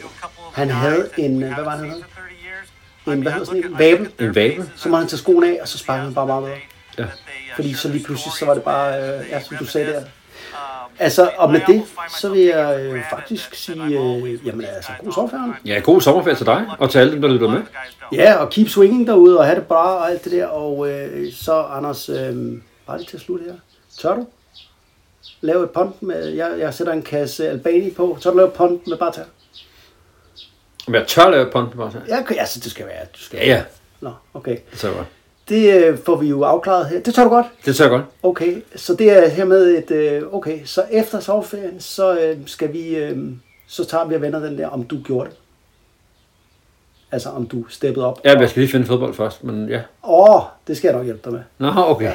[0.55, 3.17] Han havde en, øh, hvad var det, han havde?
[3.17, 3.79] En, hvad hedder sådan en?
[3.79, 4.09] Vabel.
[4.21, 4.71] En vabel.
[4.77, 6.57] Så må han tage skoene af, og så sparker han bare meget bedre.
[6.99, 7.05] Ja.
[7.55, 10.03] Fordi så lige pludselig, så var det bare, øh, ja, som du sagde der.
[10.99, 11.83] Altså, og med det,
[12.21, 15.55] så vil jeg øh, faktisk sige, øh, jamen altså, god sommerferie.
[15.67, 17.63] Ja, god sommerferie til dig, og til alle dem, der lytter med.
[18.13, 20.47] Ja, og keep swinging derude, og have det bra og alt det der.
[20.47, 22.17] Og øh, så, Anders, øh,
[22.87, 23.55] bare lige til at slutte her.
[23.99, 24.27] Tør du?
[25.41, 28.19] Lave et punt med, jeg, jeg sætter en kasse Albani på.
[28.21, 29.23] Tør du lave et punt med bare tær?
[30.87, 31.99] Men jeg tør lave et punt, bare så.
[32.09, 33.05] Ja, altså, det skal være.
[33.15, 33.63] Du skal Ja, ja.
[34.01, 34.57] Nå, okay.
[34.83, 35.07] Jeg godt.
[35.51, 37.01] Det øh, får vi jo afklaret her.
[37.01, 37.47] Det tør du godt?
[37.65, 38.03] Det tør jeg godt.
[38.23, 42.97] Okay, så det er hermed et, øh, okay, så efter sommerferien, så øh, skal vi,
[42.97, 43.19] øh,
[43.67, 45.37] så tager vi og vender den der, om du gjorde det.
[47.13, 48.21] Altså, om du steppede op.
[48.25, 49.81] Ja, jeg skal lige finde fodbold først, men ja.
[50.09, 51.41] Åh, det skal jeg nok hjælpe dig med.
[51.59, 52.13] Nå, okay.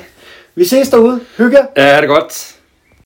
[0.56, 1.20] Vi ses derude.
[1.38, 1.58] Hygge.
[1.78, 2.55] Ja, det er godt.